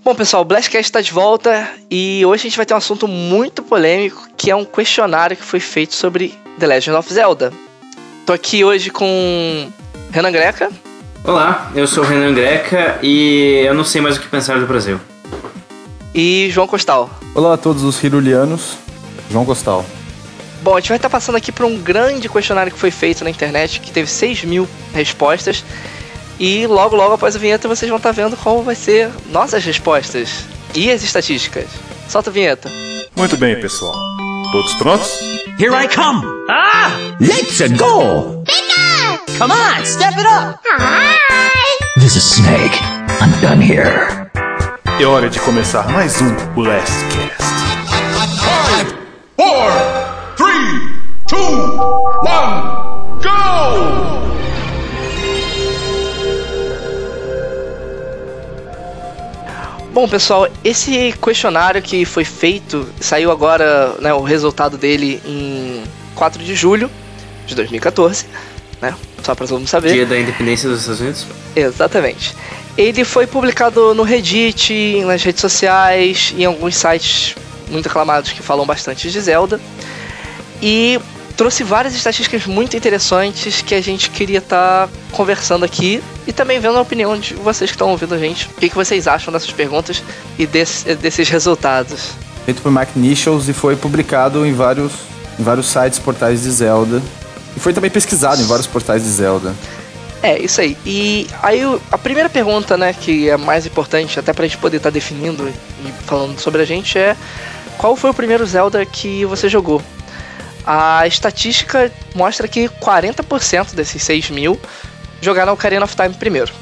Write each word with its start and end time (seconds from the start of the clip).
Bom, 0.00 0.14
pessoal, 0.14 0.42
o 0.42 0.44
Blastcast 0.44 0.88
está 0.88 1.00
de 1.00 1.12
volta 1.12 1.68
e 1.90 2.24
hoje 2.24 2.40
a 2.40 2.48
gente 2.48 2.56
vai 2.56 2.66
ter 2.66 2.74
um 2.74 2.78
assunto 2.78 3.06
muito 3.06 3.62
polêmico, 3.62 4.26
que 4.36 4.50
é 4.50 4.56
um 4.56 4.64
questionário 4.64 5.36
que 5.36 5.44
foi 5.44 5.60
feito 5.60 5.94
sobre 5.94 6.34
The 6.58 6.66
Legend 6.66 6.96
of 6.96 7.12
Zelda. 7.12 7.52
Tô 8.26 8.32
aqui 8.32 8.64
hoje 8.64 8.90
com 8.90 9.70
Renan 10.10 10.32
Greca. 10.32 10.70
Olá, 11.22 11.70
eu 11.74 11.86
sou 11.86 12.02
o 12.02 12.06
Renan 12.06 12.34
Greca 12.34 12.98
e 13.02 13.62
eu 13.64 13.74
não 13.74 13.84
sei 13.84 14.00
mais 14.00 14.16
o 14.16 14.20
que 14.20 14.26
pensar 14.28 14.58
do 14.58 14.66
Brasil. 14.66 14.98
E 16.14 16.48
João 16.50 16.66
Costal. 16.66 17.08
Olá 17.34 17.54
a 17.54 17.56
todos 17.56 17.84
os 17.84 18.02
hirulianos, 18.02 18.76
João 19.30 19.44
Costal. 19.44 19.84
Bom, 20.62 20.76
a 20.76 20.80
gente 20.80 20.88
vai 20.88 20.96
estar 20.96 21.10
passando 21.10 21.36
aqui 21.36 21.52
por 21.52 21.66
um 21.66 21.78
grande 21.78 22.28
questionário 22.28 22.72
que 22.72 22.78
foi 22.78 22.90
feito 22.90 23.22
na 23.22 23.30
internet, 23.30 23.78
que 23.78 23.92
teve 23.92 24.10
6 24.10 24.44
mil 24.44 24.68
respostas. 24.92 25.64
E 26.38 26.66
logo, 26.66 26.96
logo 26.96 27.14
após 27.14 27.36
a 27.36 27.38
vinheta 27.38 27.68
vocês 27.68 27.88
vão 27.88 27.98
estar 27.98 28.12
vendo 28.12 28.36
como 28.36 28.62
vai 28.62 28.74
ser 28.74 29.10
nossas 29.30 29.64
respostas 29.64 30.44
e 30.74 30.90
as 30.90 31.02
estatísticas. 31.02 31.66
Solta 32.08 32.30
a 32.30 32.32
vinheta. 32.32 32.70
Muito 33.16 33.36
bem, 33.36 33.60
pessoal. 33.60 33.94
Todos 34.50 34.74
prontos? 34.74 35.10
Here 35.58 35.72
I 35.74 35.86
come! 35.88 36.22
Ah! 36.48 36.90
Let's 37.20 37.60
go! 37.78 38.42
Pika! 38.44 39.38
Come 39.38 39.52
on, 39.52 39.84
step 39.84 40.14
it 40.18 40.26
up! 40.26 40.58
Hi! 40.78 41.16
This 41.96 42.16
is 42.16 42.24
Snake. 42.24 42.76
I'm 43.20 43.30
done 43.40 43.62
here. 43.62 44.30
É 45.00 45.04
hora 45.06 45.28
de 45.28 45.38
começar 45.40 45.88
mais 45.92 46.20
um 46.20 46.34
Blastcast. 46.54 47.42
Five, 48.40 48.94
four, 49.36 49.70
three, 50.36 50.90
two, 51.28 51.38
one, 52.22 52.71
Bom, 59.92 60.08
pessoal, 60.08 60.48
esse 60.64 61.12
questionário 61.22 61.82
que 61.82 62.06
foi 62.06 62.24
feito, 62.24 62.88
saiu 62.98 63.30
agora, 63.30 63.94
né, 64.00 64.12
o 64.14 64.22
resultado 64.22 64.78
dele 64.78 65.20
em 65.24 65.82
4 66.14 66.42
de 66.42 66.54
julho 66.54 66.90
de 67.46 67.54
2014, 67.54 68.24
né? 68.80 68.94
Só 69.22 69.34
para 69.34 69.46
todo 69.46 69.58
mundo 69.58 69.68
saber. 69.68 69.92
Dia 69.92 70.06
da 70.06 70.18
independência 70.18 70.66
dos 70.66 70.80
Estados 70.80 71.00
Unidos? 71.00 71.26
Exatamente. 71.54 72.34
Ele 72.76 73.04
foi 73.04 73.26
publicado 73.26 73.94
no 73.94 74.02
Reddit, 74.02 75.02
nas 75.04 75.22
redes 75.22 75.42
sociais, 75.42 76.34
em 76.38 76.46
alguns 76.46 76.74
sites 76.74 77.34
muito 77.68 77.86
aclamados 77.86 78.32
que 78.32 78.42
falam 78.42 78.64
bastante 78.64 79.10
de 79.10 79.20
Zelda. 79.20 79.60
E 80.62 80.98
trouxe 81.32 81.64
várias 81.64 81.94
estatísticas 81.94 82.46
muito 82.46 82.76
interessantes 82.76 83.62
que 83.62 83.74
a 83.74 83.80
gente 83.80 84.10
queria 84.10 84.38
estar 84.38 84.86
tá 84.86 84.92
conversando 85.10 85.64
aqui 85.64 86.02
e 86.26 86.32
também 86.32 86.60
vendo 86.60 86.78
a 86.78 86.80
opinião 86.80 87.18
de 87.18 87.34
vocês 87.34 87.70
que 87.70 87.74
estão 87.74 87.90
ouvindo 87.90 88.14
a 88.14 88.18
gente. 88.18 88.46
O 88.46 88.60
que, 88.60 88.68
que 88.68 88.74
vocês 88.74 89.08
acham 89.08 89.32
dessas 89.32 89.50
perguntas 89.50 90.02
e 90.38 90.46
desse, 90.46 90.94
desses 90.94 91.28
resultados? 91.28 92.10
Feito 92.44 92.62
por 92.62 92.72
Mike 92.72 92.98
Nichols 92.98 93.48
e 93.48 93.52
foi 93.52 93.76
publicado 93.76 94.44
em 94.46 94.52
vários, 94.52 94.92
em 95.38 95.42
vários 95.42 95.66
sites, 95.66 95.98
portais 95.98 96.42
de 96.42 96.50
Zelda. 96.50 97.02
E 97.56 97.60
foi 97.60 97.72
também 97.72 97.90
pesquisado 97.90 98.40
em 98.40 98.46
vários 98.46 98.66
portais 98.66 99.02
de 99.02 99.08
Zelda. 99.08 99.54
É, 100.22 100.38
isso 100.40 100.60
aí. 100.60 100.76
E 100.86 101.26
aí 101.42 101.60
a 101.90 101.98
primeira 101.98 102.30
pergunta, 102.30 102.76
né, 102.76 102.92
que 102.92 103.28
é 103.28 103.36
mais 103.36 103.66
importante, 103.66 104.18
até 104.18 104.32
pra 104.32 104.46
gente 104.46 104.58
poder 104.58 104.76
estar 104.76 104.90
tá 104.90 104.94
definindo 104.94 105.48
e 105.48 105.92
falando 106.06 106.38
sobre 106.38 106.62
a 106.62 106.64
gente, 106.64 106.96
é 106.96 107.16
qual 107.76 107.96
foi 107.96 108.10
o 108.10 108.14
primeiro 108.14 108.46
Zelda 108.46 108.86
que 108.86 109.24
você 109.24 109.48
jogou? 109.48 109.82
A 110.66 111.06
estatística 111.06 111.90
mostra 112.14 112.46
que 112.46 112.68
40% 112.68 113.74
desses 113.74 114.02
6 114.02 114.30
mil 114.30 114.60
jogaram 115.20 115.52
Ocarina 115.52 115.84
of 115.84 115.94
Time 115.96 116.10
primeiro. 116.14 116.52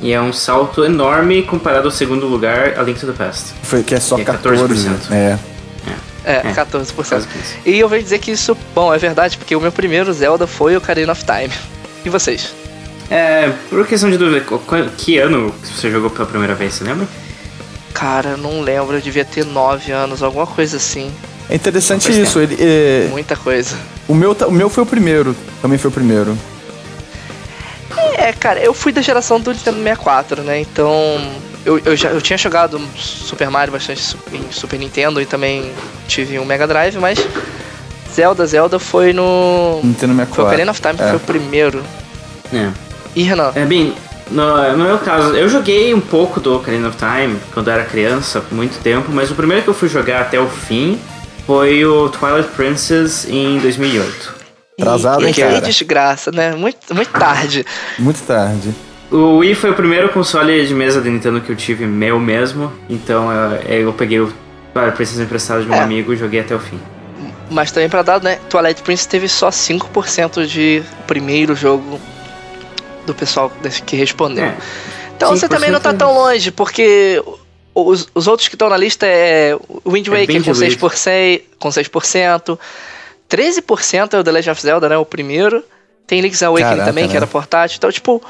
E 0.00 0.12
é 0.12 0.20
um 0.20 0.32
salto 0.32 0.84
enorme 0.84 1.42
comparado 1.42 1.86
ao 1.88 1.90
segundo 1.90 2.26
lugar, 2.26 2.78
A 2.78 2.82
Link 2.82 3.00
to 3.00 3.06
the 3.06 3.12
Past. 3.12 3.52
Foi 3.62 3.82
que 3.82 3.94
é 3.94 4.00
só 4.00 4.14
Que 4.16 4.22
é 4.22 4.24
14%. 4.24 4.68
14%. 4.68 5.12
É. 5.12 5.38
É, 6.24 6.32
É, 6.48 6.52
14%. 6.52 6.94
quase 7.08 7.26
que 7.26 7.38
isso. 7.38 7.54
E 7.66 7.78
eu 7.78 7.88
venho 7.88 8.02
dizer 8.02 8.18
que 8.18 8.30
isso, 8.30 8.56
bom, 8.74 8.92
é 8.94 8.98
verdade, 8.98 9.36
porque 9.36 9.56
o 9.56 9.60
meu 9.60 9.72
primeiro 9.72 10.12
Zelda 10.12 10.46
foi 10.46 10.76
Ocarina 10.76 11.12
of 11.12 11.24
Time. 11.24 11.52
E 12.04 12.08
vocês? 12.10 12.54
É, 13.10 13.50
por 13.70 13.86
questão 13.86 14.10
de 14.10 14.18
dúvida, 14.18 14.40
qu- 14.44 14.58
qu- 14.58 14.90
que 14.96 15.18
ano 15.18 15.52
você 15.64 15.90
jogou 15.90 16.10
pela 16.10 16.26
primeira 16.26 16.54
vez, 16.54 16.74
você 16.74 16.84
lembra? 16.84 17.06
Cara, 17.94 18.36
não 18.36 18.60
lembro, 18.60 18.96
eu 18.96 19.00
devia 19.00 19.24
ter 19.24 19.44
9 19.44 19.90
anos, 19.90 20.22
alguma 20.22 20.46
coisa 20.46 20.76
assim. 20.76 21.10
É 21.50 21.54
interessante 21.54 22.04
Faz 22.04 22.16
isso. 22.16 22.38
Ele, 22.40 22.56
é, 22.60 23.08
Muita 23.10 23.34
coisa. 23.36 23.76
o, 24.06 24.14
meu, 24.14 24.32
o 24.32 24.50
meu 24.52 24.68
foi 24.68 24.82
o 24.82 24.86
primeiro. 24.86 25.34
Também 25.62 25.78
foi 25.78 25.90
o 25.90 25.92
primeiro. 25.92 26.36
É, 28.16 28.32
cara, 28.32 28.60
eu 28.60 28.74
fui 28.74 28.92
da 28.92 29.00
geração 29.00 29.40
do 29.40 29.50
Nintendo 29.52 29.78
64, 29.78 30.42
né? 30.42 30.60
Então, 30.60 30.92
eu, 31.64 31.78
eu 31.84 31.96
já 31.96 32.10
eu 32.10 32.20
tinha 32.20 32.36
jogado 32.36 32.80
Super 32.96 33.48
Mario 33.50 33.72
bastante 33.72 34.16
em 34.32 34.52
Super 34.52 34.78
Nintendo 34.78 35.20
e 35.20 35.26
também 35.26 35.72
tive 36.06 36.38
um 36.38 36.44
Mega 36.44 36.66
Drive, 36.66 36.96
mas 36.98 37.18
Zelda, 38.14 38.44
Zelda 38.46 38.78
foi 38.78 39.12
no. 39.12 39.80
Nintendo 39.82 40.14
Foi 40.14 40.24
64. 40.26 40.42
o 40.42 40.46
Ocarina 40.46 40.70
of 40.70 40.80
Time 40.80 40.94
que 40.96 41.02
É. 41.02 41.08
foi 41.08 41.16
o 41.16 41.20
primeiro. 41.20 41.82
É. 42.52 42.70
E 43.14 43.22
Renan? 43.22 43.52
É, 43.54 43.64
bem, 43.64 43.94
no, 44.30 44.76
no 44.76 44.84
meu 44.84 44.98
caso, 44.98 45.34
eu 45.34 45.48
joguei 45.48 45.94
um 45.94 46.00
pouco 46.00 46.40
do 46.40 46.56
Ocarina 46.56 46.88
of 46.88 46.96
Time 46.98 47.38
quando 47.54 47.68
eu 47.68 47.74
era 47.74 47.84
criança, 47.84 48.40
por 48.40 48.54
muito 48.54 48.78
tempo, 48.82 49.10
mas 49.12 49.30
o 49.30 49.34
primeiro 49.34 49.62
que 49.62 49.68
eu 49.70 49.74
fui 49.74 49.88
jogar 49.88 50.20
até 50.22 50.38
o 50.38 50.48
fim 50.48 50.98
foi 51.48 51.82
o 51.82 52.10
Twilight 52.10 52.50
Princess 52.50 53.26
em 53.26 53.58
2008. 53.58 54.34
Atrasado, 54.78 55.22
e, 55.22 55.28
hein, 55.28 55.32
que 55.32 55.40
cara? 55.40 55.62
desgraça, 55.62 56.30
né? 56.30 56.54
Muito, 56.54 56.94
muito 56.94 57.10
tarde. 57.10 57.64
Muito 57.98 58.20
tarde. 58.20 58.74
O 59.10 59.38
Wii 59.38 59.54
foi 59.54 59.70
o 59.70 59.74
primeiro 59.74 60.10
console 60.10 60.66
de 60.66 60.74
mesa 60.74 61.00
da 61.00 61.08
Nintendo 61.08 61.40
que 61.40 61.50
eu 61.50 61.56
tive 61.56 61.86
meu 61.86 62.20
mesmo, 62.20 62.70
então 62.90 63.32
eu, 63.32 63.86
eu 63.86 63.92
peguei 63.94 64.20
o 64.20 64.30
Twilight 64.74 64.94
Princess 64.94 65.18
emprestado 65.20 65.64
de 65.64 65.70
um 65.70 65.74
É. 65.74 65.80
amigo 65.80 66.12
e 66.12 66.16
joguei 66.18 66.40
até 66.40 66.54
o 66.54 66.60
fim. 66.60 66.78
Mas 67.50 67.72
também 67.72 67.88
pra 67.88 68.02
dar, 68.02 68.22
né? 68.22 68.38
Twilight 68.50 68.82
Princess 68.82 69.06
teve 69.06 69.26
só 69.26 69.48
5% 69.48 70.44
de 70.46 70.82
primeiro 71.06 71.56
jogo 71.56 71.98
do 73.06 73.14
pessoal 73.14 73.50
que 73.86 73.96
respondeu. 73.96 74.44
É. 74.44 74.54
Então 75.16 75.30
você 75.34 75.48
também 75.48 75.70
não 75.70 75.80
tá 75.80 75.94
5% 75.94 75.96
tão 75.96 76.12
longe, 76.12 76.50
porque 76.50 77.22
os, 77.86 78.08
os 78.14 78.26
outros 78.26 78.48
que 78.48 78.54
estão 78.54 78.68
na 78.68 78.76
lista 78.76 79.06
é 79.06 79.56
o 79.84 79.90
Wind 79.92 80.06
É 80.08 80.10
Waker 80.10 80.26
bem 80.26 80.42
com, 80.42 80.52
diluído. 80.52 80.86
6%, 80.88 81.42
com 81.58 81.68
6%, 81.68 82.58
13% 83.30 84.14
é 84.14 84.18
o 84.18 84.24
The 84.24 84.30
Legend 84.30 84.50
of 84.50 84.62
Zelda, 84.62 84.88
né? 84.88 84.96
O 84.96 85.04
primeiro. 85.04 85.62
Tem 86.06 86.20
Link's 86.20 86.42
Awakening 86.42 86.70
Caraca, 86.70 86.90
também, 86.90 87.04
que 87.06 87.12
né? 87.12 87.18
era 87.18 87.26
portátil. 87.26 87.76
Então, 87.76 87.92
tipo, 87.92 88.22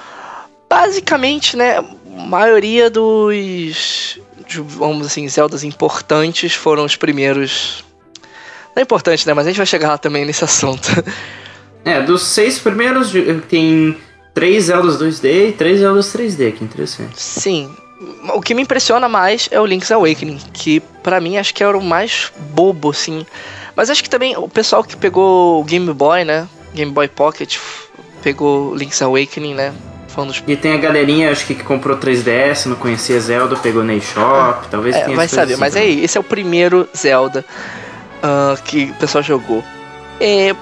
basicamente, 0.69 1.57
né? 1.57 1.77
maioria 2.19 2.91
dos, 2.91 4.19
vamos 4.65 5.07
assim, 5.07 5.29
Zeldas 5.29 5.63
importantes 5.63 6.55
foram 6.55 6.85
os 6.85 6.97
primeiros. 6.97 7.85
Não 8.75 8.81
é 8.81 8.83
importante, 8.83 9.27
né? 9.27 9.35
Mas 9.35 9.47
a 9.47 9.51
gente 9.51 9.57
vai 9.59 9.67
chegar 9.67 9.89
lá 9.89 9.99
também 9.99 10.25
nesse 10.25 10.45
assunto. 10.45 10.89
É, 11.85 12.03
dos 12.03 12.23
seis 12.25 12.59
primeiros 12.59 13.13
tem 13.49 13.97
três 14.35 14.65
Zeldas 14.65 15.01
2D 15.01 15.49
e 15.49 15.53
três 15.53 15.79
Zeldas 15.81 16.13
3D, 16.13 16.53
que 16.53 16.65
interessante. 16.65 17.21
Sim. 17.21 17.75
O 18.35 18.41
que 18.41 18.55
me 18.55 18.63
impressiona 18.63 19.09
mais 19.09 19.49
é 19.51 19.61
o 19.61 19.67
Link's 19.67 19.91
Awakening, 19.91 20.39
que 20.53 20.81
pra 21.03 21.21
mim 21.21 21.37
acho 21.37 21.53
que 21.53 21.65
era 21.65 21.77
o 21.77 21.83
mais 21.83 22.33
bobo, 22.51 22.91
assim. 22.91 23.27
Mas 23.75 23.91
acho 23.91 24.03
que 24.03 24.11
também 24.11 24.37
o 24.37 24.49
pessoal 24.49 24.85
que 24.85 24.97
pegou 24.97 25.61
o 25.61 25.65
Game 25.65 25.93
Boy, 25.93 26.25
né? 26.25 26.49
Game 26.75 26.93
Boy 26.93 27.09
Pocket, 27.09 27.57
pegou 28.23 28.71
o 28.71 28.75
Link's 28.75 29.03
Awakening, 29.03 29.55
né? 29.55 29.73
Foi 30.09 30.25
um 30.25 30.27
dos. 30.29 30.43
E 30.47 30.57
tem 30.57 30.75
a 30.75 30.77
galerinha, 30.77 31.31
acho 31.31 31.47
que, 31.47 31.55
que 31.55 31.65
comprou 31.65 31.97
3DS, 31.97 32.67
não 32.67 32.77
conhecia 32.77 33.19
Zelda, 33.21 33.57
pegou 33.57 33.83
na 33.83 33.95
eShop, 33.95 34.69
talvez 34.71 34.95
É, 34.95 35.03
tenha 35.05 35.17
vai 35.17 35.29
saber, 35.29 35.53
assim 35.55 35.61
mas 35.61 35.75
é 35.75 35.81
também. 35.81 35.97
aí, 35.97 36.05
esse 36.05 36.17
é 36.17 36.21
o 36.21 36.25
primeiro 36.25 36.89
Zelda 36.97 37.45
ah, 38.23 38.57
que 38.65 38.85
o 38.85 38.95
pessoal 38.95 39.23
jogou. 39.23 39.63
É, 40.21 40.55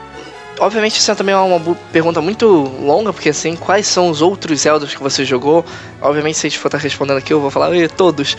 obviamente, 0.59 0.99
isso 0.99 1.11
é 1.11 1.15
também 1.15 1.35
uma 1.35 1.75
pergunta 1.93 2.21
muito 2.21 2.47
longa, 2.47 3.13
porque 3.13 3.29
assim, 3.29 3.57
quais 3.57 3.87
são 3.87 4.09
os 4.09 4.23
outros 4.23 4.61
Zeldas 4.61 4.95
que 4.95 5.03
você 5.03 5.25
jogou? 5.25 5.65
Obviamente, 6.01 6.39
se 6.39 6.47
a 6.47 6.51
gente 6.51 6.59
for 6.59 6.69
estar 6.69 6.79
respondendo 6.79 7.19
aqui, 7.19 7.33
eu 7.33 7.41
vou 7.41 7.51
falar, 7.51 7.75
"Ê, 7.75 7.89
todos. 7.89 8.37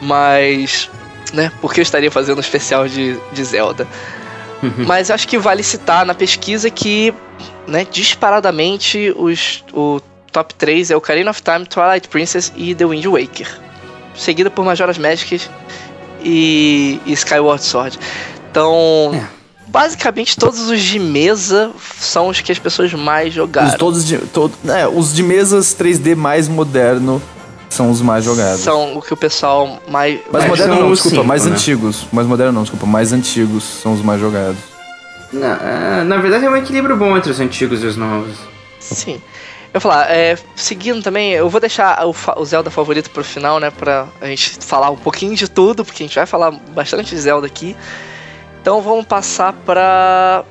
Mas, 0.00 0.90
né, 1.32 1.52
porque 1.60 1.80
eu 1.80 1.82
estaria 1.82 2.10
fazendo 2.10 2.38
um 2.38 2.40
especial 2.40 2.88
de, 2.88 3.18
de 3.32 3.44
Zelda? 3.44 3.86
Mas 4.86 5.10
acho 5.10 5.26
que 5.26 5.38
vale 5.38 5.62
citar 5.62 6.04
na 6.04 6.14
pesquisa 6.14 6.68
que, 6.68 7.14
né, 7.66 7.86
disparadamente, 7.90 9.12
os, 9.16 9.64
o 9.72 10.00
top 10.30 10.54
3 10.54 10.90
é 10.90 10.96
Ocarina 10.96 11.30
of 11.30 11.42
Time, 11.42 11.64
Twilight 11.64 12.08
Princess 12.08 12.52
e 12.54 12.74
The 12.74 12.84
Wind 12.84 13.06
Waker. 13.06 13.48
Seguida 14.14 14.50
por 14.50 14.64
Majora's 14.64 14.98
Mask 14.98 15.32
e, 16.22 17.00
e 17.06 17.12
Skyward 17.12 17.62
Sword. 17.62 17.98
Então, 18.50 19.12
É. 19.14 19.39
basicamente 19.70 20.36
todos 20.36 20.68
os 20.68 20.80
de 20.80 20.98
mesa 20.98 21.70
são 21.98 22.28
os 22.28 22.40
que 22.40 22.50
as 22.50 22.58
pessoas 22.58 22.92
mais 22.92 23.32
jogaram. 23.32 23.68
Os, 23.68 23.74
todos 23.74 24.04
de, 24.04 24.18
todo, 24.18 24.52
é, 24.68 24.86
os 24.86 25.14
de 25.14 25.22
mesas 25.22 25.74
3D 25.74 26.16
mais 26.16 26.48
moderno 26.48 27.22
são 27.68 27.90
os 27.90 28.02
mais 28.02 28.24
jogados. 28.24 28.60
São 28.60 28.96
o 28.96 29.02
que 29.02 29.14
o 29.14 29.16
pessoal 29.16 29.80
mais. 29.88 30.18
Mais 30.30 30.46
moderno 30.46 30.74
não, 30.74 30.90
os 30.90 30.98
desculpa, 30.98 31.16
cinco, 31.16 31.28
mais 31.28 31.44
né? 31.44 31.52
antigos. 31.52 32.06
Mais 32.12 32.26
moderno 32.26 32.52
não, 32.52 32.62
desculpa, 32.62 32.86
mais 32.86 33.12
antigos 33.12 33.62
são 33.62 33.92
os 33.92 34.02
mais 34.02 34.20
jogados. 34.20 34.58
Na, 35.32 35.58
ah, 35.62 36.04
na 36.04 36.16
verdade 36.16 36.44
é 36.44 36.50
um 36.50 36.56
equilíbrio 36.56 36.96
bom 36.96 37.16
entre 37.16 37.30
os 37.30 37.38
antigos 37.38 37.84
e 37.84 37.86
os 37.86 37.96
novos. 37.96 38.36
Sim. 38.80 39.20
Eu 39.72 39.80
vou 39.80 39.88
falar, 39.92 40.10
é, 40.10 40.36
seguindo 40.56 41.00
também, 41.00 41.30
eu 41.30 41.48
vou 41.48 41.60
deixar 41.60 42.04
o, 42.04 42.12
o 42.36 42.44
Zelda 42.44 42.72
favorito 42.72 43.08
pro 43.10 43.22
final, 43.22 43.60
né? 43.60 43.70
Pra 43.70 44.08
a 44.20 44.26
gente 44.26 44.58
falar 44.58 44.90
um 44.90 44.96
pouquinho 44.96 45.36
de 45.36 45.48
tudo, 45.48 45.84
porque 45.84 46.02
a 46.02 46.06
gente 46.06 46.16
vai 46.16 46.26
falar 46.26 46.50
bastante 46.50 47.14
de 47.14 47.20
Zelda 47.20 47.46
aqui. 47.46 47.76
Então 48.60 48.80
vamos 48.80 49.06
passar 49.06 49.52
pra. 49.64 50.44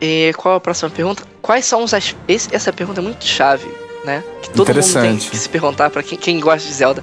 eh, 0.00 0.32
qual 0.36 0.54
é 0.54 0.56
a 0.58 0.60
próxima 0.60 0.90
pergunta? 0.90 1.22
Quais 1.40 1.64
são 1.64 1.82
os. 1.82 1.94
as- 1.94 2.14
esse- 2.28 2.54
essa 2.54 2.72
pergunta 2.72 3.00
é 3.00 3.02
muito 3.02 3.24
chave, 3.24 3.68
né? 4.04 4.22
Que 4.42 4.50
todo 4.50 4.68
mundo 4.68 4.92
tem 5.00 5.16
que 5.16 5.36
se 5.36 5.48
perguntar 5.48 5.90
pra 5.90 6.02
quem, 6.02 6.18
quem 6.18 6.40
gosta 6.40 6.66
de 6.68 6.74
Zelda. 6.74 7.02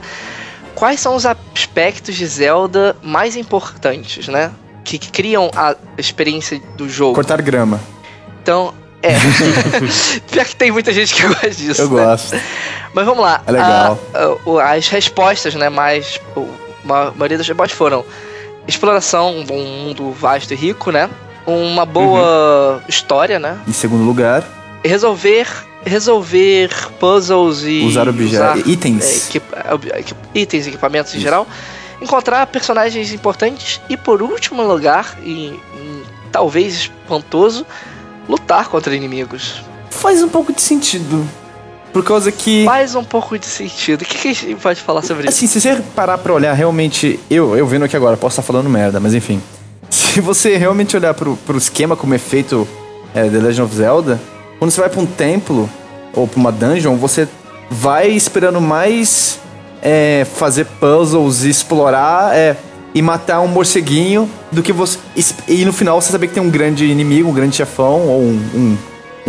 Quais 0.76 1.00
são 1.00 1.16
os 1.16 1.26
aspectos 1.26 2.16
de 2.16 2.26
Zelda 2.26 2.96
mais 3.02 3.36
importantes, 3.36 4.28
né? 4.28 4.52
Que, 4.84 4.98
que 4.98 5.12
criam 5.12 5.52
a 5.56 5.76
experiência 5.98 6.62
do 6.78 6.88
jogo. 6.88 7.16
Cortar 7.16 7.42
grama. 7.42 7.80
Então, 8.42 8.74
é. 9.04 9.16
Pior 10.32 10.46
que 10.46 10.56
tem 10.56 10.72
muita 10.72 10.94
gente 10.94 11.14
que 11.14 11.24
gosta 11.28 11.50
disso. 11.50 11.82
Eu 11.82 11.90
né? 11.90 12.04
gosto. 12.06 12.36
Mas 12.94 13.06
vamos 13.06 13.22
lá. 13.24 13.42
É 13.46 13.52
legal. 13.52 14.00
A- 14.14 14.62
a- 14.62 14.74
as 14.76 14.88
respostas, 14.88 15.56
né? 15.56 15.70
Mais. 15.70 16.20
A 16.88 17.12
maioria 17.16 17.38
das 17.38 17.48
respostas 17.48 17.78
foram 17.78 18.06
exploração, 18.70 19.36
um 19.40 19.46
mundo 19.46 20.12
vasto 20.12 20.52
e 20.54 20.56
rico, 20.56 20.92
né? 20.92 21.10
Uma 21.46 21.86
boa 21.86 22.76
Uhum. 22.76 22.82
história, 22.88 23.40
né? 23.40 23.58
Em 23.68 23.74
segundo 23.74 24.04
lugar, 24.04 24.44
Resolver. 24.84 25.46
Resolver 25.86 26.70
puzzles 27.00 27.64
e. 27.64 27.84
usar 27.86 28.08
objetos. 28.08 28.66
Itens. 28.66 29.30
é, 29.36 30.04
itens, 30.36 30.68
equipamentos 30.68 31.16
em 31.16 31.20
geral. 31.20 31.48
Encontrar 32.02 32.46
personagens 32.48 33.12
importantes. 33.14 33.80
E 33.90 33.96
por 33.98 34.22
último 34.22 34.62
lugar, 34.64 35.18
e, 35.24 35.58
e 35.76 36.04
talvez 36.32 36.74
espantoso, 36.76 37.66
lutar 38.28 38.68
contra 38.68 38.94
inimigos. 38.96 39.62
Faz 39.90 40.22
um 40.22 40.30
pouco 40.30 40.54
de 40.54 40.62
sentido. 40.62 41.28
Por 41.92 42.04
causa 42.04 42.32
que. 42.32 42.66
Faz 42.66 42.96
um 42.96 43.04
pouco 43.04 43.38
de 43.38 43.46
sentido. 43.46 44.02
O 44.02 44.06
que, 44.06 44.18
que 44.18 44.28
a 44.28 44.34
gente 44.34 44.56
pode 44.56 44.82
falar 44.82 45.02
sobre 45.02 45.28
isso? 45.28 45.38
Assim, 45.38 45.48
se 45.48 45.60
você 45.60 45.82
parar 45.96 46.18
pra 46.18 46.34
olhar, 46.34 46.54
realmente. 46.54 47.20
Eu, 47.30 47.58
eu 47.58 47.66
vendo 47.66 47.86
aqui 47.86 47.96
agora, 47.96 48.16
posso 48.18 48.40
estar 48.40 48.44
falando 48.44 48.70
merda, 48.70 49.00
mas 49.00 49.14
enfim. 49.14 49.42
Se 49.90 50.22
você 50.22 50.58
realmente 50.58 50.96
olhar 50.96 51.14
pro, 51.14 51.36
pro 51.38 51.58
esquema 51.58 51.96
como 51.96 52.14
é 52.14 52.18
feito 52.18 52.68
é, 53.14 53.24
The 53.30 53.38
Legend 53.38 53.62
of 53.62 53.76
Zelda, 53.76 54.20
quando 54.58 54.72
você 54.72 54.82
vai 54.82 54.90
pra 54.90 55.00
um 55.00 55.06
templo 55.06 55.70
ou 56.14 56.28
pra 56.28 56.40
uma 56.40 56.52
dungeon, 56.52 56.96
você 56.96 57.28
vai 57.70 58.10
esperando 58.10 58.60
mais 58.60 59.40
é, 59.82 60.26
fazer 60.36 60.66
puzzles 60.66 61.44
e 61.44 61.50
explorar 61.50 62.36
é, 62.36 62.56
e 62.94 63.02
matar 63.02 63.40
um 63.42 63.48
morceguinho 63.48 64.30
do 64.52 64.64
que 64.64 64.74
você. 64.74 64.98
E 65.48 65.64
no 65.66 65.74
final 65.74 66.02
você 66.02 66.12
saber 66.12 66.28
que 66.28 66.34
tem 66.34 66.44
um 66.44 66.50
grande 66.50 66.86
inimigo, 66.86 67.30
um 67.30 67.34
grande 67.34 67.56
chefão 67.56 68.08
ou 68.08 68.22
um, 68.22 68.42
um, 68.56 68.78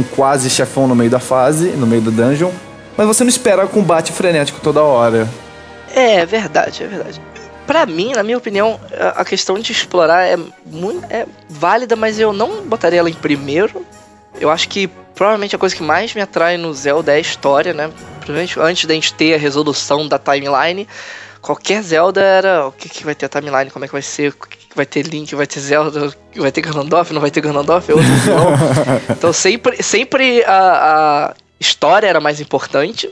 um 0.01 0.03
quase 0.03 0.51
chefão 0.51 0.87
no 0.87 0.95
meio 0.95 1.11
da 1.11 1.21
fase, 1.21 1.69
no 1.71 1.87
meio 1.87 2.03
do 2.03 2.11
dungeon. 2.11 2.51
Mas 2.97 3.07
você 3.07 3.25
não 3.25 3.29
espera 3.29 3.67
combate 3.67 4.13
frenético 4.13 4.61
toda 4.61 4.83
hora. 4.83 5.29
É, 5.95 6.17
é 6.17 6.27
verdade, 6.27 6.83
é 6.83 6.87
verdade. 6.87 7.21
Pra 7.67 7.87
mim, 7.87 8.13
na 8.13 8.23
minha 8.23 8.37
opinião, 8.37 8.81
a 9.15 9.25
questão 9.25 9.59
de 9.59 9.71
explorar 9.71 10.25
é 10.25 10.37
muito 10.67 11.07
é 11.09 11.27
válida, 11.49 11.95
mas 11.95 12.19
eu 12.19 12.33
não 12.33 12.63
botaria 12.63 12.99
ela 12.99 13.09
em 13.09 13.15
primeiro. 13.15 13.85
Eu 14.41 14.51
acho 14.51 14.69
que 14.69 14.89
provavelmente 15.15 15.55
a 15.55 15.59
coisa 15.59 15.75
que 15.75 15.83
mais 15.83 16.15
me 16.15 16.21
atrai 16.21 16.57
no 16.57 16.75
Zelda 16.75 17.13
é 17.13 17.17
a 17.17 17.21
história, 17.21 17.73
né? 17.73 17.91
Provavelmente 18.19 18.59
antes 18.59 18.85
da 18.87 18.95
gente 18.95 19.15
ter 19.15 19.35
a 19.35 19.39
resolução 19.39 20.09
da 20.09 20.19
timeline, 20.19 20.89
qualquer 21.41 21.83
Zelda 21.83 22.21
era 22.21 22.67
o 22.67 22.73
que, 22.73 22.89
que 22.89 23.05
vai 23.05 23.15
ter 23.15 23.27
a 23.27 23.29
timeline, 23.29 23.71
como 23.71 23.85
é 23.85 23.89
que 23.89 23.93
vai 23.93 24.03
ser, 24.03 24.35
vai 24.75 24.87
ter 24.87 25.07
Link, 25.07 25.35
vai 25.35 25.47
ter 25.47 25.61
Zelda, 25.61 26.13
vai 26.37 26.53
ter 26.53 26.61
Ganondorf, 26.61 27.13
não 27.13 27.21
vai 27.21 27.31
ter 27.31 27.41
Ganondorf, 27.41 27.91
é 27.91 27.95
outro. 27.95 28.11
Então 29.11 29.33
sempre, 29.33 29.83
sempre 29.83 30.45
a, 30.45 31.31
a 31.31 31.35
história 31.59 32.07
era 32.07 32.21
mais 32.21 32.41
importante. 32.41 33.11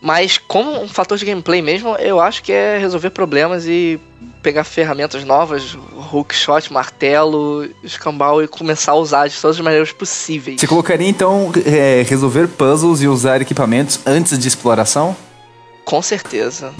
Mas 0.00 0.36
como 0.36 0.82
um 0.82 0.88
fator 0.88 1.16
de 1.16 1.24
gameplay 1.24 1.62
mesmo, 1.62 1.94
eu 1.94 2.20
acho 2.20 2.42
que 2.42 2.50
é 2.50 2.76
resolver 2.76 3.10
problemas 3.10 3.66
e 3.68 4.00
pegar 4.42 4.64
ferramentas 4.64 5.22
novas, 5.22 5.78
hookshot, 6.12 6.72
martelo, 6.72 7.68
escambau 7.84 8.42
e 8.42 8.48
começar 8.48 8.92
a 8.92 8.96
usar 8.96 9.28
de 9.28 9.40
todas 9.40 9.56
as 9.56 9.62
maneiras 9.62 9.92
possíveis. 9.92 10.60
Você 10.60 10.66
colocaria 10.66 11.08
então 11.08 11.52
é, 11.64 12.04
resolver 12.08 12.48
puzzles 12.48 13.00
e 13.00 13.06
usar 13.06 13.40
equipamentos 13.40 14.00
antes 14.04 14.36
de 14.36 14.48
exploração? 14.48 15.16
Com 15.84 16.02
certeza. 16.02 16.72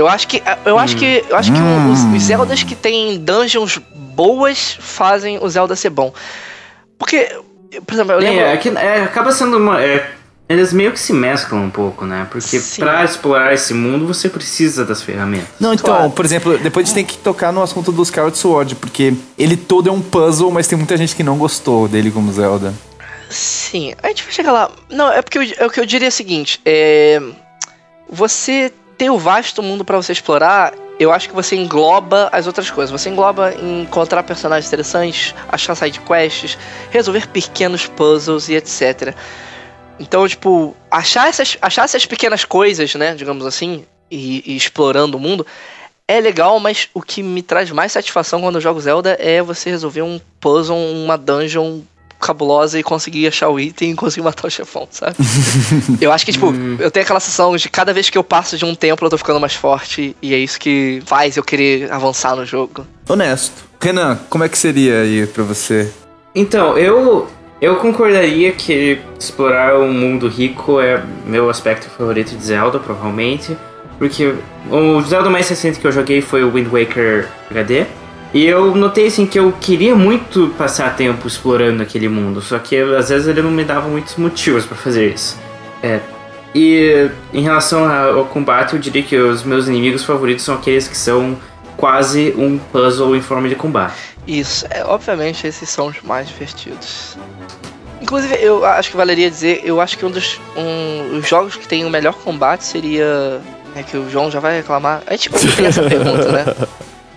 Eu 0.00 0.08
acho 0.08 0.26
que 0.26 0.42
eu 0.64 0.78
acho 0.78 0.96
que 0.96 1.24
eu 1.28 1.36
acho 1.36 1.52
que 1.52 1.58
os, 1.58 2.16
os 2.16 2.22
Zeldas 2.22 2.62
que 2.62 2.74
tem 2.74 3.18
dungeons 3.18 3.78
boas 3.94 4.76
fazem 4.80 5.38
o 5.42 5.48
Zelda 5.48 5.76
ser 5.76 5.90
bom. 5.90 6.12
Porque, 6.98 7.30
por 7.86 7.94
exemplo, 7.94 8.12
eu 8.12 8.18
lembro 8.18 8.40
É, 8.40 8.54
é 8.54 8.56
que, 8.56 8.68
é, 8.68 9.02
acaba 9.02 9.32
sendo 9.32 9.56
uma. 9.56 9.82
é, 9.82 10.10
eles 10.48 10.72
meio 10.72 10.90
que 10.90 10.98
se 10.98 11.12
mesclam 11.12 11.62
um 11.62 11.70
pouco, 11.70 12.04
né? 12.04 12.26
Porque 12.30 12.58
Sim. 12.58 12.82
pra 12.82 13.04
explorar 13.04 13.54
esse 13.54 13.72
mundo 13.72 14.06
você 14.06 14.28
precisa 14.28 14.84
das 14.84 15.00
ferramentas. 15.00 15.48
Não, 15.60 15.72
então, 15.72 15.94
Claro. 15.94 16.10
por 16.10 16.24
exemplo, 16.24 16.58
depois 16.58 16.84
a 16.84 16.86
gente 16.88 16.94
tem 16.94 17.04
que 17.04 17.16
tocar 17.18 17.52
no 17.52 17.62
assunto 17.62 17.92
do 17.92 18.02
Skyward 18.02 18.36
Sword, 18.36 18.74
porque 18.74 19.14
ele 19.38 19.56
todo 19.56 19.88
é 19.88 19.92
um 19.92 20.00
puzzle, 20.00 20.50
mas 20.50 20.66
tem 20.66 20.76
muita 20.76 20.96
gente 20.96 21.14
que 21.14 21.22
não 21.22 21.38
gostou 21.38 21.86
dele 21.86 22.10
como 22.10 22.32
Zelda. 22.32 22.74
Sim, 23.28 23.94
a 24.02 24.08
gente 24.08 24.24
vai 24.24 24.32
chegar 24.32 24.50
lá. 24.50 24.70
Não, 24.90 25.12
é 25.12 25.22
porque 25.22 25.38
eu, 25.38 25.42
é 25.58 25.66
o 25.66 25.70
que 25.70 25.78
eu 25.78 25.86
diria 25.86 26.08
é 26.08 26.10
o 26.10 26.12
seguinte: 26.12 26.60
é, 26.66 27.22
você 28.10 28.72
ter 29.00 29.08
o 29.08 29.16
vasto 29.16 29.62
mundo 29.62 29.82
pra 29.82 29.96
você 29.96 30.12
explorar, 30.12 30.74
eu 30.98 31.10
acho 31.10 31.26
que 31.26 31.34
você 31.34 31.56
engloba 31.56 32.28
as 32.32 32.46
outras 32.46 32.70
coisas. 32.70 32.90
Você 32.90 33.08
engloba 33.08 33.54
encontrar 33.54 34.22
personagens 34.22 34.66
interessantes, 34.66 35.34
achar 35.48 35.74
side 35.74 35.98
quests, 36.00 36.58
resolver 36.90 37.26
pequenos 37.28 37.86
puzzles 37.86 38.50
e 38.50 38.56
etc. 38.56 39.14
Então, 39.98 40.28
tipo, 40.28 40.76
achar 40.90 41.30
essas, 41.30 41.56
achar 41.62 41.86
essas 41.86 42.04
pequenas 42.04 42.44
coisas, 42.44 42.94
né, 42.94 43.14
digamos 43.14 43.46
assim, 43.46 43.86
e, 44.10 44.42
e 44.44 44.54
explorando 44.54 45.16
o 45.16 45.20
mundo, 45.20 45.46
é 46.06 46.20
legal, 46.20 46.60
mas 46.60 46.90
o 46.92 47.00
que 47.00 47.22
me 47.22 47.42
traz 47.42 47.70
mais 47.70 47.92
satisfação 47.92 48.42
quando 48.42 48.56
eu 48.56 48.60
jogo 48.60 48.82
Zelda 48.82 49.16
é 49.18 49.40
você 49.40 49.70
resolver 49.70 50.02
um 50.02 50.20
puzzle, 50.38 50.76
uma 50.76 51.16
dungeon 51.16 51.80
cabulosa 52.20 52.78
e 52.78 52.82
conseguir 52.82 53.26
achar 53.26 53.48
o 53.48 53.58
item 53.58 53.92
e 53.92 53.94
conseguir 53.94 54.24
matar 54.24 54.46
o 54.46 54.50
chefão, 54.50 54.86
sabe? 54.90 55.16
eu 56.00 56.12
acho 56.12 56.24
que, 56.24 56.32
tipo, 56.32 56.52
eu 56.78 56.90
tenho 56.90 57.04
aquela 57.04 57.20
sensação 57.20 57.56
de 57.56 57.68
cada 57.68 57.92
vez 57.92 58.10
que 58.10 58.18
eu 58.18 58.24
passo 58.24 58.56
de 58.56 58.64
um 58.64 58.74
templo 58.74 59.06
eu 59.06 59.10
tô 59.10 59.18
ficando 59.18 59.40
mais 59.40 59.54
forte 59.54 60.14
e 60.20 60.34
é 60.34 60.38
isso 60.38 60.58
que 60.60 61.02
faz 61.06 61.36
eu 61.36 61.42
querer 61.42 61.90
avançar 61.90 62.36
no 62.36 62.44
jogo. 62.44 62.86
Honesto. 63.08 63.64
Renan, 63.80 64.18
como 64.28 64.44
é 64.44 64.48
que 64.48 64.58
seria 64.58 65.00
aí 65.00 65.26
pra 65.26 65.42
você? 65.42 65.90
Então, 66.34 66.76
eu 66.76 67.26
eu 67.60 67.76
concordaria 67.76 68.52
que 68.52 68.98
explorar 69.18 69.78
um 69.78 69.92
mundo 69.92 70.28
rico 70.28 70.80
é 70.80 71.02
meu 71.26 71.50
aspecto 71.50 71.90
favorito 71.90 72.34
de 72.34 72.42
Zelda, 72.42 72.78
provavelmente. 72.78 73.54
Porque 73.98 74.34
o 74.70 75.00
Zelda 75.02 75.28
mais 75.28 75.46
recente 75.46 75.78
que 75.78 75.86
eu 75.86 75.92
joguei 75.92 76.22
foi 76.22 76.42
o 76.42 76.50
Wind 76.50 76.68
Waker 76.68 77.28
HD. 77.50 77.84
E 78.32 78.46
eu 78.46 78.74
notei 78.76 79.08
assim 79.08 79.26
que 79.26 79.38
eu 79.38 79.52
queria 79.60 79.94
muito 79.94 80.54
passar 80.56 80.94
tempo 80.94 81.26
explorando 81.26 81.82
aquele 81.82 82.08
mundo, 82.08 82.40
só 82.40 82.58
que 82.58 82.76
às 82.76 83.08
vezes 83.08 83.26
ele 83.26 83.42
não 83.42 83.50
me 83.50 83.64
dava 83.64 83.88
muitos 83.88 84.16
motivos 84.16 84.64
pra 84.64 84.76
fazer 84.76 85.12
isso. 85.12 85.36
É. 85.82 86.00
E 86.54 87.10
em 87.32 87.42
relação 87.42 87.88
ao 87.88 88.24
combate, 88.26 88.74
eu 88.74 88.78
diria 88.78 89.02
que 89.02 89.16
os 89.16 89.42
meus 89.42 89.66
inimigos 89.68 90.04
favoritos 90.04 90.44
são 90.44 90.54
aqueles 90.54 90.86
que 90.86 90.96
são 90.96 91.36
quase 91.76 92.34
um 92.36 92.58
puzzle 92.58 93.16
em 93.16 93.22
forma 93.22 93.48
de 93.48 93.54
combate. 93.54 93.94
Isso, 94.26 94.66
é, 94.70 94.84
obviamente 94.84 95.46
esses 95.46 95.68
são 95.68 95.88
os 95.88 96.00
mais 96.02 96.28
divertidos. 96.28 97.16
Inclusive, 98.00 98.36
eu 98.40 98.64
acho 98.64 98.90
que 98.90 98.96
valeria 98.96 99.30
dizer, 99.30 99.60
eu 99.64 99.80
acho 99.80 99.98
que 99.98 100.06
um 100.06 100.10
dos 100.10 100.40
um, 100.56 101.18
os 101.18 101.28
jogos 101.28 101.56
que 101.56 101.66
tem 101.66 101.84
o 101.84 101.90
melhor 101.90 102.14
combate 102.14 102.64
seria. 102.64 103.40
É 103.76 103.84
que 103.84 103.96
o 103.96 104.10
João 104.10 104.30
já 104.30 104.40
vai 104.40 104.56
reclamar. 104.56 105.02
A 105.06 105.12
gente 105.12 105.30
tem 105.56 105.66
essa 105.66 105.82
pergunta, 105.82 106.32
né? 106.32 106.44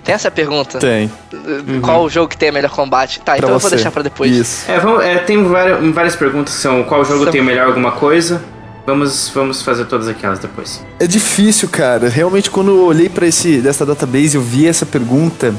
Tem 0.04 0.14
essa 0.14 0.30
pergunta? 0.30 0.80
Tem. 0.80 1.10
Qual 1.82 2.04
o 2.04 2.10
jogo 2.10 2.28
que 2.28 2.38
tem 2.38 2.50
o 2.50 2.54
melhor 2.54 2.72
combate? 2.72 3.22
Tá, 3.22 3.38
então 3.38 3.50
eu 3.50 3.60
vou 3.60 3.70
deixar 3.70 3.90
pra 3.92 4.04
depois. 4.04 4.36
Isso. 4.36 4.70
É, 4.70 4.78
vamos, 4.80 5.04
é, 5.04 5.18
tem 5.20 5.42
várias, 5.44 5.94
várias 5.94 6.16
perguntas 6.16 6.56
que 6.56 6.62
são 6.62 6.84
qual 6.84 7.06
jogo 7.06 7.24
São- 7.24 7.32
tem 7.32 7.42
o 7.42 7.44
melhor 7.44 7.68
alguma 7.68 7.92
coisa. 7.94 8.42
Vamos, 8.86 9.30
vamos 9.34 9.62
fazer 9.62 9.86
todas 9.86 10.10
aquelas 10.10 10.40
depois. 10.40 10.84
É 11.00 11.08
difícil, 11.08 11.70
cara. 11.70 12.10
Realmente, 12.10 12.50
quando 12.52 12.72
eu 12.72 12.86
olhei 12.86 13.08
pra 13.08 13.26
esse 13.26 13.60
dessa 13.62 13.86
database, 13.86 14.36
eu 14.36 14.42
vi 14.42 14.68
essa 14.68 14.86
pergunta 14.86 15.56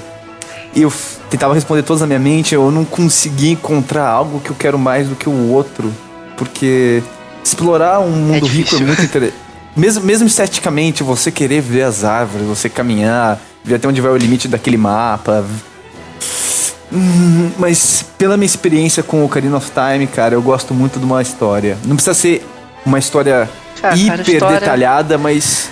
e 0.75 0.83
eu 0.83 0.93
tentava 1.31 1.55
responder 1.55 1.83
todas 1.83 2.03
na 2.03 2.07
minha 2.07 2.19
mente, 2.19 2.55
eu 2.55 2.71
não 2.71 2.85
consegui 2.85 3.51
encontrar 3.53 4.07
algo 4.07 4.41
que 4.41 4.51
eu 4.51 4.57
quero 4.59 4.79
mais 4.79 5.09
do 5.09 5.15
que 5.17 5.27
o 5.29 5.51
outro. 5.51 5.91
Porque 6.37 7.03
explorar 7.43 8.01
um 8.01 8.11
mundo 8.11 8.45
rico 8.47 8.77
é 8.77 8.81
muito 8.81 9.01
interessante. 9.03 9.39
Mesmo, 9.75 10.05
mesmo 10.05 10.27
esteticamente, 10.27 11.03
você 11.03 11.33
querer 11.33 11.63
ver 11.63 11.83
as 11.85 12.05
árvores, 12.05 12.47
você 12.47 12.69
caminhar, 12.69 13.41
ver 13.65 13.77
até 13.77 13.89
onde 13.89 14.01
vai 14.01 14.13
o 14.13 14.17
limite 14.17 14.47
daquele 14.47 14.77
mapa. 14.77 15.45
Hum, 16.93 17.51
Mas 17.59 18.05
pela 18.19 18.37
minha 18.37 18.47
experiência 18.47 19.03
com 19.03 19.23
o 19.23 19.25
Ocarina 19.25 19.57
of 19.57 19.71
Time, 19.71 20.07
cara, 20.07 20.35
eu 20.35 20.43
gosto 20.43 20.73
muito 20.75 20.99
de 20.99 21.05
uma 21.05 21.21
história. 21.23 21.77
Não 21.85 21.97
precisa 21.97 22.15
ser 22.15 22.47
uma 22.87 22.99
história 22.99 23.49
Cara, 23.81 23.97
cara, 23.97 24.21
hiper 24.21 24.35
história- 24.35 24.61
detalhada, 24.61 25.19
mas 25.19 25.71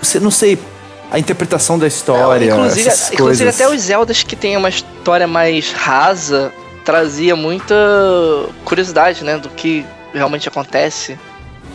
você 0.00 0.18
não 0.20 0.30
sei 0.30 0.58
a 1.10 1.18
interpretação 1.18 1.78
da 1.78 1.86
história, 1.86 2.48
Não, 2.54 2.58
inclusive, 2.60 2.88
essas 2.88 3.12
inclusive 3.12 3.50
até 3.50 3.68
os 3.68 3.80
Zeldas 3.82 4.22
que 4.22 4.36
tem 4.36 4.56
uma 4.56 4.68
história 4.68 5.26
mais 5.26 5.72
rasa 5.72 6.52
trazia 6.84 7.34
muita 7.36 7.74
curiosidade, 8.64 9.22
né? 9.24 9.36
Do 9.38 9.48
que 9.50 9.84
realmente 10.14 10.48
acontece. 10.48 11.18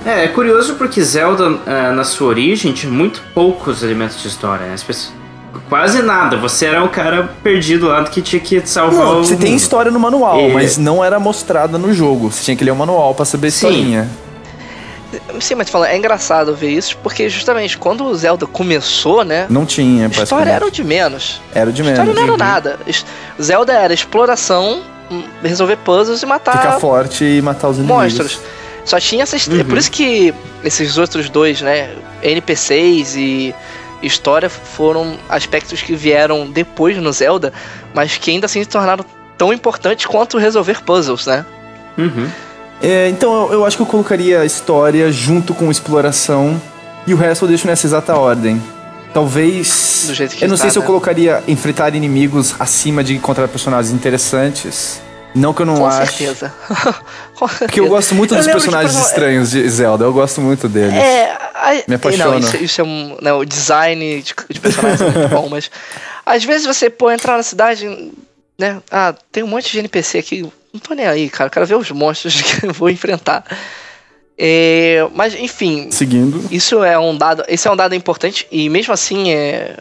É, 0.05 0.25
é 0.25 0.27
curioso 0.27 0.73
porque 0.75 1.01
Zelda, 1.03 1.59
ah, 1.67 1.91
na 1.91 2.03
sua 2.03 2.27
origem, 2.27 2.73
tinha 2.73 2.91
muito 2.91 3.21
poucos 3.33 3.83
elementos 3.83 4.21
de 4.21 4.27
história, 4.27 4.65
né? 4.65 4.73
As 4.73 4.83
pessoas- 4.83 5.13
Quase 5.69 6.01
nada. 6.03 6.37
Você 6.37 6.65
era 6.65 6.83
o 6.83 6.89
cara 6.89 7.29
perdido 7.41 7.87
lá 7.87 8.03
que 8.03 8.21
tinha 8.21 8.39
que 8.39 8.61
salvar 8.67 8.99
Não, 9.05 9.19
o 9.21 9.23
você 9.25 9.35
tem 9.35 9.55
história 9.55 9.89
no 9.91 9.99
manual, 9.99 10.39
É. 10.39 10.47
mas 10.53 10.77
não 10.77 11.03
era 11.03 11.19
mostrada 11.19 11.77
no 11.77 11.93
jogo. 11.93 12.31
Você 12.31 12.43
tinha 12.43 12.57
que 12.57 12.63
ler 12.63 12.71
o 12.71 12.75
manual 12.75 13.15
pra 13.15 13.25
saber 13.25 13.47
a 13.47 13.51
Sim. 13.51 13.67
historinha. 13.67 14.09
Sim, 15.39 15.55
mas 15.55 15.69
falando, 15.69 15.89
é 15.89 15.97
engraçado 15.97 16.55
ver 16.55 16.71
isso, 16.71 16.97
porque 17.03 17.29
justamente 17.29 17.77
quando 17.77 18.03
o 18.03 18.15
Zelda 18.15 18.47
começou, 18.47 19.23
né? 19.23 19.45
Não 19.47 19.63
tinha, 19.65 20.07
A 20.07 20.23
história 20.23 20.49
era 20.51 20.65
o 20.65 20.71
de 20.71 20.83
menos. 20.83 21.39
Era 21.53 21.69
o 21.69 21.73
de 21.73 21.81
A 21.83 21.85
história 21.85 22.13
menos. 22.13 22.27
não 22.27 22.33
era 22.35 22.37
nada. 22.37 22.79
Zelda 23.39 23.73
era 23.73 23.93
exploração, 23.93 24.81
hum, 25.11 25.23
resolver 25.43 25.77
puzzles 25.77 26.23
e 26.23 26.25
matar 26.25 26.57
Ficar 26.57 26.79
forte 26.79 27.23
e 27.23 27.41
matar 27.43 27.69
os 27.69 27.77
inimigos. 27.77 28.01
monstros. 28.03 28.39
Só 28.85 28.99
tinha 28.99 29.21
essas. 29.23 29.47
É 29.47 29.63
por 29.63 29.77
isso 29.77 29.91
que 29.91 30.33
esses 30.63 30.97
outros 30.97 31.29
dois, 31.29 31.61
né? 31.61 31.89
NPCs 32.23 33.15
e 33.15 33.53
história 34.03 34.49
foram 34.49 35.17
aspectos 35.29 35.81
que 35.81 35.95
vieram 35.95 36.49
depois 36.49 36.97
no 36.97 37.11
Zelda, 37.11 37.53
mas 37.93 38.17
que 38.17 38.31
ainda 38.31 38.45
assim 38.45 38.61
se 38.61 38.69
tornaram 38.69 39.05
tão 39.37 39.51
importantes 39.51 40.05
quanto 40.05 40.37
resolver 40.37 40.83
puzzles, 40.83 41.25
né? 41.25 41.45
Uhum. 41.97 42.29
É, 42.81 43.09
então 43.09 43.33
eu, 43.33 43.53
eu 43.53 43.65
acho 43.65 43.77
que 43.77 43.83
eu 43.83 43.87
colocaria 43.87 44.41
a 44.41 44.45
história 44.45 45.11
junto 45.11 45.53
com 45.53 45.71
exploração 45.71 46.61
e 47.07 47.13
o 47.13 47.17
resto 47.17 47.45
eu 47.45 47.49
deixo 47.49 47.67
nessa 47.67 47.85
exata 47.85 48.15
ordem. 48.15 48.61
Talvez. 49.13 50.05
Do 50.07 50.13
jeito 50.15 50.35
que 50.35 50.43
eu 50.43 50.49
não 50.49 50.57
sei 50.57 50.67
está, 50.67 50.73
se 50.73 50.77
eu 50.79 50.81
né? 50.81 50.87
colocaria 50.87 51.43
enfrentar 51.47 51.93
inimigos 51.95 52.55
acima 52.59 53.03
de 53.03 53.15
encontrar 53.15 53.47
personagens 53.47 53.93
interessantes. 53.93 55.02
Não 55.35 55.53
que 55.53 55.61
eu 55.61 55.65
não 55.65 55.77
Com 55.77 55.85
acho. 55.85 56.11
certeza. 56.13 56.53
Com 57.35 57.47
Porque 57.47 57.79
eu 57.79 57.87
gosto 57.87 58.13
muito 58.13 58.33
Eu 58.33 58.37
dos 58.37 58.45
que, 58.45 58.51
personagens 58.51 58.91
exemplo, 58.91 59.07
estranhos 59.09 59.51
de 59.51 59.67
Zelda. 59.69 60.03
Eu 60.05 60.13
gosto 60.13 60.39
muito 60.41 60.69
deles. 60.69 60.93
É, 60.93 61.31
a, 61.31 61.83
Me 61.87 61.95
apaixono. 61.95 62.31
Não, 62.31 62.39
isso, 62.39 62.57
isso 62.57 62.81
é 62.81 62.83
um. 62.83 63.17
Né, 63.21 63.33
o 63.33 63.43
design 63.43 64.21
de, 64.21 64.35
de 64.49 64.59
personagens 64.59 65.01
é 65.01 65.09
muito 65.09 65.29
bom, 65.29 65.47
mas. 65.49 65.71
Às 66.25 66.43
vezes 66.43 66.67
você, 66.67 66.89
pô, 66.89 67.11
entrar 67.11 67.35
na 67.35 67.43
cidade, 67.43 68.11
né? 68.57 68.81
Ah, 68.91 69.15
tem 69.31 69.43
um 69.43 69.47
monte 69.47 69.71
de 69.71 69.79
NPC 69.79 70.19
aqui. 70.19 70.41
Não 70.71 70.79
tô 70.79 70.93
nem 70.93 71.05
aí, 71.07 71.29
cara. 71.29 71.47
Eu 71.47 71.51
quero 71.51 71.65
ver 71.65 71.75
os 71.75 71.89
monstros 71.91 72.39
que 72.41 72.65
eu 72.67 72.73
vou 72.73 72.89
enfrentar. 72.89 73.43
É, 74.37 75.07
mas, 75.13 75.35
enfim, 75.35 75.89
Seguindo. 75.91 76.43
isso 76.51 76.83
é 76.83 76.97
um 76.97 77.15
dado. 77.17 77.43
Esse 77.47 77.67
é 77.67 77.71
um 77.71 77.75
dado 77.75 77.95
importante, 77.95 78.47
e 78.51 78.69
mesmo 78.69 78.93
assim, 78.93 79.31
é. 79.33 79.77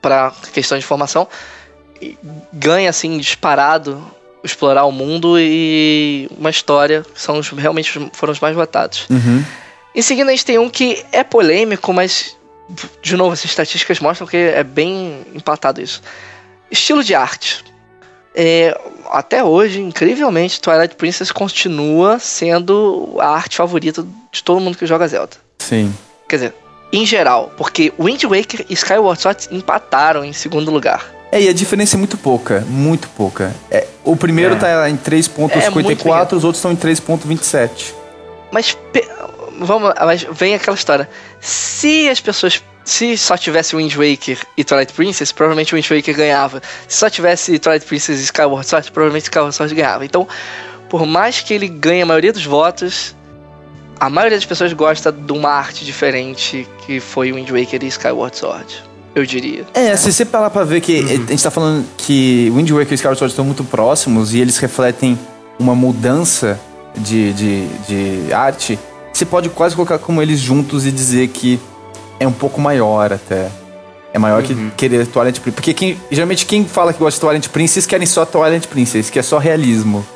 Pra 0.00 0.32
questão 0.52 0.78
de 0.78 0.84
formação, 0.84 1.26
ganha 2.52 2.88
assim 2.88 3.18
disparado 3.18 4.00
explorar 4.42 4.84
o 4.84 4.92
mundo 4.92 5.38
e 5.38 6.28
uma 6.38 6.50
história 6.50 7.04
são 7.14 7.38
os, 7.38 7.48
realmente 7.48 7.90
foram 8.12 8.32
os 8.32 8.40
mais 8.40 8.54
votados. 8.54 9.06
Uhum. 9.10 9.44
Em 9.94 10.02
seguida, 10.02 10.30
a 10.30 10.32
gente 10.32 10.44
tem 10.44 10.58
um 10.58 10.68
que 10.70 11.04
é 11.12 11.24
polêmico, 11.24 11.92
mas, 11.92 12.36
de 13.02 13.16
novo, 13.16 13.32
essas 13.32 13.46
estatísticas 13.46 13.98
mostram 14.00 14.26
que 14.26 14.36
é 14.36 14.62
bem 14.62 15.24
empatado 15.34 15.80
isso. 15.80 16.02
Estilo 16.70 17.02
de 17.02 17.14
arte. 17.14 17.64
É, 18.34 18.78
até 19.10 19.42
hoje, 19.42 19.80
incrivelmente, 19.80 20.60
Twilight 20.60 20.94
Princess 20.94 21.32
continua 21.32 22.18
sendo 22.18 23.16
a 23.18 23.28
arte 23.28 23.56
favorita 23.56 24.06
de 24.30 24.44
todo 24.44 24.60
mundo 24.60 24.78
que 24.78 24.86
joga 24.86 25.08
Zelda. 25.08 25.36
Sim. 25.58 25.92
Quer 26.28 26.36
dizer, 26.36 26.54
em 26.92 27.04
geral, 27.04 27.52
porque 27.56 27.92
Wind 27.98 28.22
Waker 28.24 28.66
e 28.68 28.74
Skyward 28.74 29.20
Sword 29.20 29.48
empataram 29.50 30.24
em 30.24 30.32
segundo 30.32 30.70
lugar. 30.70 31.17
É, 31.30 31.42
e 31.42 31.48
a 31.48 31.52
diferença 31.52 31.96
é 31.96 31.98
muito 31.98 32.16
pouca, 32.16 32.64
muito 32.68 33.08
pouca. 33.10 33.54
É, 33.70 33.86
o 34.04 34.16
primeiro 34.16 34.54
É. 34.54 34.58
tá 34.58 34.88
em 34.88 34.94
É, 34.94 35.70
muito 35.70 35.88
3.54, 35.90 35.96
pequeno. 35.96 36.38
os 36.38 36.44
outros 36.44 36.56
estão 36.56 36.72
em 36.72 36.76
3.27. 36.76 37.92
Mas 38.50 38.76
vamos, 39.60 39.92
mas 40.00 40.26
vem 40.32 40.54
aquela 40.54 40.76
história. 40.76 41.08
Se 41.40 42.08
as 42.08 42.20
pessoas 42.20 42.62
se 42.84 43.18
só 43.18 43.36
tivesse 43.36 43.76
Wind 43.76 43.94
Waker 43.94 44.38
e 44.56 44.64
Twilight 44.64 44.94
Princess, 44.94 45.30
provavelmente 45.30 45.74
Wind 45.74 45.86
Waker 45.90 46.16
ganhava. 46.16 46.62
Se 46.88 46.96
só 46.96 47.10
tivesse 47.10 47.58
Twilight 47.58 47.84
Princess 47.84 48.18
e 48.18 48.24
Skyward 48.24 48.66
Sword, 48.66 48.90
provavelmente 48.90 49.24
Skyward 49.24 49.54
Sword 49.54 49.74
ganhava. 49.74 50.06
Então, 50.06 50.26
por 50.88 51.04
mais 51.04 51.40
que 51.40 51.52
ele 51.52 51.68
ganhe 51.68 52.00
a 52.00 52.06
maioria 52.06 52.32
dos 52.32 52.46
votos, 52.46 53.14
a 54.00 54.08
maioria 54.08 54.38
das 54.38 54.46
pessoas 54.46 54.72
gosta 54.72 55.12
de 55.12 55.32
uma 55.32 55.50
arte 55.50 55.84
diferente 55.84 56.66
que 56.86 56.98
foi 56.98 57.30
Wind 57.30 57.50
Waker 57.50 57.84
e 57.84 57.88
Skyward 57.88 58.34
Sword. 58.34 58.82
Eu 59.18 59.26
diria. 59.26 59.66
É, 59.74 59.96
se 59.96 60.12
você 60.12 60.24
parar 60.24 60.48
pra 60.48 60.62
ver 60.62 60.80
que 60.80 61.00
a 61.00 61.30
gente 61.30 61.42
tá 61.42 61.50
falando 61.50 61.84
que 61.96 62.52
Wind 62.54 62.70
Waker 62.70 62.92
e 62.92 62.94
Skyward 62.94 63.18
Sword 63.18 63.32
estão 63.32 63.44
muito 63.44 63.64
próximos 63.64 64.32
e 64.32 64.38
eles 64.38 64.58
refletem 64.58 65.18
uma 65.58 65.74
mudança 65.74 66.58
de, 66.96 67.32
de, 67.32 67.66
de 67.88 68.32
arte, 68.32 68.78
você 69.12 69.24
pode 69.24 69.48
quase 69.48 69.74
colocar 69.74 69.98
como 69.98 70.22
eles 70.22 70.38
juntos 70.38 70.86
e 70.86 70.92
dizer 70.92 71.28
que 71.28 71.58
é 72.20 72.26
um 72.28 72.32
pouco 72.32 72.60
maior 72.60 73.12
até. 73.12 73.50
É 74.12 74.18
maior 74.18 74.42
que 74.42 74.54
querer 74.76 75.06
Twilight 75.06 75.40
Princess. 75.40 75.54
Porque 75.54 75.74
quem, 75.74 76.00
geralmente 76.10 76.46
quem 76.46 76.64
fala 76.64 76.92
que 76.92 76.98
gosta 76.98 77.18
de 77.18 77.20
Twilight 77.20 77.48
Princess 77.50 77.86
querem 77.86 78.06
só 78.06 78.24
Twilight 78.24 78.68
Princess, 78.68 79.10
que 79.10 79.18
é 79.18 79.22
só 79.22 79.38
realismo. 79.38 80.06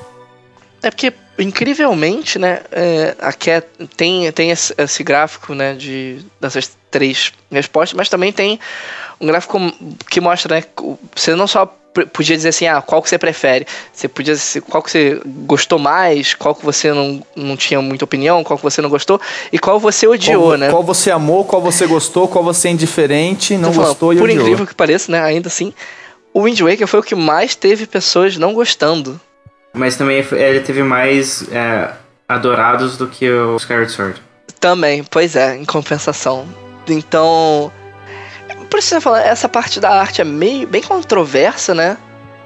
É 0.82 0.90
porque, 0.90 1.12
incrivelmente, 1.42 2.38
né, 2.38 2.60
é, 2.70 3.14
a 3.20 3.32
Cat 3.32 3.66
tem, 3.96 4.30
tem 4.32 4.50
esse, 4.50 4.74
esse 4.76 5.02
gráfico, 5.02 5.54
né, 5.54 5.74
de, 5.74 6.24
dessas 6.40 6.70
três 6.90 7.32
respostas, 7.50 7.96
mas 7.96 8.08
também 8.08 8.32
tem 8.32 8.58
um 9.20 9.26
gráfico 9.26 9.58
que 10.10 10.20
mostra, 10.20 10.56
né, 10.56 10.64
você 11.14 11.34
não 11.34 11.46
só 11.46 11.66
podia 12.12 12.36
dizer 12.36 12.48
assim, 12.48 12.66
ah, 12.66 12.80
qual 12.80 13.02
que 13.02 13.08
você 13.08 13.18
prefere, 13.18 13.66
você 13.92 14.08
podia 14.08 14.34
dizer 14.34 14.62
qual 14.62 14.82
que 14.82 14.90
você 14.90 15.20
gostou 15.26 15.78
mais, 15.78 16.34
qual 16.34 16.54
que 16.54 16.64
você 16.64 16.92
não, 16.92 17.22
não 17.36 17.56
tinha 17.56 17.82
muita 17.82 18.04
opinião, 18.04 18.42
qual 18.42 18.56
que 18.56 18.62
você 18.64 18.80
não 18.80 18.88
gostou, 18.88 19.20
e 19.52 19.58
qual 19.58 19.78
você 19.78 20.06
odiou, 20.06 20.48
qual, 20.48 20.58
né. 20.58 20.70
qual 20.70 20.82
você 20.82 21.10
amou, 21.10 21.44
qual 21.44 21.60
você 21.60 21.86
gostou, 21.86 22.26
qual 22.28 22.42
você 22.42 22.68
é 22.68 22.70
indiferente, 22.70 23.56
não 23.58 23.72
falando, 23.72 23.88
gostou 23.90 24.12
e 24.12 24.16
Por 24.16 24.24
odiou. 24.24 24.40
incrível 24.40 24.66
que 24.66 24.74
pareça, 24.74 25.12
né, 25.12 25.20
ainda 25.20 25.48
assim, 25.48 25.72
o 26.32 26.44
Wind 26.44 26.60
Waker 26.60 26.86
foi 26.86 27.00
o 27.00 27.02
que 27.02 27.14
mais 27.14 27.54
teve 27.54 27.86
pessoas 27.86 28.36
não 28.36 28.54
gostando. 28.54 29.20
Mas 29.74 29.96
também 29.96 30.24
ele 30.32 30.60
teve 30.60 30.82
mais 30.82 31.44
é, 31.50 31.90
adorados 32.28 32.96
do 32.96 33.06
que 33.06 33.28
o 33.30 33.56
Skyward 33.56 33.90
Sword. 33.90 34.22
Também, 34.60 35.02
pois 35.04 35.34
é, 35.36 35.56
em 35.56 35.64
compensação. 35.64 36.46
Então. 36.88 37.72
Por 38.70 38.78
isso 38.78 38.88
que 38.90 38.94
eu 38.96 39.00
falo, 39.00 39.16
essa 39.16 39.48
parte 39.48 39.78
da 39.80 39.90
arte 39.90 40.20
é 40.20 40.24
meio 40.24 40.66
bem 40.66 40.82
controversa, 40.82 41.74
né? 41.74 41.96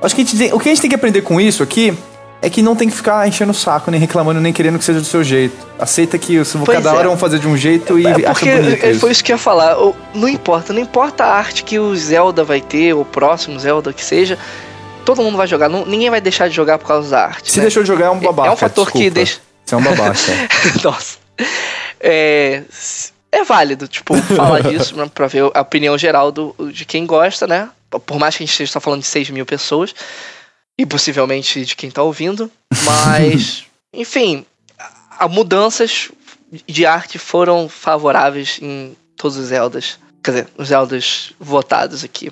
Acho 0.03 0.15
que 0.15 0.23
a 0.23 0.25
gente 0.25 0.37
tem- 0.37 0.53
o 0.53 0.59
que 0.59 0.69
a 0.69 0.73
gente 0.73 0.81
tem 0.81 0.89
que 0.91 0.97
aprender 0.97 1.23
com 1.23 1.41
isso 1.41 1.63
aqui 1.63 1.97
é 2.43 2.51
que 2.51 2.63
não 2.63 2.75
tem 2.77 2.89
que 2.89 2.95
ficar 2.97 3.27
enchendo 3.27 3.53
o 3.53 3.55
saco, 3.55 3.91
nem 3.91 3.99
reclamando, 4.01 4.41
nem 4.41 4.53
querendo 4.53 4.79
que 4.79 4.85
seja 4.85 4.99
do 5.01 5.07
seu 5.07 5.23
jeito. 5.25 5.57
Aceita 5.79 6.19
que 6.19 6.45
se 6.45 6.59
Pois 6.59 6.79
cada 6.79 6.91
é. 6.91 6.93
hora 6.99 7.09
vão 7.09 7.17
fazer 7.17 7.39
de 7.39 7.47
um 7.49 7.57
jeito 7.57 7.99
e 7.99 8.07
É 8.07 8.27
acha 8.29 8.45
bonito 8.45 8.85
é- 8.85 8.91
isso. 8.91 9.01
foi 9.01 9.11
isso 9.11 9.23
que 9.25 9.33
eu 9.33 9.37
ia 9.37 9.39
falar. 9.43 9.77
Não 10.15 10.29
importa, 10.29 10.73
não 10.73 10.81
importa 10.81 11.25
a 11.25 11.33
arte 11.35 11.63
que 11.65 11.79
o 11.79 11.95
Zelda 11.97 12.43
vai 12.45 12.61
ter, 12.61 12.93
o 12.93 13.05
próximo 13.05 13.59
Zelda 13.59 13.93
que 13.93 14.05
seja, 14.05 14.37
todo 15.07 15.23
mundo 15.23 15.39
vai 15.39 15.47
jogar. 15.47 15.69
não- 15.71 15.87
ninguém 15.87 16.11
vai 16.11 16.21
deixar 16.21 16.49
de 16.49 16.55
jogar 16.55 16.79
por 16.79 16.87
causa 16.87 17.09
da 17.09 17.25
arte. 17.25 17.51
Se 17.51 17.59
né? 17.59 17.63
deixou 17.63 17.83
de 17.83 17.89
jogar 17.89 18.07
é 18.07 18.11
um 18.11 18.19
babaca. 18.21 18.49
É 18.49 18.53
um 18.53 18.57
fator 18.57 18.91
que 18.91 18.99
desculpa. 18.99 19.15
deixa. 19.15 19.41
Você 19.65 19.75
é 19.75 19.79
um 19.79 19.83
babaca. 19.83 20.19
Nossa. 20.85 21.19
É, 22.01 22.63
é 23.33 23.45
válido, 23.45 23.89
tipo, 23.89 24.15
falar 24.23 24.61
disso 24.69 24.95
né, 24.97 25.11
pra 25.15 25.27
ver 25.29 25.51
a 25.55 25.61
opinião 25.63 25.97
geral 25.97 26.31
do, 26.31 26.55
de 26.73 26.85
quem 26.85 27.07
gosta, 27.07 27.47
né? 27.47 27.71
Por 28.05 28.19
mais 28.19 28.37
que 28.37 28.43
a 28.43 28.47
gente 28.47 28.53
esteja 28.53 28.81
falando 28.81 29.01
de 29.01 29.07
6 29.07 29.31
mil 29.31 29.47
pessoas. 29.47 29.95
E 30.79 30.85
possivelmente 30.85 31.65
de 31.65 31.75
quem 31.75 31.91
tá 31.91 32.03
ouvindo. 32.03 32.51
Mas, 32.85 33.65
enfim, 33.95 34.45
a 35.19 35.27
mudanças 35.27 36.11
de 36.69 36.85
arte 36.85 37.19
foram 37.19 37.67
favoráveis 37.69 38.59
em 38.61 38.95
todos 39.17 39.39
os 39.39 39.47
Zeldas. 39.47 39.99
Quer 40.23 40.31
dizer, 40.33 40.49
os 40.59 40.69
Zeldas 40.69 41.33
votados 41.41 42.05
aqui. 42.05 42.31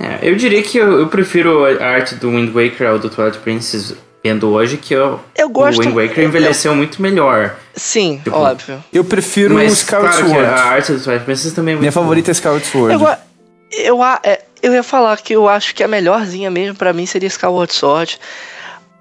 É, 0.00 0.18
eu 0.22 0.34
diria 0.36 0.62
que 0.62 0.78
eu, 0.78 1.00
eu 1.00 1.06
prefiro 1.08 1.64
a 1.64 1.84
arte 1.86 2.14
do 2.14 2.30
Wind 2.30 2.50
Waker 2.54 2.88
ao 2.88 2.98
do 2.98 3.10
Twilight 3.10 3.38
Princess 3.38 3.94
vendo 4.24 4.48
hoje, 4.50 4.76
que 4.76 4.94
eu, 4.94 5.18
Eu 5.36 5.48
gosto- 5.48 5.78
o 5.80 5.82
Wind 5.82 5.94
Waker 5.94 6.24
envelheceu 6.24 6.74
muito 6.74 7.02
melhor. 7.02 7.56
Sim, 7.74 8.20
Tipo, 8.22 8.36
óbvio. 8.36 8.82
Eu 8.92 9.04
prefiro 9.04 9.54
o 9.54 9.56
Mas 9.58 9.72
Skyward 9.72 10.16
claro 10.16 10.28
Sword. 10.28 10.46
a 10.48 10.64
arte 10.64 10.92
do 10.92 11.00
Twilight 11.02 11.24
Princess 11.24 11.52
também 11.52 11.72
é 11.72 11.74
muito 11.74 11.80
Minha 11.82 11.92
favorita 11.92 12.30
é 12.30 12.32
Skyward 12.32 12.64
Sword. 12.66 12.94
Eu, 13.02 13.08
eu, 13.98 14.04
é, 14.04 14.42
eu 14.62 14.72
ia 14.72 14.82
falar 14.82 15.16
que 15.18 15.34
eu 15.34 15.48
acho 15.48 15.74
que 15.74 15.82
a 15.82 15.88
melhorzinha 15.88 16.50
mesmo 16.50 16.76
pra 16.76 16.92
mim 16.92 17.04
seria 17.04 17.26
Skyward 17.26 17.72
Sword. 17.74 18.18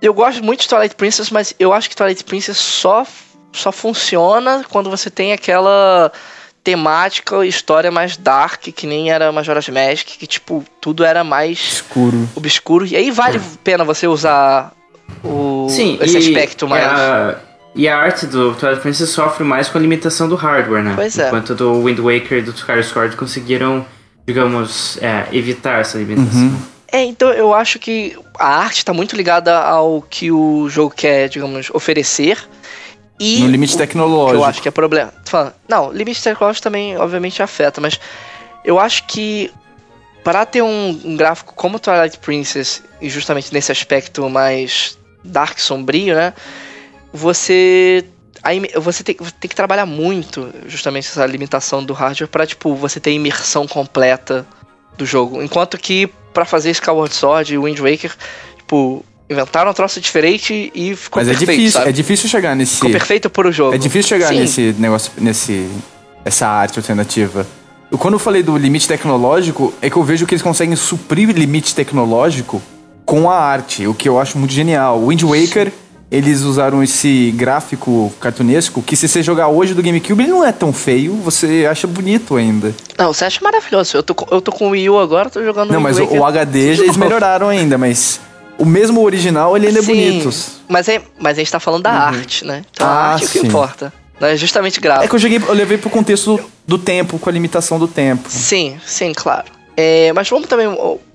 Eu 0.01 0.13
gosto 0.13 0.43
muito 0.43 0.61
de 0.61 0.67
Twilight 0.67 0.95
Princess, 0.95 1.29
mas 1.29 1.53
eu 1.59 1.71
acho 1.71 1.87
que 1.89 1.95
Twilight 1.95 2.23
Princess 2.23 2.57
só, 2.57 3.05
só 3.53 3.71
funciona 3.71 4.65
quando 4.69 4.89
você 4.89 5.09
tem 5.11 5.31
aquela 5.33 6.11
temática, 6.63 7.45
história 7.45 7.91
mais 7.91 8.17
dark, 8.17 8.61
que 8.61 8.85
nem 8.85 9.11
era 9.11 9.31
Majora's 9.31 9.67
Mask, 9.69 10.05
que 10.05 10.27
tipo, 10.27 10.63
tudo 10.79 11.03
era 11.03 11.23
mais 11.23 11.57
Escuro. 11.59 12.29
obscuro. 12.35 12.85
E 12.85 12.95
aí 12.95 13.09
vale 13.11 13.37
a 13.37 13.41
pena 13.63 13.83
você 13.83 14.07
usar 14.07 14.71
o, 15.23 15.67
Sim, 15.69 15.97
esse 16.01 16.17
e, 16.17 16.17
aspecto 16.17 16.67
mais... 16.67 16.83
E 16.83 16.87
a, 16.87 17.35
e 17.73 17.87
a 17.87 17.97
arte 17.97 18.27
do 18.27 18.53
Twilight 18.53 18.81
Princess 18.81 19.09
sofre 19.09 19.43
mais 19.43 19.69
com 19.69 19.77
a 19.77 19.81
limitação 19.81 20.27
do 20.27 20.35
hardware, 20.35 20.83
né? 20.83 20.93
Pois 20.95 21.17
é. 21.17 21.27
Enquanto 21.27 21.55
do 21.55 21.83
Wind 21.83 21.99
Waker 21.99 22.39
e 22.39 22.41
do 22.41 22.51
Skyward 22.51 22.87
Sword 22.87 23.15
conseguiram, 23.15 23.85
digamos, 24.27 24.97
é, 25.01 25.27
evitar 25.31 25.79
essa 25.79 25.97
limitação. 25.97 26.41
Uhum. 26.41 26.61
É, 26.91 27.03
então 27.05 27.31
eu 27.31 27.53
acho 27.53 27.79
que 27.79 28.17
a 28.37 28.57
arte 28.57 28.79
está 28.79 28.93
muito 28.93 29.15
ligada 29.15 29.57
ao 29.57 30.01
que 30.01 30.29
o 30.29 30.67
jogo 30.69 30.93
quer, 30.93 31.29
digamos, 31.29 31.69
oferecer. 31.73 32.37
E 33.23 33.39
No 33.39 33.47
limite 33.47 33.77
tecnológico. 33.77 34.37
Eu 34.37 34.43
acho 34.43 34.61
que 34.61 34.67
é 34.67 34.71
problema. 34.71 35.13
Falando, 35.25 35.53
não, 35.67 35.91
limite 35.91 36.21
tecnológico 36.23 36.63
também, 36.63 36.97
obviamente, 36.97 37.41
afeta, 37.43 37.79
mas 37.79 37.99
eu 38.65 38.79
acho 38.79 39.05
que 39.05 39.51
para 40.23 40.45
ter 40.45 40.61
um, 40.61 40.99
um 41.05 41.15
gráfico 41.15 41.53
como 41.55 41.79
Twilight 41.79 42.17
Princess, 42.19 42.83
e 43.01 43.09
justamente 43.09 43.53
nesse 43.53 43.71
aspecto 43.71 44.29
mais 44.29 44.97
dark, 45.23 45.59
sombrio, 45.59 46.15
né? 46.15 46.33
Você. 47.13 48.05
a 48.43 48.53
ime- 48.53 48.71
você 48.75 49.03
tem, 49.03 49.15
tem 49.15 49.49
que 49.49 49.55
trabalhar 49.55 49.85
muito, 49.85 50.51
justamente, 50.67 51.07
essa 51.07 51.25
limitação 51.25 51.83
do 51.83 51.93
hardware 51.93 52.27
para 52.29 52.45
tipo, 52.47 52.73
você 52.75 52.99
ter 52.99 53.11
imersão 53.11 53.67
completa 53.67 54.45
do 54.97 55.05
jogo. 55.05 55.41
Enquanto 55.41 55.77
que 55.77 56.07
para 56.33 56.45
fazer 56.45 56.71
Skyward 56.71 57.13
Sword 57.13 57.53
e 57.53 57.57
Wind 57.57 57.79
Waker, 57.79 58.15
tipo, 58.57 59.03
inventaram 59.31 59.71
um 59.71 59.73
troço 59.73 59.99
diferente 60.01 60.71
e 60.75 60.95
ficou 60.95 61.21
Mas 61.21 61.27
é 61.27 61.31
perfeito, 61.31 61.51
difícil, 61.57 61.79
sabe? 61.79 61.89
é 61.89 61.93
difícil 61.93 62.29
chegar 62.29 62.55
nesse. 62.55 62.75
Ficou 62.75 62.89
perfeito 62.91 63.29
por 63.29 63.45
o 63.45 63.51
jogo. 63.51 63.73
É 63.73 63.77
difícil 63.77 64.09
chegar 64.09 64.27
Sim. 64.29 64.39
nesse 64.39 64.75
negócio, 64.77 65.11
nesse. 65.17 65.69
essa 66.25 66.47
arte 66.47 66.77
alternativa. 66.79 67.45
Eu, 67.91 67.97
quando 67.97 68.13
eu 68.13 68.19
falei 68.19 68.41
do 68.43 68.55
limite 68.57 68.87
tecnológico, 68.87 69.73
é 69.81 69.89
que 69.89 69.95
eu 69.97 70.03
vejo 70.03 70.25
que 70.25 70.33
eles 70.33 70.41
conseguem 70.41 70.75
suprir 70.75 71.29
limite 71.29 71.75
tecnológico 71.75 72.61
com 73.05 73.29
a 73.29 73.35
arte, 73.37 73.85
o 73.87 73.93
que 73.93 74.07
eu 74.07 74.19
acho 74.19 74.37
muito 74.37 74.53
genial. 74.53 74.99
O 74.99 75.07
Wind 75.07 75.23
Waker, 75.23 75.71
eles 76.09 76.41
usaram 76.41 76.81
esse 76.81 77.31
gráfico 77.35 78.13
cartunesco 78.19 78.81
que 78.81 78.95
se 78.95 79.07
você 79.09 79.21
jogar 79.21 79.47
hoje 79.49 79.73
do 79.73 79.81
GameCube, 79.83 80.23
ele 80.23 80.31
não 80.31 80.45
é 80.45 80.51
tão 80.53 80.71
feio, 80.71 81.15
você 81.15 81.67
acha 81.69 81.85
bonito 81.87 82.37
ainda. 82.37 82.73
Não, 82.97 83.11
você 83.13 83.25
acha 83.25 83.41
maravilhoso. 83.43 83.97
Eu 83.97 84.03
tô, 84.03 84.15
com- 84.15 84.33
eu 84.33 84.41
tô 84.41 84.51
com 84.53 84.67
o 84.67 84.69
Wii 84.69 84.89
U 84.89 84.99
agora, 84.99 85.29
tô 85.29 85.43
jogando 85.43 85.71
Não, 85.71 85.77
Wind 85.77 85.83
mas 85.83 85.97
o, 85.99 86.03
Waker 86.03 86.21
o 86.21 86.25
HD 86.25 86.75
de 86.75 86.81
eles 86.83 86.95
melhoraram 86.97 87.49
ainda, 87.49 87.77
mas 87.77 88.21
o 88.61 88.65
mesmo 88.65 89.01
original 89.01 89.55
ele 89.57 89.67
ainda 89.67 89.79
é 89.79 89.81
Sim, 89.81 89.87
bonito. 89.95 90.29
Mas, 90.69 90.87
é, 90.87 91.01
mas 91.19 91.37
a 91.37 91.41
gente 91.41 91.51
tá 91.51 91.59
falando 91.59 91.83
da 91.83 91.91
arte, 91.91 92.45
né? 92.45 92.63
Então 92.71 92.87
Ah, 92.87 92.91
a 92.91 93.13
arte 93.13 93.23
é 93.23 93.25
o 93.25 93.29
que 93.29 93.39
sim. 93.39 93.47
importa. 93.47 93.91
Não 94.19 94.27
é 94.27 94.35
justamente 94.37 94.77
É 94.77 94.81
gráfico. 94.81 95.09
que 95.09 95.15
eu 95.15 95.19
joguei, 95.19 95.37
eu 95.47 95.53
levei 95.53 95.77
pro 95.79 95.89
contexto 95.89 96.39
do 96.67 96.77
tempo, 96.77 97.17
com 97.17 97.27
a 97.29 97.33
limitação 97.33 97.79
do 97.79 97.87
tempo. 97.87 98.29
Sim, 98.29 98.79
sim, 98.85 99.13
claro. 99.15 99.45
É, 99.75 100.13
mas 100.13 100.29
vamos 100.29 100.47
também. 100.47 100.67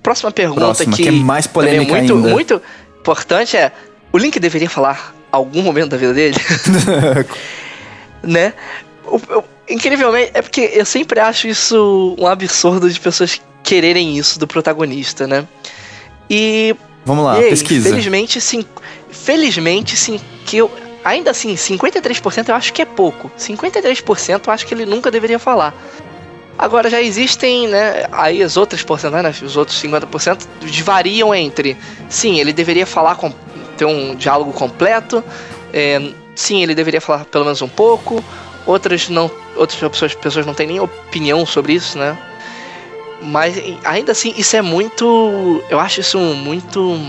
Próxima 0.03 0.29
pergunta 0.31 0.59
Próxima, 0.61 0.93
que, 0.95 1.03
que 1.03 1.09
é 1.09 1.11
mais 1.11 1.47
também 1.47 1.53
polêmica 1.69 1.93
muito, 1.95 2.13
ainda. 2.15 2.27
muito 2.29 2.61
importante 2.99 3.55
é: 3.55 3.71
o 4.11 4.17
Link 4.17 4.37
deveria 4.39 4.69
falar 4.69 5.15
algum 5.31 5.61
momento 5.61 5.89
da 5.91 5.97
vida 5.97 6.13
dele? 6.13 6.35
né? 8.23 8.53
O- 9.05 9.43
incrivelmente, 9.69 10.31
é 10.33 10.41
porque 10.41 10.71
eu 10.73 10.85
sempre 10.85 11.19
acho 11.19 11.47
isso 11.47 12.15
um 12.19 12.27
absurdo 12.27 12.89
de 12.89 12.99
pessoas 12.99 13.39
quererem 13.63 14.17
isso 14.17 14.39
do 14.39 14.47
protagonista, 14.47 15.27
né? 15.27 15.45
E 16.29 16.75
Vamos 17.07 17.23
lá, 17.23 17.35
aí, 17.35 17.49
pesquisa. 17.49 17.87
Felizmente, 17.87 18.41
sim. 18.41 18.65
Felizmente, 19.09 19.95
sim, 19.95 20.19
que 20.45 20.57
eu. 20.57 20.69
Ainda 21.05 21.31
assim, 21.31 21.55
53% 21.55 22.49
eu 22.49 22.55
acho 22.55 22.73
que 22.73 22.81
é 22.81 22.85
pouco. 22.85 23.31
53% 23.39 24.41
eu 24.45 24.53
acho 24.53 24.67
que 24.67 24.73
ele 24.73 24.85
nunca 24.85 25.09
deveria 25.09 25.39
falar. 25.39 25.73
Agora 26.57 26.89
já 26.89 27.01
existem, 27.01 27.65
né? 27.69 28.07
Aí 28.11 28.43
as 28.43 28.57
outras 28.57 28.83
porcentagens, 28.83 29.39
né, 29.39 29.47
os 29.47 29.55
outros 29.55 29.81
50% 29.81 30.45
variam 30.83 31.33
entre. 31.33 31.77
Sim, 32.09 32.41
ele 32.41 32.51
deveria 32.51 32.85
falar 32.85 33.15
com. 33.15 33.31
ter 33.77 33.85
um 33.85 34.13
diálogo 34.13 34.51
completo. 34.51 35.23
é, 35.73 36.11
sim, 36.35 36.61
ele 36.61 36.75
deveria 36.75 36.99
falar 36.99 37.23
pelo 37.23 37.45
menos 37.45 37.61
um 37.61 37.69
pouco. 37.69 38.21
Outras 38.65 39.07
não. 39.07 39.31
Outras 39.55 39.79
pessoas, 39.79 40.13
pessoas 40.13 40.45
não 40.45 40.53
têm 40.53 40.67
nem 40.67 40.79
opinião 40.81 41.45
sobre 41.45 41.71
isso, 41.71 41.97
né? 41.97 42.17
Mas 43.21 43.55
ainda 43.83 44.11
assim, 44.11 44.33
isso 44.37 44.55
é 44.55 44.61
muito. 44.61 45.63
Eu 45.69 45.79
acho 45.79 46.01
isso 46.01 46.17
muito. 46.19 46.99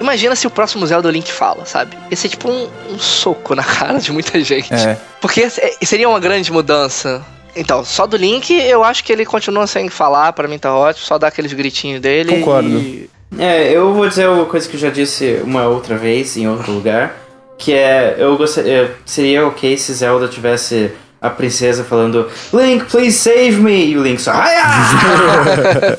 Imagina 0.00 0.34
se 0.34 0.46
o 0.46 0.50
próximo 0.50 0.86
Zelda 0.86 1.10
Link 1.10 1.30
fala, 1.30 1.64
sabe? 1.64 1.96
Esse 2.10 2.26
é 2.26 2.30
tipo 2.30 2.48
um, 2.50 2.68
um 2.90 2.98
soco 2.98 3.54
na 3.54 3.62
cara 3.64 3.98
de 3.98 4.10
muita 4.12 4.40
gente. 4.42 4.72
É. 4.72 4.96
Porque 5.20 5.42
é- 5.42 5.50
seria 5.84 6.08
uma 6.08 6.18
grande 6.20 6.50
mudança. 6.52 7.24
Então, 7.56 7.84
só 7.84 8.04
do 8.06 8.16
Link, 8.16 8.50
eu 8.52 8.82
acho 8.82 9.04
que 9.04 9.12
ele 9.12 9.24
continua 9.24 9.66
sem 9.68 9.88
falar, 9.88 10.32
pra 10.32 10.48
mim 10.48 10.58
tá 10.58 10.74
ótimo, 10.74 11.06
só 11.06 11.16
dar 11.18 11.28
aqueles 11.28 11.52
gritinhos 11.52 12.00
dele. 12.00 12.38
Concordo. 12.38 12.68
e- 12.68 13.08
É, 13.38 13.70
eu 13.72 13.92
vou 13.94 14.08
dizer 14.08 14.28
uma 14.28 14.44
coisa 14.46 14.68
que 14.68 14.74
eu 14.76 14.80
já 14.80 14.90
disse 14.90 15.40
uma 15.44 15.66
outra 15.68 15.96
vez 15.96 16.36
em 16.36 16.48
outro 16.48 16.72
lugar, 16.72 17.16
que 17.56 17.72
é 17.72 18.16
eu 18.18 18.36
gostaria 18.36 18.92
seria 19.06 19.46
ok 19.46 19.76
se 19.76 19.92
Zelda 19.92 20.26
tivesse 20.28 20.90
a 21.24 21.30
princesa 21.30 21.82
falando 21.82 22.30
Link, 22.52 22.84
please 22.84 23.16
save 23.16 23.56
me 23.56 23.86
e 23.86 23.96
o 23.96 24.02
Link 24.02 24.20
só 24.20 24.32
"Ai, 24.32 24.54
ah!" 24.58 25.96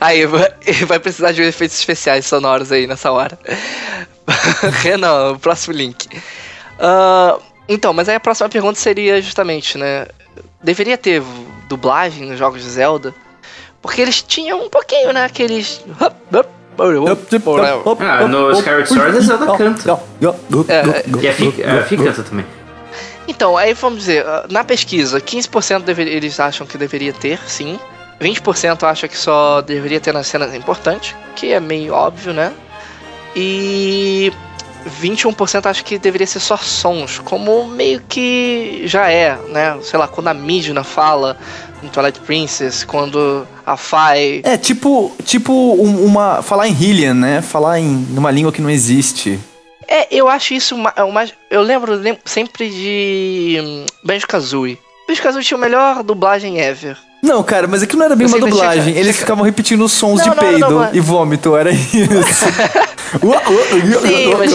aí, 0.00 0.24
vai, 0.24 0.98
precisar 0.98 1.32
de 1.32 1.42
efeitos 1.42 1.76
especiais 1.78 2.24
sonoros 2.24 2.72
aí 2.72 2.86
nessa 2.86 3.10
hora. 3.12 3.38
Renan, 4.80 5.32
o 5.32 5.38
próximo 5.38 5.74
link. 5.74 6.08
Ah, 6.80 7.36
então, 7.68 7.92
mas 7.92 8.08
aí 8.08 8.14
a 8.14 8.20
próxima 8.20 8.48
pergunta 8.48 8.78
seria 8.80 9.20
justamente, 9.20 9.76
né? 9.76 10.06
Deveria 10.62 10.96
ter 10.96 11.22
dublagem 11.68 12.26
nos 12.26 12.38
jogos 12.38 12.62
de 12.62 12.70
Zelda? 12.70 13.14
Porque 13.82 14.00
eles 14.00 14.22
tinham 14.22 14.64
um 14.64 14.70
pouquinho, 14.70 15.12
né? 15.12 15.24
Aqueles. 15.26 15.84
Ah, 18.00 18.26
no 18.26 18.52
Skyward 18.52 18.88
Sword 18.88 19.18
a 19.18 19.20
Zelda 19.20 19.56
canta. 19.58 20.00
É, 20.68 21.04
E 21.20 21.62
a 21.62 21.82
Fi 21.84 21.96
canta 21.98 22.22
também. 22.22 22.46
Então, 23.28 23.56
aí 23.56 23.72
vamos 23.74 24.00
dizer, 24.00 24.26
ah, 24.26 24.46
na 24.50 24.64
pesquisa, 24.64 25.20
15% 25.20 25.84
deve- 25.84 26.02
eles 26.02 26.38
acham 26.40 26.66
que 26.66 26.76
deveria 26.76 27.12
ter, 27.12 27.38
sim. 27.46 27.78
20% 28.20 28.84
acham 28.84 29.08
que 29.08 29.16
só 29.16 29.60
deveria 29.60 30.00
ter 30.00 30.12
nas 30.12 30.26
cenas 30.26 30.54
importantes, 30.54 31.14
que 31.34 31.52
é 31.52 31.60
meio 31.60 31.92
óbvio, 31.94 32.32
né? 32.32 32.52
E 33.34 34.32
21% 35.00 35.66
acham 35.66 35.84
que 35.84 35.98
deveria 35.98 36.26
ser 36.26 36.40
só 36.40 36.56
sons, 36.56 37.18
como 37.24 37.66
meio 37.66 38.00
que 38.08 38.82
já 38.86 39.10
é, 39.10 39.36
né? 39.48 39.76
Sei 39.82 39.98
lá, 39.98 40.06
quando 40.08 40.28
a 40.28 40.34
Midna 40.34 40.84
fala 40.84 41.36
no 41.82 41.88
Twilight 41.88 42.20
Princess, 42.20 42.84
quando 42.84 43.46
a 43.64 43.76
Fai. 43.76 44.40
É, 44.44 44.56
tipo, 44.56 45.12
tipo 45.24 45.52
um- 45.52 46.04
uma. 46.04 46.42
Falar 46.42 46.68
em 46.68 46.72
Hylian, 46.72 47.14
né? 47.14 47.42
Falar 47.42 47.80
em 47.80 47.86
numa 48.10 48.30
língua 48.30 48.52
que 48.52 48.60
não 48.62 48.70
existe. 48.70 49.38
É, 49.88 50.06
eu 50.14 50.28
acho 50.28 50.54
isso 50.54 50.76
ma- 50.76 50.92
é 50.96 51.02
o 51.02 51.12
mais. 51.12 51.32
Eu 51.50 51.62
lembro, 51.62 51.94
lem- 51.94 52.18
sempre 52.24 52.68
de 52.70 53.58
hum, 53.62 53.86
Banjo 54.04 54.26
Kazooie. 54.26 54.78
Banjo 55.08 55.22
Kazooie 55.22 55.44
tinha 55.44 55.58
a 55.58 55.60
melhor 55.60 56.02
dublagem 56.02 56.58
ever. 56.60 56.96
Não, 57.22 57.40
cara, 57.44 57.68
mas 57.68 57.82
aqui 57.84 57.94
não 57.96 58.04
era 58.04 58.16
bem 58.16 58.26
uma 58.26 58.36
tinha 58.38 58.50
dublagem. 58.50 58.96
Eles 58.96 59.16
ficavam 59.16 59.44
repetindo 59.44 59.84
os 59.84 59.92
sons 59.92 60.18
Não, 60.18 60.24
de 60.24 60.30
não, 60.30 60.36
peido 60.36 60.58
não, 60.70 60.78
mas- 60.80 60.94
e 60.96 61.00
vômito, 61.00 61.56
era 61.56 61.70
isso. 61.70 61.90
Sim, 63.20 64.34
mas- 64.38 64.52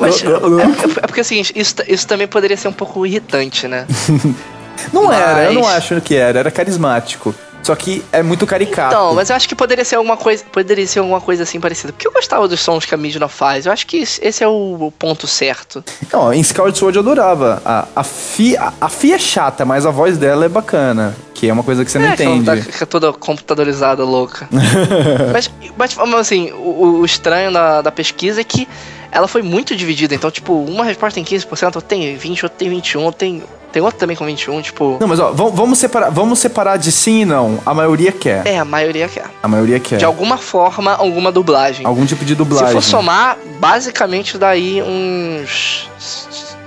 Mas 0.00 0.22
é, 0.22 0.26
é 0.26 1.06
porque 1.06 1.20
é 1.20 1.22
o 1.22 1.24
seguinte, 1.24 1.52
isso, 1.56 1.74
isso 1.86 2.06
também 2.06 2.26
poderia 2.26 2.56
ser 2.56 2.68
um 2.68 2.72
pouco 2.72 3.06
irritante, 3.06 3.66
né? 3.68 3.86
Não 4.92 5.12
era, 5.12 5.44
eu 5.44 5.52
não 5.52 5.62
Mas- 5.62 5.76
acho 5.76 6.00
que 6.00 6.14
era, 6.14 6.40
era 6.40 6.50
carismático. 6.50 7.32
Só 7.62 7.74
que 7.76 8.04
é 8.12 8.22
muito 8.22 8.46
caricato. 8.46 8.94
Então, 8.94 9.14
mas 9.14 9.30
eu 9.30 9.36
acho 9.36 9.48
que 9.48 9.54
poderia 9.54 9.84
ser 9.84 9.96
alguma 9.96 10.16
coisa, 10.16 10.44
poderia 10.50 10.86
ser 10.86 10.98
alguma 10.98 11.20
coisa 11.20 11.44
assim 11.44 11.60
parecida. 11.60 11.92
Porque 11.92 12.06
eu 12.06 12.12
gostava 12.12 12.48
dos 12.48 12.60
sons 12.60 12.84
que 12.84 12.94
a 12.94 12.98
Midna 12.98 13.28
faz. 13.28 13.66
Eu 13.66 13.72
acho 13.72 13.86
que 13.86 13.98
esse 13.98 14.42
é 14.42 14.48
o 14.48 14.92
ponto 14.98 15.26
certo. 15.26 15.84
Não, 16.12 16.32
em 16.32 16.40
Skyward 16.40 16.76
Sword 16.76 16.96
eu 16.96 17.02
adorava. 17.02 17.62
A, 17.64 17.86
a, 17.94 18.04
Fi, 18.04 18.56
a, 18.56 18.72
a 18.80 18.88
Fi 18.88 19.12
é 19.12 19.18
chata, 19.18 19.64
mas 19.64 19.86
a 19.86 19.90
voz 19.90 20.18
dela 20.18 20.44
é 20.44 20.48
bacana. 20.48 21.14
Que 21.34 21.48
é 21.48 21.52
uma 21.52 21.62
coisa 21.62 21.84
que 21.84 21.90
você 21.90 21.98
não 21.98 22.08
é, 22.08 22.16
que 22.16 22.22
ela 22.22 22.36
entende. 22.36 22.66
tá- 22.66 22.86
toda 22.86 23.12
computadorizada, 23.12 24.04
louca. 24.04 24.48
mas, 25.32 25.50
mas, 25.76 25.96
mas, 25.96 26.14
assim, 26.14 26.52
o, 26.52 27.00
o 27.00 27.04
estranho 27.04 27.52
da, 27.52 27.82
da 27.82 27.90
pesquisa 27.90 28.40
é 28.40 28.44
que 28.44 28.68
ela 29.12 29.28
foi 29.28 29.42
muito 29.42 29.76
dividida. 29.76 30.14
Então, 30.14 30.30
tipo, 30.30 30.54
uma 30.54 30.84
resposta 30.84 31.22
tem 31.22 31.24
15%, 31.24 31.64
outra 31.66 31.82
tem 31.82 32.16
20%, 32.16 32.44
outra 32.44 32.58
tem 32.58 32.70
21%, 32.70 33.14
tem, 33.14 33.42
tem 33.70 33.82
outra 33.82 34.00
também 34.00 34.16
com 34.16 34.24
21%, 34.24 34.62
tipo... 34.62 34.96
Não, 34.98 35.06
mas 35.06 35.20
ó, 35.20 35.30
vamos, 35.32 35.54
vamos, 35.54 35.78
separar, 35.78 36.10
vamos 36.10 36.38
separar 36.38 36.78
de 36.78 36.90
sim 36.90 37.20
e 37.20 37.24
não. 37.26 37.60
A 37.66 37.74
maioria 37.74 38.10
quer. 38.10 38.46
É, 38.46 38.58
a 38.58 38.64
maioria 38.64 39.06
quer. 39.08 39.26
A 39.42 39.46
maioria 39.46 39.78
quer. 39.78 39.98
De 39.98 40.04
alguma 40.06 40.38
forma, 40.38 40.94
alguma 40.94 41.30
dublagem. 41.30 41.84
Algum 41.84 42.06
tipo 42.06 42.24
de 42.24 42.34
dublagem. 42.34 42.68
Se 42.68 42.72
for 42.72 42.82
somar, 42.82 43.36
basicamente 43.60 44.38
daí 44.38 44.82
uns 44.82 45.90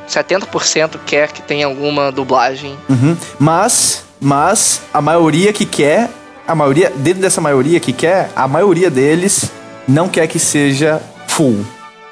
70% 0.08 1.00
quer 1.04 1.32
que 1.32 1.42
tenha 1.42 1.66
alguma 1.66 2.12
dublagem. 2.12 2.78
Uhum. 2.88 3.18
Mas, 3.40 4.04
mas 4.22 4.82
a 4.94 5.02
maioria 5.02 5.52
que 5.52 5.66
quer, 5.66 6.12
a 6.48 6.54
maioria, 6.54 6.92
dentro 6.96 7.22
dessa 7.22 7.42
maioria 7.42 7.80
que 7.80 7.92
quer, 7.92 8.30
a 8.36 8.48
maioria 8.48 8.92
deles 8.92 9.52
não 9.88 10.08
quer 10.08 10.28
que 10.28 10.38
seja 10.38 11.02
full. 11.28 11.66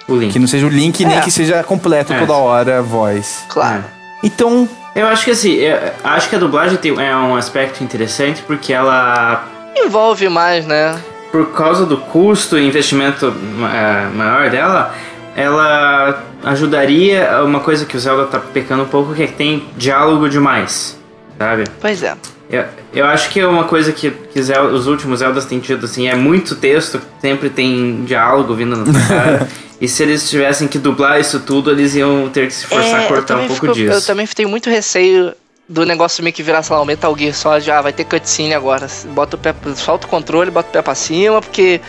O 0.07 0.15
Link. 0.15 0.33
Que 0.33 0.39
não 0.39 0.47
seja 0.47 0.65
o 0.65 0.69
link, 0.69 1.03
nem 1.05 1.17
É. 1.17 1.21
que 1.21 1.31
seja 1.31 1.63
completo 1.63 2.11
É. 2.13 2.19
toda 2.19 2.33
hora 2.33 2.79
a 2.79 2.81
voz. 2.81 3.43
Claro. 3.49 3.83
Então, 4.23 4.67
Eu 4.95 5.07
acho 5.07 5.25
que 5.25 5.31
assim, 5.31 5.53
eu 5.53 5.77
acho 6.03 6.29
que 6.29 6.35
a 6.35 6.39
dublagem 6.39 6.77
tem, 6.77 6.91
é 7.03 7.15
um 7.15 7.35
aspecto 7.35 7.83
interessante 7.83 8.43
porque 8.45 8.71
ela 8.73 9.43
Envolve 9.75 10.29
mais, 10.29 10.67
né? 10.67 10.95
por 11.31 11.51
causa 11.51 11.83
do 11.85 11.97
custo 11.97 12.59
e 12.59 12.67
investimento 12.67 13.33
eh, 13.73 14.07
maior 14.13 14.49
dela, 14.51 14.93
ela 15.35 16.21
ajudaria 16.43 17.41
uma 17.43 17.59
coisa 17.59 17.85
que 17.85 17.97
o 17.97 17.99
Zelda 17.99 18.25
tá 18.25 18.39
pecando 18.39 18.83
um 18.83 18.87
pouco, 18.87 19.13
que 19.15 19.23
é 19.23 19.27
que 19.27 19.33
tem 19.33 19.65
diálogo 19.75 20.29
demais, 20.29 20.95
sabe? 21.39 21.63
Pois 21.81 22.03
é. 22.03 22.13
Eu, 22.49 22.65
eu 22.93 23.05
acho 23.05 23.29
que 23.29 23.39
é 23.39 23.47
uma 23.47 23.63
coisa 23.63 23.91
que, 23.91 24.11
que 24.11 24.41
Zel- 24.41 24.67
os 24.73 24.85
últimos 24.87 25.19
Zeldas 25.19 25.45
têm 25.45 25.59
tido, 25.59 25.85
assim, 25.85 26.07
é 26.07 26.15
muito 26.15 26.55
texto, 26.55 27.01
sempre 27.19 27.49
tem 27.49 28.03
diálogo 28.05 28.53
vindo 28.53 28.75
na 28.75 29.07
cara. 29.07 29.47
e 29.81 29.87
se 29.87 30.03
eles 30.03 30.29
tivessem 30.29 30.67
que 30.67 30.77
dublar 30.77 31.19
isso 31.19 31.39
tudo, 31.39 31.71
eles 31.71 31.95
iam 31.95 32.29
ter 32.29 32.47
que 32.47 32.53
se 32.53 32.65
forçar 32.67 33.01
É, 33.01 33.05
a 33.05 33.07
cortar 33.07 33.35
um 33.37 33.47
pouco 33.47 33.61
fico- 33.61 33.73
disso. 33.73 33.93
Eu 33.93 34.01
também 34.01 34.27
tenho 34.27 34.49
muito 34.49 34.69
receio 34.69 35.33
do 35.67 35.85
negócio 35.85 36.21
meio 36.23 36.33
que 36.35 36.43
virar, 36.43 36.61
sei 36.61 36.75
lá, 36.75 36.81
um 36.81 36.85
Metal 36.85 37.17
Gear 37.17 37.33
Solid, 37.33 37.71
ah, 37.71 37.81
vai 37.81 37.93
ter 37.93 38.03
cutscene 38.03 38.53
agora. 38.53 38.85
Bota 39.15 39.35
o 39.37 39.39
pé, 39.39 39.55
solta 39.75 40.05
o 40.05 40.09
controle, 40.09 40.51
bota 40.51 40.67
o 40.69 40.71
pé 40.73 40.81
pra 40.81 40.93
cima, 40.93 41.41
porque 41.41 41.79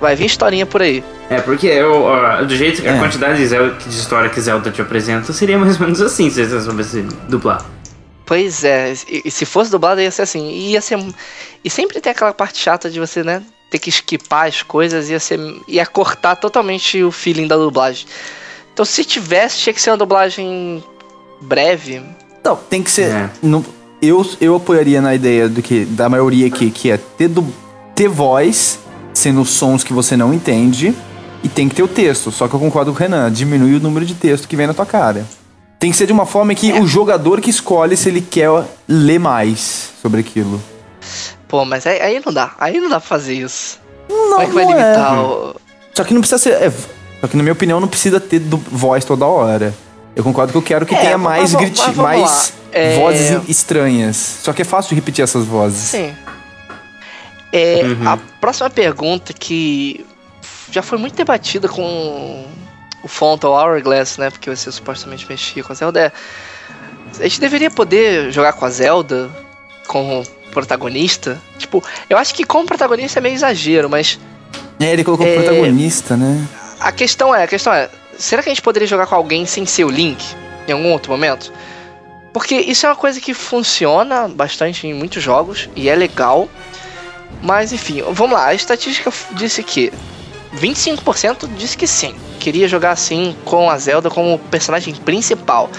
vai 0.00 0.14
vir 0.14 0.26
historinha 0.26 0.66
por 0.66 0.82
aí. 0.82 1.02
É, 1.30 1.40
porque 1.40 1.66
eu, 1.66 2.02
ó, 2.02 2.42
do 2.44 2.54
jeito 2.54 2.82
que 2.82 2.88
a 2.88 2.94
É. 2.94 2.98
quantidade 2.98 3.38
de, 3.38 3.46
Zelda, 3.46 3.74
de 3.78 3.88
história 3.98 4.28
que 4.28 4.38
Zelda 4.40 4.70
te 4.70 4.82
apresenta 4.82 5.32
seria 5.32 5.58
mais 5.58 5.74
ou 5.80 5.86
menos 5.86 6.00
assim, 6.02 6.28
se 6.28 6.42
eles 6.42 6.62
soubessem 6.62 7.08
dublar. 7.28 7.64
Pois 8.24 8.64
é, 8.64 8.94
e, 9.08 9.22
e 9.24 9.30
se 9.30 9.44
fosse 9.44 9.70
dublado 9.70 10.00
ia 10.00 10.10
ser 10.10 10.22
assim, 10.22 10.48
ia 10.50 10.80
ser... 10.80 10.98
E 11.64 11.68
sempre 11.70 12.00
tem 12.00 12.12
aquela 12.12 12.32
parte 12.32 12.58
chata 12.58 12.88
de 12.88 12.98
você, 13.00 13.22
né, 13.22 13.42
ter 13.70 13.78
que 13.78 13.88
esquipar 13.88 14.46
as 14.46 14.62
coisas, 14.62 15.10
ia 15.10 15.20
ser... 15.20 15.38
ia 15.66 15.84
cortar 15.84 16.36
totalmente 16.36 17.02
o 17.02 17.10
feeling 17.10 17.46
da 17.46 17.56
dublagem. 17.56 18.06
Então 18.72 18.84
se 18.84 19.04
tivesse, 19.04 19.58
tinha 19.58 19.72
que 19.72 19.82
ser 19.82 19.90
uma 19.90 19.96
dublagem 19.96 20.82
breve. 21.40 22.02
Não, 22.44 22.56
tem 22.56 22.82
que 22.82 22.90
ser. 22.90 23.10
É. 23.10 23.30
não- 23.42 23.64
eu, 24.00 24.26
eu 24.40 24.56
apoiaria 24.56 25.00
na 25.00 25.14
ideia 25.14 25.48
do 25.48 25.62
que 25.62 25.84
da 25.84 26.08
maioria 26.08 26.48
aqui, 26.48 26.72
que 26.72 26.90
é 26.90 26.96
ter, 26.96 27.28
du, 27.28 27.46
ter 27.94 28.08
voz, 28.08 28.80
sendo 29.14 29.44
sons 29.44 29.84
que 29.84 29.92
você 29.92 30.16
não 30.16 30.34
entende, 30.34 30.92
e 31.44 31.48
tem 31.48 31.68
que 31.68 31.74
ter 31.76 31.84
o 31.84 31.88
texto. 31.88 32.32
Só 32.32 32.48
que 32.48 32.54
eu 32.54 32.58
concordo 32.58 32.90
com 32.92 32.96
o 32.96 33.00
Renan, 33.00 33.30
diminui 33.30 33.76
o 33.76 33.80
número 33.80 34.04
de 34.04 34.14
texto 34.14 34.48
que 34.48 34.56
vem 34.56 34.66
na 34.66 34.74
tua 34.74 34.84
cara. 34.86 35.24
Tem 35.82 35.90
que 35.90 35.96
ser 35.96 36.06
de 36.06 36.12
uma 36.12 36.24
forma 36.24 36.54
que 36.54 36.72
o 36.74 36.86
jogador 36.86 37.40
que 37.40 37.50
escolhe 37.50 37.96
se 37.96 38.08
ele 38.08 38.20
quer 38.20 38.48
ler 38.86 39.18
mais 39.18 39.90
sobre 40.00 40.20
aquilo. 40.20 40.62
Pô, 41.48 41.64
mas 41.64 41.84
aí, 41.88 42.00
aí 42.00 42.22
não 42.24 42.32
dá, 42.32 42.54
aí 42.56 42.78
não 42.80 42.88
dá 42.88 43.00
pra 43.00 43.08
fazer 43.08 43.34
isso. 43.34 43.80
Não, 44.08 44.28
Como 44.28 44.40
é 44.42 44.46
que 44.46 44.52
vai 44.52 44.64
não 44.64 44.72
é. 44.74 44.76
limitar 44.92 45.24
o... 45.24 45.56
Só 45.92 46.04
que 46.04 46.14
não 46.14 46.20
precisa 46.20 46.38
ser. 46.38 46.52
é, 46.52 46.70
só 47.20 47.26
que 47.26 47.36
na 47.36 47.42
minha 47.42 47.52
opinião 47.52 47.80
não 47.80 47.88
precisa 47.88 48.20
ter 48.20 48.38
du- 48.38 48.62
voz 48.70 49.04
toda 49.04 49.26
hora. 49.26 49.74
Eu 50.14 50.22
concordo 50.22 50.52
que 50.52 50.58
eu 50.58 50.62
quero 50.62 50.86
que 50.86 50.94
É, 50.94 50.98
tenha 51.00 51.18
mais 51.18 51.52
griti, 51.52 51.80
mas 51.80 51.96
vamos 51.96 52.02
mais. 52.20 52.52
É- 52.70 52.98
vozes 53.00 53.48
estranhas. 53.48 54.16
Só 54.44 54.52
que 54.52 54.62
é 54.62 54.64
fácil 54.64 54.90
de 54.90 54.94
repetir 54.94 55.24
essas 55.24 55.44
vozes. 55.44 55.78
Sim. 55.88 56.14
É, 57.52 57.82
Uhum. 57.84 58.08
A 58.08 58.16
próxima 58.40 58.70
pergunta 58.70 59.32
que 59.32 60.06
já 60.70 60.80
foi 60.80 60.96
muito 60.96 61.14
debatida 61.16 61.68
com 61.68 62.46
o 63.02 63.08
Font 63.08 63.44
ou 63.44 63.52
Hourglass, 63.54 64.18
né? 64.18 64.30
Porque 64.30 64.48
você 64.48 64.70
supostamente 64.70 65.26
mexia 65.28 65.62
com 65.62 65.72
a 65.72 65.76
Zelda. 65.76 66.00
É, 66.00 66.12
a 67.18 67.22
gente 67.24 67.40
deveria 67.40 67.70
poder 67.70 68.30
jogar 68.32 68.52
com 68.54 68.64
a 68.64 68.70
Zelda 68.70 69.30
como 69.86 70.22
protagonista? 70.50 71.40
Tipo, 71.58 71.82
eu 72.08 72.16
acho 72.16 72.34
que 72.34 72.44
como 72.44 72.66
protagonista 72.66 73.18
é 73.18 73.22
meio 73.22 73.34
exagero, 73.34 73.88
mas 73.90 74.18
É, 74.80 74.92
ele 74.92 75.04
colocou 75.04 75.26
É. 75.26 75.34
protagonista, 75.34 76.16
né? 76.16 76.46
a 76.80 76.90
questão 76.90 77.34
é, 77.34 77.44
a 77.44 77.46
questão 77.46 77.72
é, 77.72 77.88
será 78.18 78.42
que 78.42 78.48
a 78.48 78.52
gente 78.52 78.62
poderia 78.62 78.86
jogar 78.88 79.06
com 79.06 79.14
alguém 79.14 79.46
sem 79.46 79.64
ser 79.66 79.84
o 79.84 79.90
Link 79.90 80.24
em 80.66 80.72
algum 80.72 80.90
outro 80.92 81.10
momento? 81.12 81.52
Porque 82.32 82.56
isso 82.56 82.86
é 82.86 82.88
uma 82.88 82.96
coisa 82.96 83.20
que 83.20 83.34
funciona 83.34 84.26
bastante 84.26 84.86
em 84.86 84.94
muitos 84.94 85.22
jogos 85.22 85.68
e 85.76 85.88
é 85.88 85.94
legal. 85.94 86.48
Mas 87.42 87.72
enfim, 87.72 88.02
vamos 88.12 88.36
lá, 88.36 88.46
a 88.46 88.54
estatística 88.54 89.12
disse 89.32 89.62
que 89.62 89.92
25% 90.60 91.48
disse 91.56 91.76
que 91.76 91.86
sim, 91.86 92.14
queria 92.38 92.68
jogar 92.68 92.90
assim 92.92 93.34
com 93.44 93.70
a 93.70 93.78
Zelda 93.78 94.10
como 94.10 94.38
personagem 94.38 94.94
principal. 94.94 95.70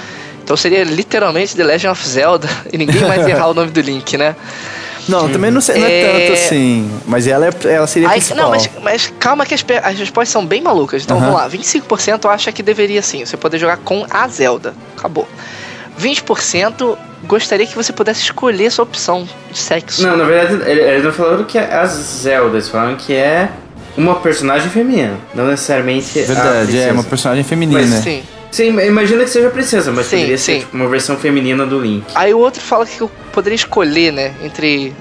Então 0.44 0.58
seria 0.58 0.84
literalmente 0.84 1.56
The 1.56 1.64
Legend 1.64 1.88
of 1.92 2.08
Zelda 2.08 2.50
e 2.72 2.78
ninguém 2.78 3.02
mais 3.08 3.26
ia 3.28 3.34
errar 3.34 3.48
o 3.48 3.54
nome 3.54 3.72
do 3.72 3.80
Link, 3.82 4.18
né? 4.18 4.36
Não, 5.08 5.30
também 5.30 5.52
não, 5.52 5.60
sei, 5.60 5.80
não 5.80 5.86
é, 5.88 6.02
É. 6.02 6.12
tanto 6.30 6.34
assim. 6.34 6.90
Mas 7.06 7.28
ela, 7.28 7.46
é, 7.48 7.52
ela 7.74 7.88
seria 7.88 8.08
a 8.08 8.12
principal. 8.12 8.38
não, 8.44 8.50
mas, 8.52 8.70
mas 8.82 9.14
calma 9.20 9.46
que 9.46 9.54
as, 9.54 9.64
as 9.84 10.00
respostas 10.00 10.30
são 10.30 10.46
bem 10.46 10.62
malucas. 10.62 11.04
Então 11.04 11.20
vamos 11.20 11.36
lá, 11.36 11.50
25% 11.50 12.30
acha 12.30 12.52
que 12.54 12.64
deveria 12.64 13.02
sim, 13.02 13.26
você 13.26 13.36
poder 13.36 13.58
jogar 13.60 13.78
com 13.78 14.06
a 14.10 14.28
Zelda. 14.30 14.74
Acabou. 14.98 15.28
20% 16.00 16.98
gostaria 17.26 17.66
que 17.68 17.76
você 17.76 17.92
pudesse 17.94 18.22
escolher 18.22 18.72
sua 18.72 18.84
opção 18.84 19.28
de 19.52 19.58
sexo. 19.60 20.02
Não, 20.04 20.18
na 20.18 20.24
verdade, 20.26 20.70
ele- 20.70 20.82
eles 20.82 21.04
não 21.04 21.12
falaram 21.12 21.44
que 21.44 21.58
é 21.58 21.74
a 21.74 21.86
Zelda, 21.86 22.56
eles 22.56 22.70
falaram 22.70 22.96
que 22.96 23.14
é 23.14 23.50
uma 23.98 24.16
personagem 24.16 24.70
feminina, 24.70 25.18
não 25.34 25.48
necessariamente 25.48 26.20
a 26.20 26.26
Verdade, 26.26 26.80
é 26.80 26.92
uma 26.92 27.04
personagem 27.04 27.44
feminina. 27.44 27.82
Mas 27.82 28.04
Sim. 28.04 28.24
Sim, 28.52 28.68
imagina 28.82 29.24
que 29.24 29.32
seja 29.32 29.50
princesa, 29.50 29.92
mas 29.92 30.06
Sim, 30.06 30.18
poderia 30.18 30.38
sim. 30.38 30.44
ser 30.44 30.60
tipo, 30.60 30.78
uma 30.78 30.88
versão 30.88 31.18
feminina 31.18 31.66
do 31.66 31.80
Link. 31.80 32.06
Aí 32.14 32.32
o 32.36 32.38
outro 32.38 32.62
fala 32.62 32.86
que 32.86 33.02
eu 33.02 33.10
poderia 33.32 33.56
escolher, 33.56 34.14
né, 34.14 34.32
entre 34.44 34.94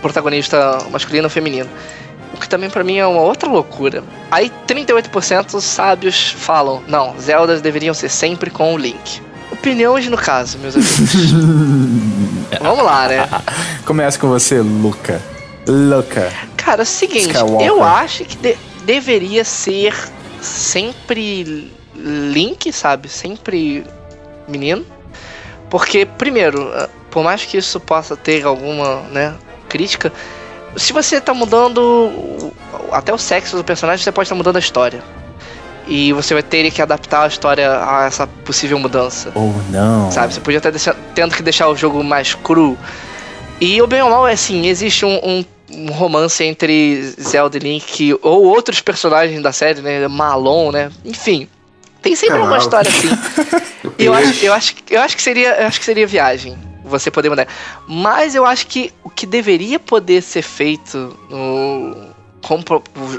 protagonista 0.00 0.78
masculino 0.90 1.24
ou 1.24 1.30
feminino. 1.30 1.68
O 2.34 2.40
que 2.40 2.48
também 2.48 2.70
pra 2.70 2.82
mim 2.82 2.96
é 2.96 3.06
uma 3.06 3.20
outra 3.20 3.46
loucura. 3.48 4.02
Aí 4.30 4.50
38% 4.66 5.54
os 5.54 5.64
sábios 5.64 6.34
falam: 6.38 6.82
não, 6.88 7.14
Zeldas 7.20 7.60
deveriam 7.60 7.92
ser 7.92 8.08
sempre 8.08 8.48
com 8.50 8.74
o 8.74 8.78
Link. 8.78 9.20
Opiniões 9.50 10.08
no 10.08 10.16
caso, 10.16 10.58
meus 10.58 10.74
amigos. 10.74 11.30
Vamos 12.58 12.84
lá, 12.84 13.06
né? 13.06 13.28
Começa 13.84 14.18
com 14.18 14.28
você, 14.28 14.60
Luca. 14.62 15.20
Luca. 15.66 16.32
Cara, 16.56 16.82
é 16.82 16.84
o 16.84 16.86
seguinte, 16.86 17.28
Skywalker. 17.30 17.66
eu 17.66 17.82
acho 17.82 18.24
que 18.24 18.36
de- 18.36 18.58
deveria 18.84 19.44
ser 19.44 19.94
sempre 20.40 21.70
Link, 21.94 22.72
sabe? 22.72 23.08
Sempre 23.08 23.84
menino. 24.48 24.84
Porque, 25.70 26.04
primeiro, 26.04 26.72
eh, 26.74 26.88
por 27.10 27.22
mais 27.22 27.44
que 27.44 27.56
isso 27.58 27.78
possa 27.78 28.16
ter 28.16 28.44
alguma, 28.44 29.02
né, 29.12 29.34
crítica, 29.68 30.12
se 30.76 30.92
você 30.92 31.20
tá 31.20 31.32
mudando 31.32 32.52
até 32.90 33.12
o 33.12 33.18
sexo 33.18 33.56
do 33.56 33.62
personagem, 33.64 34.02
você 34.02 34.10
pode 34.12 34.26
estar 34.26 34.34
mudando 34.34 34.56
a 34.56 34.58
história. 34.58 35.02
E 35.86 36.12
você 36.12 36.32
vai 36.34 36.42
ter 36.42 36.70
que 36.70 36.80
adaptar 36.80 37.24
a 37.24 37.26
história 37.26 37.70
a 37.84 38.04
essa 38.06 38.26
possível 38.26 38.78
mudança. 38.78 39.30
Ou 39.34 39.52
não. 39.70 40.10
Sabe? 40.10 40.32
Você 40.32 40.40
podia 40.40 40.58
estar 40.58 40.94
tendo 41.14 41.34
que 41.34 41.42
deixar 41.42 41.68
o 41.68 41.76
jogo 41.76 42.02
mais 42.02 42.34
cru. 42.34 42.78
E 43.64 43.80
o 43.80 43.86
bem 43.86 44.02
ou 44.02 44.10
mal 44.10 44.26
é 44.26 44.32
assim, 44.32 44.66
existe 44.66 45.04
um, 45.04 45.14
um- 45.24 45.44
um 45.70 45.86
romance 45.92 46.42
entre 46.42 47.02
Zelda 47.20 47.56
e 47.56 47.60
Link, 47.60 48.12
ou 48.20 48.44
outros 48.44 48.80
personagens 48.80 49.40
da 49.40 49.52
série, 49.52 49.80
né? 49.80 50.06
Malon, 50.08 50.72
né? 50.72 50.90
Enfim. 51.04 51.48
Tem 52.02 52.16
sempre 52.16 52.38
uma 52.38 52.58
Cavalo. 52.58 52.62
história 52.62 52.90
assim. 52.90 53.08
E 53.98 54.04
eu 54.04 54.14
acho, 54.14 54.44
eu, 54.44 54.52
acho, 54.52 54.74
eu 54.90 55.00
acho 55.00 55.16
que 55.16 55.22
seria. 55.22 55.60
Eu 55.60 55.66
acho 55.66 55.78
que 55.78 55.84
seria 55.84 56.06
viagem. 56.06 56.56
Você 56.84 57.10
poder 57.10 57.28
mudar. 57.30 57.46
Mas 57.86 58.34
eu 58.34 58.44
acho 58.46 58.66
que 58.66 58.92
o 59.04 59.10
que 59.10 59.26
deveria 59.26 59.78
poder 59.78 60.22
ser 60.22 60.42
feito 60.42 61.16
no. 61.30 61.96
Como, 62.42 62.64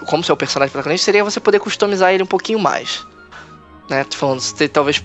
como 0.08 0.24
seu 0.24 0.36
personagem 0.36 0.72
protagonista 0.74 1.06
seria 1.06 1.24
você 1.24 1.40
poder 1.40 1.60
customizar 1.60 2.14
ele 2.14 2.24
um 2.24 2.28
pouquinho 2.28 2.60
mais. 2.60 3.02
Né? 3.90 4.04
Tô 4.04 4.18
falando, 4.18 4.40
você 4.42 4.68
talvez 4.68 5.02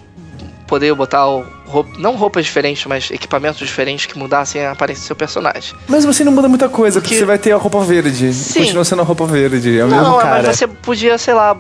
poder 0.68 0.94
botar 0.94 1.26
o 1.26 1.44
roupa, 1.66 1.90
não 1.98 2.14
roupas 2.14 2.44
diferentes, 2.44 2.84
mas 2.86 3.10
equipamentos 3.10 3.58
diferentes 3.66 4.06
que 4.06 4.16
mudassem 4.16 4.64
a 4.64 4.70
aparência 4.72 5.02
do 5.02 5.06
seu 5.06 5.16
personagem. 5.16 5.74
Mesmo 5.88 6.10
assim 6.10 6.22
não 6.24 6.32
muda 6.32 6.46
muita 6.48 6.68
coisa, 6.68 7.00
porque 7.00 7.14
Que- 7.14 7.18
você 7.20 7.26
vai 7.26 7.38
ter 7.38 7.50
a 7.52 7.56
roupa 7.56 7.80
verde. 7.80 8.32
Sim. 8.32 8.60
Continua 8.60 8.84
sendo 8.84 9.02
a 9.02 9.04
roupa 9.04 9.26
verde. 9.26 9.78
É 9.78 9.84
o 9.84 9.88
não, 9.88 9.98
mesmo 9.98 10.18
cara. 10.18 10.42
mas 10.46 10.56
você 10.56 10.66
podia, 10.68 11.18
sei 11.18 11.34
lá. 11.34 11.56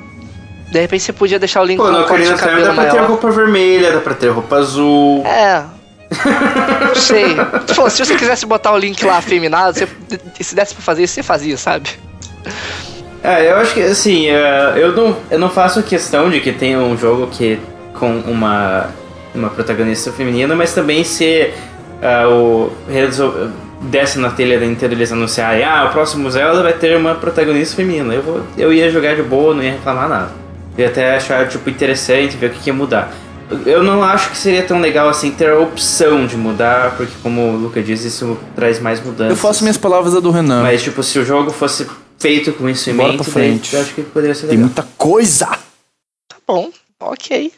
De 0.70 0.78
repente 0.80 1.02
você 1.02 1.12
podia 1.14 1.38
deixar 1.38 1.62
o 1.62 1.64
Link 1.64 1.78
Pô, 1.78 1.84
com 1.86 1.90
no 1.92 2.00
um 2.00 2.04
corte 2.04 2.26
de 2.28 2.34
cabelo 2.34 2.66
dá 2.66 2.74
pra 2.74 2.84
ter 2.84 2.92
maior. 2.92 3.08
roupa 3.08 3.30
vermelha, 3.30 3.90
dá 3.92 4.00
pra 4.00 4.14
ter 4.14 4.28
roupa 4.28 4.56
azul. 4.56 5.24
É. 5.26 5.64
Não 6.88 6.94
sei. 6.94 7.34
Falando, 7.74 7.90
se 7.90 8.04
você 8.04 8.14
quisesse 8.16 8.44
botar 8.46 8.72
o 8.72 8.78
link 8.78 9.02
lá 9.04 9.16
afeminado, 9.18 9.74
você, 9.78 9.88
se 10.40 10.54
desse 10.54 10.74
pra 10.74 10.82
fazer 10.82 11.04
isso, 11.04 11.14
você 11.14 11.22
fazia, 11.22 11.56
sabe? 11.56 11.90
É, 13.22 13.50
eu 13.50 13.56
acho 13.56 13.74
que 13.74 13.82
assim, 13.82 14.28
é, 14.28 14.74
eu 14.76 14.92
não, 14.94 15.16
eu 15.30 15.38
não 15.38 15.50
faço 15.50 15.82
questão 15.82 16.30
de 16.30 16.40
que 16.40 16.52
tenha 16.52 16.78
um 16.78 16.96
jogo 16.96 17.26
que 17.26 17.58
com 17.94 18.20
uma, 18.20 18.88
uma 19.38 19.50
protagonista 19.50 20.12
feminina, 20.12 20.54
mas 20.54 20.72
também 20.74 21.04
se 21.04 21.50
ah, 22.02 22.28
o 22.28 22.72
resol- 22.88 23.48
desce 23.82 24.18
na 24.18 24.30
telha 24.30 24.58
da 24.58 24.66
Nintendo 24.66 24.94
eles 24.94 25.12
anunciarem, 25.12 25.64
ah, 25.64 25.86
o 25.88 25.92
próximo 25.92 26.30
Zelda 26.30 26.62
vai 26.62 26.72
ter 26.72 26.96
uma 26.96 27.14
protagonista 27.14 27.76
feminina. 27.76 28.12
Eu, 28.14 28.22
vou, 28.22 28.42
eu 28.56 28.72
ia 28.72 28.90
jogar 28.90 29.14
de 29.14 29.22
boa, 29.22 29.54
não 29.54 29.62
ia 29.62 29.72
reclamar 29.72 30.08
nada. 30.08 30.32
Eu 30.76 30.84
ia 30.84 30.90
até 30.90 31.16
achar 31.16 31.48
tipo, 31.48 31.68
interessante 31.70 32.36
ver 32.36 32.48
o 32.48 32.50
que, 32.50 32.60
que 32.60 32.70
ia 32.70 32.74
mudar. 32.74 33.12
Eu 33.64 33.82
não 33.82 34.02
acho 34.02 34.30
que 34.30 34.36
seria 34.36 34.62
tão 34.62 34.78
legal 34.78 35.08
assim 35.08 35.30
ter 35.30 35.48
a 35.50 35.58
opção 35.58 36.26
de 36.26 36.36
mudar, 36.36 36.94
porque 36.98 37.12
como 37.22 37.40
o 37.52 37.56
Luca 37.56 37.82
diz, 37.82 38.04
isso 38.04 38.36
traz 38.54 38.78
mais 38.78 39.00
mudanças. 39.02 39.30
Eu 39.30 39.36
faço 39.36 39.62
minhas 39.64 39.78
palavras 39.78 40.14
a 40.14 40.20
do 40.20 40.30
Renan. 40.30 40.62
Mas, 40.62 40.82
tipo, 40.82 41.02
se 41.02 41.18
o 41.18 41.24
jogo 41.24 41.50
fosse 41.50 41.86
feito 42.18 42.52
com 42.52 42.68
isso 42.68 42.90
em 42.90 42.94
Bora 42.94 43.12
mente, 43.12 43.22
pra 43.22 43.32
frente. 43.32 43.74
eu 43.74 43.80
acho 43.80 43.94
que 43.94 44.02
poderia 44.02 44.34
ser 44.34 44.48
Tem 44.48 44.50
legal. 44.58 44.66
muita 44.66 44.86
coisa. 44.98 45.46
Tá 45.46 46.36
bom, 46.46 46.70
ok. 47.00 47.50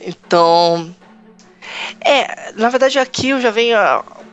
Então. 0.00 0.94
É, 2.04 2.52
na 2.56 2.68
verdade 2.68 2.98
aqui 2.98 3.30
eu 3.30 3.40
já 3.40 3.50
venho. 3.50 3.76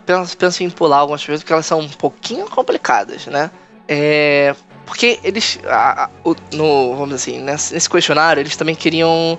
Penso, 0.06 0.38
penso 0.38 0.64
em 0.64 0.70
pular 0.70 0.98
algumas 0.98 1.26
coisas 1.26 1.44
porque 1.44 1.54
elas 1.54 1.66
são 1.66 1.80
um 1.82 1.90
pouquinho 1.90 2.46
complicadas, 2.50 3.26
né? 3.28 3.52
É. 3.88 4.56
Porque 4.86 5.20
eles. 5.24 5.60
a- 5.68 6.06
a- 6.06 6.10
o- 6.24 6.36
no, 6.54 6.96
vamos 6.96 7.16
assim, 7.16 7.40
nesse, 7.40 7.90
questionário, 7.90 8.40
eles 8.42 8.56
também 8.56 8.74
queriam 8.76 9.38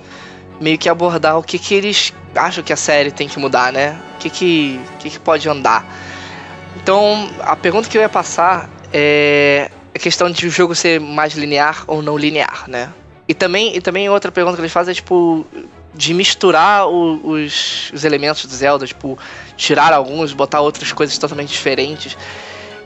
meio 0.60 0.76
que 0.76 0.88
abordar 0.88 1.38
o 1.38 1.42
que, 1.42 1.58
que 1.58 1.74
eles 1.74 2.12
acham 2.34 2.62
que 2.62 2.72
a 2.72 2.76
série 2.76 3.10
tem 3.10 3.28
que 3.28 3.38
mudar, 3.38 3.72
né? 3.72 3.98
O 4.14 4.18
que, 4.18 4.28
que, 4.28 4.80
que, 4.98 5.10
que 5.10 5.18
pode 5.18 5.48
andar. 5.48 5.86
Então, 6.76 7.30
a 7.40 7.56
pergunta 7.56 7.88
que 7.88 7.96
eu 7.96 8.02
ia 8.02 8.08
passar 8.08 8.68
é 8.92 9.70
a 9.94 9.98
questão 9.98 10.30
de 10.30 10.46
o 10.46 10.50
jogo 10.50 10.74
ser 10.74 11.00
mais 11.00 11.34
linear 11.34 11.84
ou 11.86 12.02
não 12.02 12.16
linear, 12.16 12.64
né? 12.68 12.90
E 13.26 13.34
também, 13.34 13.76
e 13.76 13.80
também 13.80 14.08
outra 14.08 14.30
pergunta 14.32 14.56
que 14.56 14.62
eles 14.62 14.72
fazem 14.72 14.92
é, 14.92 14.94
tipo, 14.94 15.46
de 15.98 16.14
misturar 16.14 16.86
o- 16.88 17.20
os, 17.28 17.90
os 17.92 18.04
elementos 18.04 18.46
do 18.46 18.54
Zelda, 18.54 18.86
tipo, 18.86 19.18
tirar 19.56 19.92
alguns, 19.92 20.32
botar 20.32 20.60
outras 20.60 20.92
coisas 20.92 21.18
totalmente 21.18 21.48
diferentes. 21.50 22.16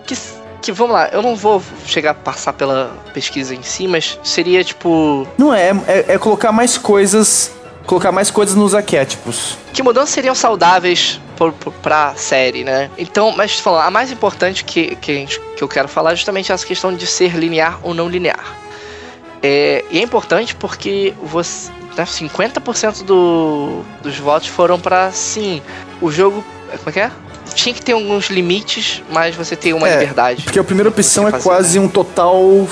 Que, 0.06 0.16
que, 0.62 0.72
vamos 0.72 0.94
lá, 0.94 1.08
eu 1.12 1.20
não 1.20 1.36
vou 1.36 1.62
chegar 1.86 2.12
a 2.12 2.14
passar 2.14 2.54
pela 2.54 2.90
pesquisa 3.12 3.54
em 3.54 3.62
si, 3.62 3.86
mas 3.86 4.18
seria, 4.24 4.64
tipo, 4.64 5.28
Não 5.36 5.52
é, 5.52 5.70
é, 5.86 6.14
é 6.14 6.18
colocar 6.18 6.50
mais 6.52 6.78
coisas. 6.78 7.52
Colocar 7.84 8.12
mais 8.12 8.30
coisas 8.30 8.54
nos 8.54 8.74
arquétipos. 8.76 9.58
que 9.74 9.82
mudanças 9.82 10.10
seriam 10.10 10.34
saudáveis 10.36 11.20
pra 11.82 12.14
série, 12.14 12.62
né? 12.62 12.88
Então, 12.96 13.32
mas 13.36 13.58
falando, 13.58 13.82
a 13.88 13.90
mais 13.90 14.10
importante 14.12 14.64
que, 14.64 14.94
que, 14.96 15.12
gente- 15.12 15.40
que 15.56 15.62
eu 15.62 15.68
quero 15.68 15.88
falar 15.88 16.12
é 16.12 16.16
justamente 16.16 16.50
essa 16.52 16.64
questão 16.64 16.94
de 16.94 17.04
ser 17.08 17.34
linear 17.36 17.78
ou 17.82 17.92
não 17.92 18.08
linear. 18.08 18.56
É, 19.42 19.84
e 19.90 19.98
é 19.98 20.02
importante 20.02 20.54
porque 20.54 21.12
você, 21.20 21.72
né, 21.96 22.04
50% 22.04 23.04
do, 23.04 23.82
dos 24.02 24.18
votos 24.18 24.48
foram 24.48 24.78
pra 24.80 25.10
sim. 25.12 25.60
O 26.00 26.10
jogo. 26.10 26.44
Como 26.78 26.88
é 26.88 26.92
que 26.92 27.00
é? 27.00 27.10
Tinha 27.54 27.74
que 27.74 27.82
ter 27.82 27.92
alguns 27.92 28.30
limites, 28.30 29.02
mas 29.12 29.34
você 29.36 29.54
tem 29.54 29.74
uma 29.74 29.86
É, 29.88 29.98
liberdade. 29.98 30.42
Porque 30.42 30.58
a 30.58 30.64
primeira 30.64 30.88
opção 30.88 31.28
é 31.28 31.30
fazer, 31.32 31.44
quase 31.44 31.78
né? 31.78 31.84
um 31.84 31.88
total 31.88 32.66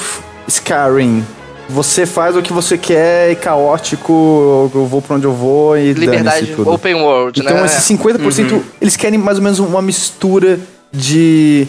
Skyrim. 0.49 1.25
Você 1.69 2.05
faz 2.05 2.35
o 2.35 2.43
que 2.43 2.53
você 2.53 2.77
quer, 2.77 3.31
é 3.31 3.35
caótico, 3.37 4.71
eu 4.75 4.87
vou 4.87 5.01
pra 5.01 5.15
onde 5.17 5.25
eu 5.27 5.33
vou 5.33 5.77
e 5.79 5.93
Liberdade 5.93 6.49
tudo. 6.57 6.69
open 6.73 6.95
world, 6.95 7.41
Então 7.41 7.55
né? 7.59 7.65
esses 7.67 7.85
50%, 7.89 8.61
eles 8.81 8.97
querem 8.97 9.19
mais 9.19 9.39
ou 9.39 9.45
menos 9.45 9.59
uma 9.61 9.81
mistura 9.81 10.59
de... 10.91 11.69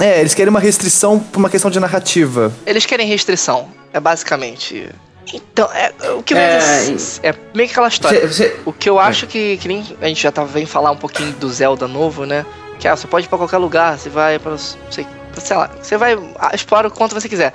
É, 0.00 0.20
eles 0.20 0.32
querem 0.32 0.48
uma 0.48 0.58
restrição 0.60 1.18
por 1.18 1.38
uma 1.38 1.50
questão 1.50 1.70
de 1.70 1.78
narrativa. 1.78 2.50
Eles 2.64 2.86
querem 2.86 3.06
restrição, 3.06 3.68
é 3.92 4.00
basicamente. 4.00 4.88
Então, 5.32 5.68
é, 5.72 5.92
o 6.12 6.22
que 6.22 6.34
É, 6.34 6.58
é, 7.22 7.34
meio 7.54 7.68
que 7.68 7.72
aquela 7.72 7.88
história. 7.88 8.20
Você, 8.20 8.48
você- 8.48 8.60
O 8.66 8.72
que 8.72 8.88
eu 8.88 8.98
acho 8.98 9.26
que, 9.26 9.56
que 9.58 9.68
nem 9.68 9.84
a 10.00 10.06
gente 10.08 10.22
já 10.22 10.32
tava 10.32 10.48
vem 10.48 10.66
falar 10.66 10.90
um 10.90 10.96
pouquinho 10.96 11.32
do 11.34 11.48
Zelda 11.50 11.86
novo, 11.86 12.24
né? 12.26 12.44
Que 12.78 12.88
ah, 12.88 12.96
você 12.96 13.06
pode 13.06 13.26
ir 13.26 13.28
pra 13.28 13.38
qualquer 13.38 13.58
lugar, 13.58 13.98
você 13.98 14.08
vai 14.08 14.38
pra, 14.38 14.56
sei, 14.58 15.06
sei 15.38 15.56
lá, 15.56 15.70
você 15.80 15.96
vai 15.96 16.18
ah, 16.38 16.50
explora 16.54 16.88
o 16.88 16.90
quanto 16.90 17.14
você 17.14 17.28
quiser. 17.28 17.52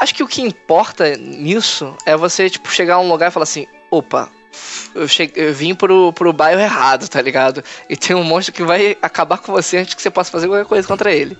Acho 0.00 0.14
que 0.14 0.22
o 0.22 0.28
que 0.28 0.40
importa 0.40 1.14
nisso 1.16 1.94
é 2.06 2.16
você 2.16 2.48
tipo 2.48 2.70
chegar 2.72 2.94
a 2.94 3.00
um 3.00 3.08
lugar 3.10 3.28
e 3.28 3.30
falar 3.30 3.44
assim, 3.44 3.66
opa, 3.90 4.30
eu, 4.94 5.06
cheguei, 5.06 5.44
eu 5.48 5.52
vim 5.54 5.74
pro, 5.74 6.10
pro 6.14 6.32
bairro 6.32 6.60
errado, 6.60 7.06
tá 7.06 7.20
ligado? 7.20 7.62
E 7.88 7.96
tem 7.96 8.16
um 8.16 8.24
monstro 8.24 8.54
que 8.54 8.62
vai 8.62 8.96
acabar 9.02 9.36
com 9.38 9.52
você 9.52 9.76
antes 9.76 9.92
que 9.92 10.00
você 10.00 10.10
possa 10.10 10.30
fazer 10.30 10.48
qualquer 10.48 10.64
coisa 10.64 10.88
contra 10.88 11.12
ele. 11.12 11.36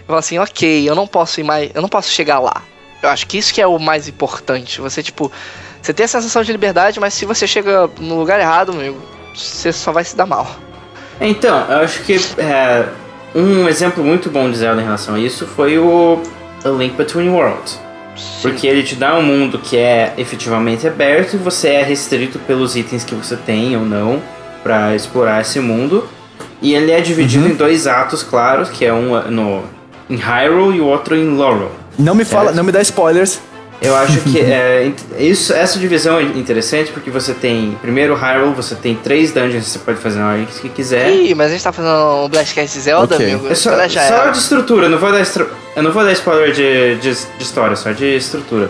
Eu 0.00 0.06
falo 0.06 0.18
assim, 0.18 0.38
ok, 0.38 0.88
eu 0.88 0.94
não 0.94 1.06
posso 1.06 1.40
ir 1.40 1.44
mais, 1.44 1.70
eu 1.74 1.82
não 1.82 1.88
posso 1.90 2.08
chegar 2.10 2.38
lá. 2.38 2.62
Eu 3.02 3.08
acho 3.08 3.26
que 3.26 3.38
isso 3.38 3.52
que 3.52 3.60
é 3.60 3.66
o 3.66 3.78
mais 3.78 4.08
importante. 4.08 4.80
Você 4.80 5.02
tipo, 5.02 5.30
você 5.80 5.92
tem 5.92 6.04
a 6.04 6.08
sensação 6.08 6.42
de 6.42 6.52
liberdade, 6.52 7.00
mas 7.00 7.14
se 7.14 7.24
você 7.24 7.46
chega 7.46 7.88
no 7.98 8.18
lugar 8.18 8.38
errado, 8.38 8.72
amigo, 8.72 9.00
você 9.34 9.72
só 9.72 9.92
vai 9.92 10.04
se 10.04 10.16
dar 10.16 10.26
mal. 10.26 10.46
Então, 11.20 11.66
eu 11.70 11.78
acho 11.78 12.02
que 12.02 12.16
é, 12.38 12.86
um 13.34 13.68
exemplo 13.68 14.02
muito 14.02 14.30
bom 14.30 14.50
de 14.50 14.58
Zelda 14.58 14.80
em 14.80 14.84
relação 14.84 15.14
a 15.14 15.18
isso 15.18 15.46
foi 15.46 15.78
o 15.78 16.20
A 16.64 16.68
Link 16.68 16.96
Between 16.96 17.30
Worlds. 17.30 17.78
Porque 18.42 18.66
ele 18.66 18.82
te 18.82 18.94
dá 18.94 19.16
um 19.16 19.22
mundo 19.22 19.58
que 19.58 19.78
é 19.78 20.12
efetivamente 20.18 20.86
aberto 20.86 21.34
e 21.34 21.36
você 21.38 21.68
é 21.68 21.82
restrito 21.82 22.38
pelos 22.40 22.76
itens 22.76 23.04
que 23.04 23.14
você 23.14 23.36
tem 23.36 23.76
ou 23.76 23.84
não 23.84 24.20
pra 24.62 24.94
explorar 24.94 25.40
esse 25.40 25.60
mundo. 25.60 26.06
E 26.60 26.74
ele 26.74 26.90
é 26.90 27.00
dividido 27.00 27.46
em 27.46 27.54
dois 27.54 27.86
atos 27.86 28.22
claros, 28.22 28.68
que 28.68 28.84
é 28.84 28.92
um 28.92 29.18
no, 29.30 29.62
em 30.10 30.16
Hyrule 30.16 30.76
e 30.76 30.80
o 30.80 30.86
outro 30.86 31.16
em 31.16 31.36
Laurel. 31.36 31.72
Não 32.00 32.14
me 32.14 32.24
fala, 32.24 32.44
Certo. 32.46 32.56
não 32.56 32.64
me 32.64 32.72
dá 32.72 32.80
spoilers. 32.82 33.40
Eu 33.82 33.96
acho 33.96 34.20
que 34.20 34.38
é, 34.44 34.92
isso, 35.18 35.54
essa 35.54 35.78
divisão 35.78 36.18
é 36.18 36.22
interessante 36.22 36.90
porque 36.92 37.10
você 37.10 37.32
tem, 37.32 37.78
primeiro 37.80 38.14
Hyrule, 38.14 38.52
você 38.54 38.74
tem 38.74 38.94
três 38.94 39.32
dungeons 39.32 39.64
que 39.64 39.70
você 39.70 39.78
pode 39.78 39.98
fazer 39.98 40.18
na 40.18 40.28
hora 40.32 40.44
que 40.44 40.68
quiser. 40.68 41.10
Ih, 41.10 41.34
mas 41.34 41.46
a 41.48 41.50
gente 41.54 41.64
tá 41.64 41.72
fazendo 41.72 42.24
um 42.24 42.28
Blastcast 42.28 42.78
Zelda, 42.78 43.14
Ok. 43.14 43.26
amigo. 43.32 43.48
É 43.48 43.54
só, 43.54 43.70
só 43.88 43.98
era. 44.00 44.30
de 44.30 44.38
estrutura, 44.38 44.86
eu 44.86 44.90
não 44.90 44.98
vou 44.98 45.10
dar, 45.10 45.20
estru- 45.20 45.48
eu 45.74 45.82
não 45.82 45.92
vou 45.92 46.04
dar 46.04 46.12
spoiler 46.12 46.52
de, 46.52 46.96
de, 46.96 47.14
de 47.14 47.42
história, 47.42 47.74
só 47.74 47.90
de 47.92 48.16
estrutura. 48.16 48.68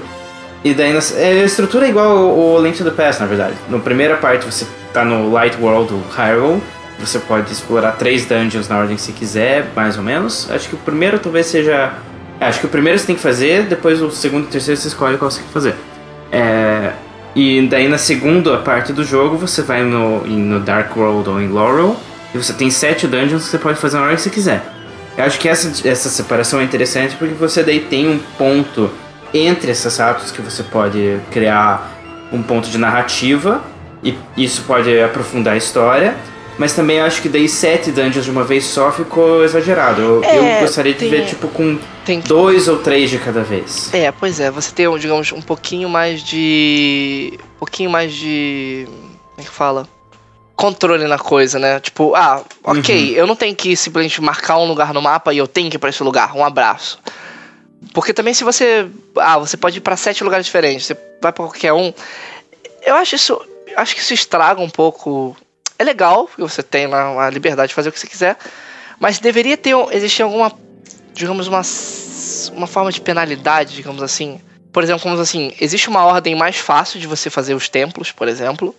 E 0.63 0.75
daí, 0.75 0.93
nas- 0.93 1.17
é, 1.17 1.41
a 1.41 1.45
estrutura 1.45 1.87
é 1.87 1.89
igual 1.89 2.17
o, 2.19 2.61
Link 2.63 2.79
to 2.79 2.85
the 2.85 2.91
Past, 2.91 3.21
na 3.21 3.27
verdade. 3.27 3.55
Na 3.69 3.79
primeira 3.81 4.17
parte 4.17 4.45
você 4.47 4.65
tá 4.93 5.05
no 5.05 5.33
Light 5.33 5.57
World, 5.61 5.93
o 5.93 6.03
Hyrule, 6.17 6.63
você 7.01 7.19
pode 7.19 7.51
explorar 7.51 7.93
três 7.93 8.27
dungeons 8.27 8.69
na 8.69 8.79
ordem 8.79 8.95
que 8.95 9.03
você 9.03 9.11
quiser, 9.13 9.67
mais 9.75 9.97
ou 9.97 10.05
menos. 10.05 10.49
Acho 10.51 10.69
que 10.69 10.75
o 10.77 10.79
primeiro 10.79 11.19
talvez 11.19 11.47
seja... 11.47 11.95
é, 12.41 12.47
Acho 12.47 12.61
que 12.61 12.67
o 12.67 12.69
primeiro 12.69 12.99
você 12.99 13.07
tem 13.07 13.15
que 13.17 13.23
fazer, 13.23 13.65
depois 13.65 14.01
o 14.03 14.11
segundo 14.11 14.45
e 14.45 14.49
o 14.49 14.51
terceiro 14.51 14.81
você 14.81 14.89
escolhe 14.89 15.19
qual 15.19 15.31
você 15.31 15.41
quer 15.43 15.53
fazer. 15.53 15.75
É, 16.33 16.93
e 17.35 17.67
daí 17.69 17.89
na 17.89 17.99
segunda 17.99 18.59
parte 18.59 18.93
do 18.93 19.05
jogo 19.05 19.37
você 19.37 19.63
vai 19.63 19.83
no, 19.83 20.25
no 20.27 20.61
Dark 20.61 20.97
World 20.97 21.29
ou 21.29 21.41
em 21.41 21.49
Laurel 21.49 21.97
e 22.35 22.39
você 22.39 22.53
tem 22.53 22.71
sete 22.71 23.07
dungeons 23.07 23.45
que 23.45 23.51
você 23.51 23.59
pode 23.59 23.79
fazer 23.79 23.99
na 23.99 24.05
hora 24.05 24.15
que 24.17 24.23
você 24.23 24.31
quiser. 24.31 24.63
Eu 25.17 25.25
acho 25.25 25.39
que 25.39 25.49
essa, 25.49 25.87
essa 25.89 26.09
separação 26.09 26.61
é 26.61 26.65
interessante 26.65 27.17
porque 27.17 27.35
você 27.35 27.63
daí 27.63 27.81
tem 27.81 28.09
um 28.09 28.19
ponto 28.39 28.91
entre 29.35 29.71
esses 29.71 30.01
atos 30.01 30.31
que 30.33 30.41
você 30.41 30.63
pode 30.63 31.19
criar 31.31 31.89
um 32.33 32.43
ponto 32.43 32.69
de 32.71 32.79
narrativa 32.79 33.61
e 34.03 34.17
isso 34.37 34.63
pode 34.67 34.99
aprofundar 35.01 35.55
a 35.55 35.57
história. 35.57 36.15
Mas 36.59 36.73
também 36.75 36.99
eu 36.99 37.05
acho 37.05 37.23
que 37.23 37.29
daí 37.29 37.49
sete 37.49 37.91
dungeons 37.91 38.25
de 38.25 38.31
uma 38.31 38.45
vez 38.45 38.65
só 38.65 38.91
ficou 38.93 39.45
exagerado. 39.45 40.01
Eu, 40.01 40.23
eu 40.25 40.45
É, 40.45 40.61
gostaria 40.61 40.93
de 40.93 40.99
tem- 40.99 41.11
ver 41.11 41.27
tipo 41.27 41.49
com 41.49 41.79
Tem 42.05 42.21
dois 42.21 42.67
ou 42.67 42.79
três 42.79 43.11
de 43.11 43.19
cada 43.19 43.43
vez. 43.43 43.93
É, 43.93 44.11
pois 44.11 44.41
é, 44.41 44.51
você 44.51 44.73
tem, 44.73 44.99
digamos, 44.99 45.33
um 45.33 45.43
pouquinho 45.43 45.89
mais 45.89 46.23
de. 46.23 47.39
Um 47.57 47.59
pouquinho 47.59 47.91
mais 47.91 48.13
de. 48.13 48.87
Como 48.87 49.41
é 49.41 49.43
que 49.43 49.51
fala? 49.51 49.89
Controle 50.57 51.07
na 51.07 51.19
coisa, 51.19 51.59
né? 51.59 51.81
Tipo, 51.81 52.15
ah, 52.15 52.43
ok, 52.65 53.19
eu 53.19 53.27
não 53.27 53.37
tenho 53.37 53.55
que 53.55 53.77
simplesmente 53.77 54.21
marcar 54.21 54.59
um 54.59 54.67
lugar 54.67 54.93
no 54.93 55.01
mapa 55.01 55.33
e 55.33 55.39
eu 55.39 55.47
tenho 55.47 55.71
que 55.71 55.77
ir 55.77 55.79
pra 55.79 55.91
esse 55.91 56.03
lugar. 56.03 56.37
Um 56.37 56.45
abraço. 56.45 56.99
Porque 57.93 58.13
também 58.13 58.35
se 58.35 58.45
você. 58.45 58.89
Ah, 59.17 59.39
você 59.39 59.57
pode 59.57 59.79
ir 59.79 59.81
pra 59.81 59.97
sete 59.97 60.23
lugares 60.23 60.47
diferentes, 60.47 60.87
você 60.87 60.95
vai 61.21 61.33
pra 61.33 61.45
qualquer 61.45 61.73
um. 61.73 61.93
Eu 62.83 62.95
acho 62.95 63.15
isso. 63.15 63.41
Acho 63.77 63.95
que 63.95 64.01
isso 64.01 64.15
estraga 64.15 64.61
um 64.61 64.69
pouco. 64.69 65.37
É 65.79 65.85
legal, 65.85 66.27
porque 66.27 66.43
você 66.43 66.63
tem 66.63 66.87
lá 66.87 67.27
a 67.27 67.31
liberdade 67.31 67.69
de 67.69 67.75
fazer 67.75 67.89
o 67.89 67.93
que 67.93 68.01
você 68.01 68.07
quiser. 68.07 68.37
Mas 68.99 69.19
deveria 69.19 69.57
ter. 69.57 69.75
Existir 69.93 70.23
alguma 70.23 70.51
digamos, 71.15 71.47
uma, 71.49 71.63
uma 72.57 72.67
forma 72.67 72.91
de 72.93 73.01
penalidade, 73.01 73.75
digamos 73.75 74.03
assim. 74.03 74.41
Por 74.73 74.83
exemplo, 74.83 75.03
como 75.03 75.19
assim, 75.21 75.53
existe 75.61 75.89
uma 75.89 76.05
ordem 76.05 76.35
mais 76.37 76.57
fácil 76.57 77.01
de 77.01 77.07
você 77.07 77.29
fazer 77.29 77.55
os 77.55 77.69
templos, 77.69 78.13
por 78.13 78.29
exemplo, 78.29 78.75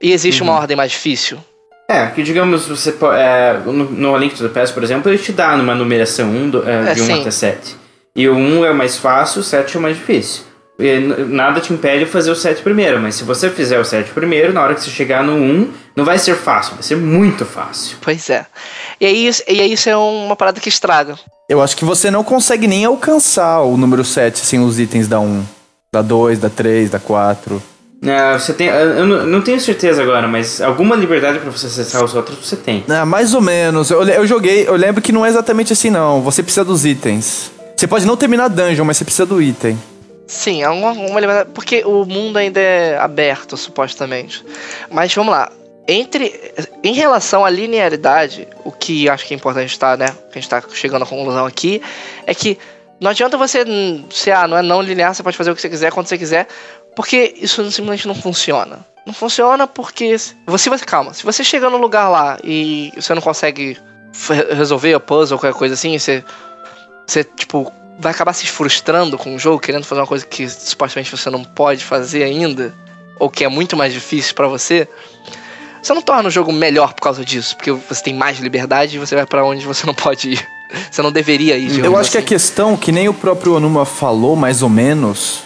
e 0.00 0.12
existe 0.12 0.42
uma 0.42 0.52
ordem 0.52 0.76
mais 0.76 0.92
difícil. 0.92 1.38
É, 1.88 2.06
que 2.08 2.22
digamos, 2.22 2.66
você 2.68 2.94
é, 3.14 3.54
no, 3.64 3.72
no 3.72 4.16
Link 4.16 4.34
to 4.36 4.46
the 4.46 4.48
Past, 4.60 4.72
por 4.74 4.84
exemplo, 4.84 5.10
ele 5.10 5.18
te 5.20 5.32
dá 5.32 5.56
numa 5.56 5.74
numeração 5.74 6.28
1 6.30 6.50
do- 6.50 6.68
é, 6.68 6.90
É, 6.90 6.94
de 6.94 7.02
1 7.02 7.06
sim. 7.06 7.20
até 7.20 7.30
7. 7.30 7.76
E 8.14 8.28
o 8.28 8.34
1 8.36 8.64
é 8.64 8.70
o 8.70 8.74
mais 8.74 8.96
fácil, 8.96 9.40
o 9.40 9.44
7 9.44 9.76
é 9.76 9.78
o 9.78 9.82
mais 9.82 9.96
difícil. 9.96 10.44
E 10.78 10.98
nada 11.28 11.60
te 11.60 11.72
impede 11.72 12.04
de 12.04 12.10
fazer 12.10 12.30
o 12.30 12.34
7 12.36 12.62
primeiro, 12.62 13.00
mas 13.00 13.14
se 13.16 13.24
você 13.24 13.50
fizer 13.50 13.78
o 13.78 13.84
7 13.84 14.10
primeiro, 14.12 14.52
na 14.52 14.62
hora 14.62 14.74
que 14.74 14.80
você 14.82 14.90
chegar 14.90 15.22
no 15.24 15.34
1, 15.34 15.72
não 15.96 16.04
vai 16.04 16.18
ser 16.18 16.36
fácil, 16.36 16.74
vai 16.74 16.82
ser 16.82 16.96
muito 16.96 17.44
fácil. 17.44 17.96
Pois 18.00 18.30
é. 18.30 18.46
E 19.00 19.06
aí, 19.06 19.30
e 19.48 19.60
aí 19.60 19.72
isso 19.72 19.88
é 19.90 19.96
uma 19.96 20.36
parada 20.36 20.60
que 20.60 20.68
estraga. 20.68 21.18
Eu 21.50 21.60
acho 21.60 21.76
que 21.76 21.84
você 21.84 22.12
não 22.12 22.22
consegue 22.22 22.68
nem 22.68 22.84
alcançar 22.84 23.62
o 23.62 23.76
número 23.76 24.04
7 24.04 24.38
sem 24.38 24.60
os 24.60 24.78
itens 24.78 25.08
da 25.08 25.18
1. 25.18 25.42
Da 25.92 26.00
2, 26.00 26.38
da 26.38 26.48
3, 26.48 26.88
da 26.88 27.00
4. 27.00 27.60
É, 28.04 28.38
você 28.38 28.52
tem, 28.52 28.68
eu 28.68 29.04
não, 29.04 29.42
tenho 29.42 29.60
certeza 29.60 30.00
agora, 30.00 30.28
mas 30.28 30.60
alguma 30.60 30.94
liberdade 30.94 31.40
pra 31.40 31.50
você 31.50 31.66
acessar 31.66 32.04
os 32.04 32.14
outros 32.14 32.38
você 32.38 32.54
tem. 32.54 32.84
Ah, 32.88 33.04
mais 33.04 33.34
ou 33.34 33.40
menos. 33.40 33.90
Eu, 33.90 34.04
eu 34.04 34.24
joguei, 34.28 34.64
eu 34.68 34.76
lembro 34.76 35.02
que 35.02 35.10
não 35.10 35.26
é 35.26 35.28
exatamente 35.28 35.72
assim, 35.72 35.90
não. 35.90 36.22
Você 36.22 36.40
precisa 36.40 36.64
dos 36.64 36.86
itens. 36.86 37.50
Você 37.76 37.88
pode 37.88 38.06
não 38.06 38.16
terminar 38.16 38.44
a 38.44 38.48
dungeon, 38.48 38.84
mas 38.84 38.98
você 38.98 39.04
precisa 39.04 39.26
do 39.26 39.42
item. 39.42 39.76
Sim, 40.28 40.62
é 40.62 40.68
uma, 40.68 40.92
uma 40.92 41.18
liberdade. 41.18 41.50
Porque 41.52 41.82
o 41.84 42.04
mundo 42.04 42.36
ainda 42.36 42.60
é 42.60 42.96
aberto, 42.96 43.56
supostamente. 43.56 44.44
Mas 44.88 45.12
vamos 45.12 45.32
lá. 45.32 45.50
Entre. 45.90 46.52
Em 46.84 46.94
relação 46.94 47.44
à 47.44 47.50
linearidade, 47.50 48.46
o 48.64 48.70
que 48.70 49.08
acho 49.08 49.26
que 49.26 49.34
é 49.34 49.36
importante 49.36 49.70
estar, 49.70 49.98
né? 49.98 50.06
Que 50.30 50.38
a 50.38 50.40
gente 50.40 50.48
tá 50.48 50.62
chegando 50.72 51.02
à 51.02 51.06
conclusão 51.06 51.44
aqui, 51.44 51.82
é 52.26 52.34
que 52.34 52.56
não 53.00 53.10
adianta 53.10 53.36
você 53.36 53.64
ser, 54.10 54.32
ah, 54.32 54.46
não 54.46 54.56
é 54.56 54.62
não 54.62 54.80
linear, 54.80 55.14
você 55.14 55.22
pode 55.22 55.36
fazer 55.36 55.50
o 55.50 55.56
que 55.56 55.60
você 55.60 55.68
quiser, 55.68 55.90
quando 55.90 56.06
você 56.06 56.16
quiser, 56.16 56.46
porque 56.94 57.34
isso 57.36 57.56
simplesmente 57.70 58.06
não 58.06 58.14
funciona. 58.14 58.78
Não 59.04 59.12
funciona 59.12 59.66
porque. 59.66 60.16
se 60.16 60.36
você, 60.46 60.70
você 60.70 60.84
calma, 60.84 61.12
se 61.12 61.24
você 61.24 61.42
chega 61.42 61.68
no 61.68 61.78
lugar 61.78 62.08
lá 62.08 62.38
e 62.44 62.92
você 62.94 63.12
não 63.12 63.22
consegue 63.22 63.76
resolver 64.50 64.94
o 64.94 65.00
puzzle 65.00 65.36
ou 65.36 65.40
qualquer 65.40 65.58
coisa 65.58 65.74
assim, 65.74 65.98
você. 65.98 66.22
Você, 67.04 67.24
tipo, 67.24 67.72
vai 67.98 68.12
acabar 68.12 68.32
se 68.32 68.46
frustrando 68.46 69.18
com 69.18 69.34
o 69.34 69.38
jogo, 69.38 69.58
querendo 69.58 69.84
fazer 69.84 70.00
uma 70.00 70.06
coisa 70.06 70.24
que 70.24 70.48
supostamente 70.48 71.10
você 71.10 71.28
não 71.28 71.42
pode 71.42 71.84
fazer 71.84 72.22
ainda, 72.22 72.72
ou 73.18 73.28
que 73.28 73.44
é 73.44 73.48
muito 73.48 73.76
mais 73.76 73.92
difícil 73.92 74.34
pra 74.36 74.46
você. 74.46 74.88
Você 75.82 75.94
não 75.94 76.02
torna 76.02 76.28
o 76.28 76.30
jogo 76.30 76.52
melhor 76.52 76.92
por 76.94 77.02
causa 77.02 77.24
disso, 77.24 77.56
porque 77.56 77.70
você 77.72 78.02
tem 78.02 78.14
mais 78.14 78.38
liberdade 78.38 78.96
e 78.96 78.98
você 78.98 79.14
vai 79.14 79.26
pra 79.26 79.44
onde 79.44 79.64
você 79.64 79.86
não 79.86 79.94
pode 79.94 80.30
ir. 80.30 80.48
Você 80.88 81.02
não 81.02 81.10
deveria 81.10 81.58
ir, 81.58 81.84
Eu 81.84 81.96
acho 81.96 82.12
que 82.12 82.16
a 82.16 82.20
assim. 82.20 82.28
questão, 82.28 82.76
que 82.76 82.92
nem 82.92 83.08
o 83.08 83.12
próprio 83.12 83.56
Onuma 83.56 83.84
falou, 83.84 84.36
mais 84.36 84.62
ou 84.62 84.68
menos, 84.68 85.40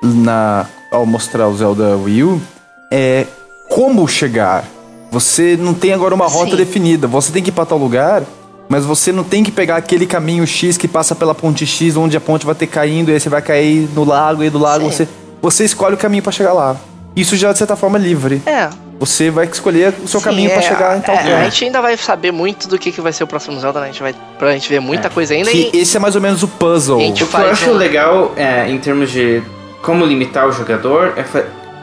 na, 0.00 0.66
ao 0.92 1.04
mostrar 1.04 1.48
o 1.48 1.56
Zelda 1.56 1.96
Wii 1.96 2.22
U, 2.22 2.40
é 2.88 3.26
como 3.68 4.06
chegar. 4.06 4.64
Você 5.10 5.56
não 5.58 5.74
tem 5.74 5.92
agora 5.92 6.14
uma 6.14 6.28
rota 6.28 6.52
Sim. 6.52 6.56
definida. 6.58 7.08
Você 7.08 7.32
tem 7.32 7.42
que 7.42 7.48
ir 7.48 7.52
pra 7.52 7.66
tal 7.66 7.76
lugar, 7.76 8.22
mas 8.68 8.84
você 8.84 9.10
não 9.10 9.24
tem 9.24 9.42
que 9.42 9.50
pegar 9.50 9.74
aquele 9.78 10.06
caminho 10.06 10.46
X 10.46 10.76
que 10.76 10.86
passa 10.86 11.12
pela 11.16 11.34
ponte 11.34 11.66
X, 11.66 11.96
onde 11.96 12.16
a 12.16 12.20
ponte 12.20 12.46
vai 12.46 12.54
ter 12.54 12.68
caindo, 12.68 13.10
e 13.10 13.14
aí 13.14 13.18
você 13.18 13.28
vai 13.28 13.42
cair 13.42 13.88
no 13.96 14.04
lago, 14.04 14.44
e 14.44 14.50
do 14.50 14.58
lago 14.58 14.84
Sim. 14.84 14.90
você. 14.92 15.08
Você 15.42 15.64
escolhe 15.64 15.96
o 15.96 15.98
caminho 15.98 16.22
pra 16.22 16.30
chegar 16.30 16.52
lá. 16.52 16.76
Isso 17.16 17.34
já, 17.36 17.50
de 17.52 17.58
certa 17.58 17.74
forma, 17.74 17.98
é 17.98 18.00
livre. 18.00 18.40
É, 18.46 18.70
Você 18.98 19.30
vai 19.30 19.46
escolher 19.46 19.94
o 20.02 20.08
seu 20.08 20.18
Sim, 20.18 20.24
caminho 20.24 20.50
pra 20.50 20.58
é, 20.58 20.62
chegar 20.62 20.96
em 20.96 21.00
tal 21.00 21.14
é. 21.14 21.34
A 21.40 21.44
gente 21.44 21.64
ainda 21.64 21.80
vai 21.80 21.96
saber 21.96 22.32
muito 22.32 22.66
do 22.66 22.76
que, 22.78 22.90
que 22.90 23.00
vai 23.00 23.12
ser 23.12 23.22
o 23.22 23.26
próximo 23.28 23.58
Zelda, 23.60 23.78
né? 23.80 23.86
A 23.86 23.92
gente 23.92 24.02
vai 24.02 24.14
pra 24.38 24.52
gente 24.52 24.68
ver 24.68 24.80
muita 24.80 25.08
coisa 25.08 25.34
ainda 25.34 25.50
Que 25.50 25.70
e 25.72 25.80
esse 25.80 25.96
é 25.96 26.00
mais 26.00 26.16
ou 26.16 26.20
menos 26.20 26.42
o 26.42 26.48
puzzle. 26.48 26.98
O 27.08 27.12
que 27.12 27.22
eu 27.22 27.26
faz 27.28 27.50
acho 27.52 27.70
um- 27.70 27.74
legal 27.74 28.32
é, 28.36 28.68
em 28.68 28.76
termos 28.78 29.10
de 29.10 29.40
como 29.82 30.04
limitar 30.04 30.48
o 30.48 30.52
jogador, 30.52 31.14
é 31.16 31.24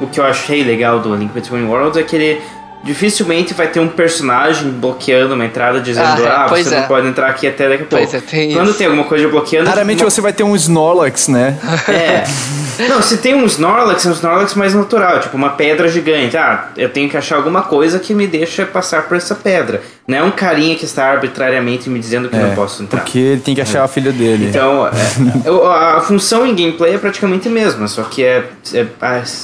o 0.02 0.08
que 0.08 0.20
eu 0.20 0.26
achei 0.26 0.62
legal 0.64 1.00
do 1.00 1.16
Link 1.16 1.32
Between 1.32 1.66
Worlds 1.66 1.96
é 1.98 2.04
que 2.04 2.16
ele 2.18 2.42
dificilmente 2.84 3.54
vai 3.54 3.68
ter 3.68 3.80
um 3.80 3.88
personagem 3.88 4.70
bloqueando 4.70 5.34
uma 5.34 5.46
entrada 5.46 5.80
dizendo 5.80 6.06
Ah, 6.06 6.20
é, 6.22 6.28
ah, 6.28 6.48
você 6.48 6.76
é. 6.76 6.82
não 6.82 6.88
pode 6.88 7.08
entrar 7.08 7.28
aqui 7.30 7.48
até 7.48 7.68
daqui 7.70 7.84
a 7.84 7.86
pouco. 7.88 8.06
Pois 8.06 8.14
é, 8.14 8.20
tem 8.20 8.52
Quando 8.54 8.70
isso. 8.70 8.78
tem 8.78 8.86
alguma 8.88 9.06
coisa 9.06 9.28
bloqueando... 9.28 9.70
Raramente 9.70 10.04
uma- 10.04 10.10
você 10.10 10.22
vai 10.22 10.34
ter 10.34 10.44
um 10.44 10.56
Snorlax, 10.56 11.30
né? 11.30 11.58
É. 11.88 12.24
Não, 12.80 13.02
se 13.02 13.18
tem 13.18 13.34
um 13.36 13.46
Snorlax, 13.46 14.06
é 14.06 14.10
um 14.10 14.12
Snorlax 14.14 14.54
mais 14.56 14.74
natural, 14.74 15.20
tipo 15.20 15.36
uma 15.38 15.52
pedra 15.52 15.88
gigante. 15.88 16.36
Ah, 16.38 16.70
eu 16.78 16.90
tenho 16.90 17.10
que 17.10 17.16
achar 17.18 17.36
alguma 17.38 17.62
coisa 17.64 18.00
que 18.00 18.14
me 18.14 18.28
deixa 18.28 18.66
passar 18.66 19.04
por 19.04 19.18
essa 19.18 19.34
pedra. 19.36 19.82
Não 20.08 20.18
é 20.18 20.24
um 20.24 20.32
carinha 20.32 20.76
que 20.76 20.86
está 20.86 21.06
arbitrariamente 21.12 21.90
me 21.90 22.00
dizendo 22.00 22.30
que 22.30 22.36
não 22.36 22.54
posso 22.56 22.84
entrar. 22.84 23.02
Porque 23.02 23.18
ele 23.20 23.42
tem 23.42 23.56
que 23.56 23.62
achar 23.62 23.84
a 23.84 23.88
filha 23.88 24.12
dele. 24.12 24.48
Então, 24.50 24.88
é, 25.46 25.50
o- 25.52 25.66
a 25.66 26.02
função 26.02 26.46
em 26.46 26.56
gameplay 26.56 26.94
é 26.94 26.98
praticamente 26.98 27.48
a 27.48 27.52
mesma, 27.52 27.88
só 27.88 28.04
que 28.04 28.24
é, 28.24 28.44
é- 28.74 28.86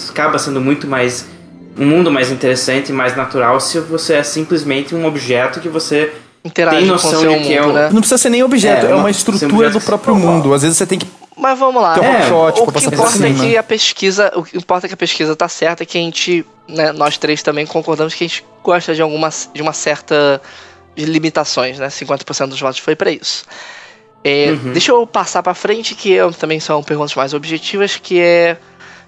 acaba 0.09 0.37
sendo 0.37 0.59
muito 0.61 0.87
mais. 0.87 1.25
um 1.77 1.85
mundo 1.85 2.11
mais 2.11 2.29
interessante 2.31 2.89
e 2.89 2.93
mais 2.93 3.15
natural 3.15 3.59
se 3.61 3.79
você 3.79 4.15
é 4.15 4.23
simplesmente 4.23 4.93
um 4.93 5.05
objeto 5.05 5.59
que 5.61 5.69
você 5.69 6.11
interage 6.43 6.77
tem 6.77 6.85
com 6.87 6.91
o 6.91 6.95
noção 6.95 7.21
seu 7.21 7.31
de 7.33 7.39
que 7.45 7.53
é 7.53 7.61
mundo, 7.61 7.69
um- 7.71 7.73
né? 7.73 7.89
Não 7.93 8.01
precisa 8.01 8.17
ser 8.17 8.29
nem 8.29 8.43
objeto, 8.43 8.85
É, 8.87 8.89
é, 8.89 8.93
uma- 8.93 9.03
uma 9.03 9.13
ser 9.13 9.19
estrutura 9.19 9.69
do 9.69 9.79
próprio 9.79 10.13
mundo. 10.15 10.53
Às 10.53 10.63
vezes 10.63 10.77
você 10.77 10.85
tem 10.85 10.99
que. 10.99 11.07
Mas 11.41 11.57
vamos 11.57 11.81
lá. 11.81 11.99
Um 11.99 12.03
É, 12.03 12.27
shot 12.27 12.61
o 12.61 12.71
que 12.71 12.85
importa 12.85 13.27
é 13.27 13.33
que 13.33 13.57
a 13.57 13.63
pesquisa, 13.63 14.31
o 14.35 14.43
que 14.43 14.55
importa 14.55 14.85
é 14.85 14.87
que 14.87 14.93
a 14.93 14.97
pesquisa 14.97 15.35
tá 15.35 15.49
certa, 15.49 15.83
que 15.83 15.97
a 15.97 16.01
gente, 16.01 16.45
né, 16.69 16.91
nós 16.91 17.17
três 17.17 17.41
também 17.41 17.65
concordamos 17.65 18.13
que 18.13 18.23
a 18.23 18.27
gente 18.27 18.45
gosta 18.63 18.93
de 18.93 19.01
alguma 19.01 19.27
de 19.51 19.59
uma 19.59 19.73
certa 19.73 20.39
de 20.95 21.03
limitações, 21.05 21.79
né? 21.79 21.87
50% 21.87 22.47
dos 22.49 22.61
votos 22.61 22.77
foi 22.77 22.95
pra 22.95 23.09
isso. 23.09 23.43
É, 24.23 24.53
Deixa 24.71 24.91
eu 24.91 25.07
passar 25.07 25.41
pra 25.41 25.55
frente, 25.55 25.95
que 25.95 26.11
eu, 26.11 26.31
também 26.31 26.59
são 26.59 26.83
perguntas 26.83 27.15
mais 27.15 27.33
objetivas, 27.33 27.95
que 27.97 28.19
é 28.19 28.55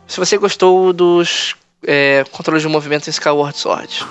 se 0.08 0.20
você 0.20 0.36
gostou 0.36 0.92
dos 0.92 1.56
é, 1.86 2.26
controles 2.32 2.64
de 2.64 2.68
movimento 2.68 3.08
em 3.08 3.12
Skyward 3.12 3.56
Sword. 3.56 4.08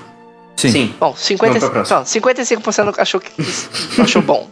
Sim. 0.56 0.70
Sim. 0.70 0.94
Bom, 1.00 1.12
50, 1.16 1.58
Vamos 1.58 1.64
pra 1.64 1.82
próxima. 1.84 2.22
então, 2.22 2.62
55% 2.62 2.94
achou 2.98 3.20
que 3.20 3.32
achou 4.00 4.22
bom. 4.22 4.48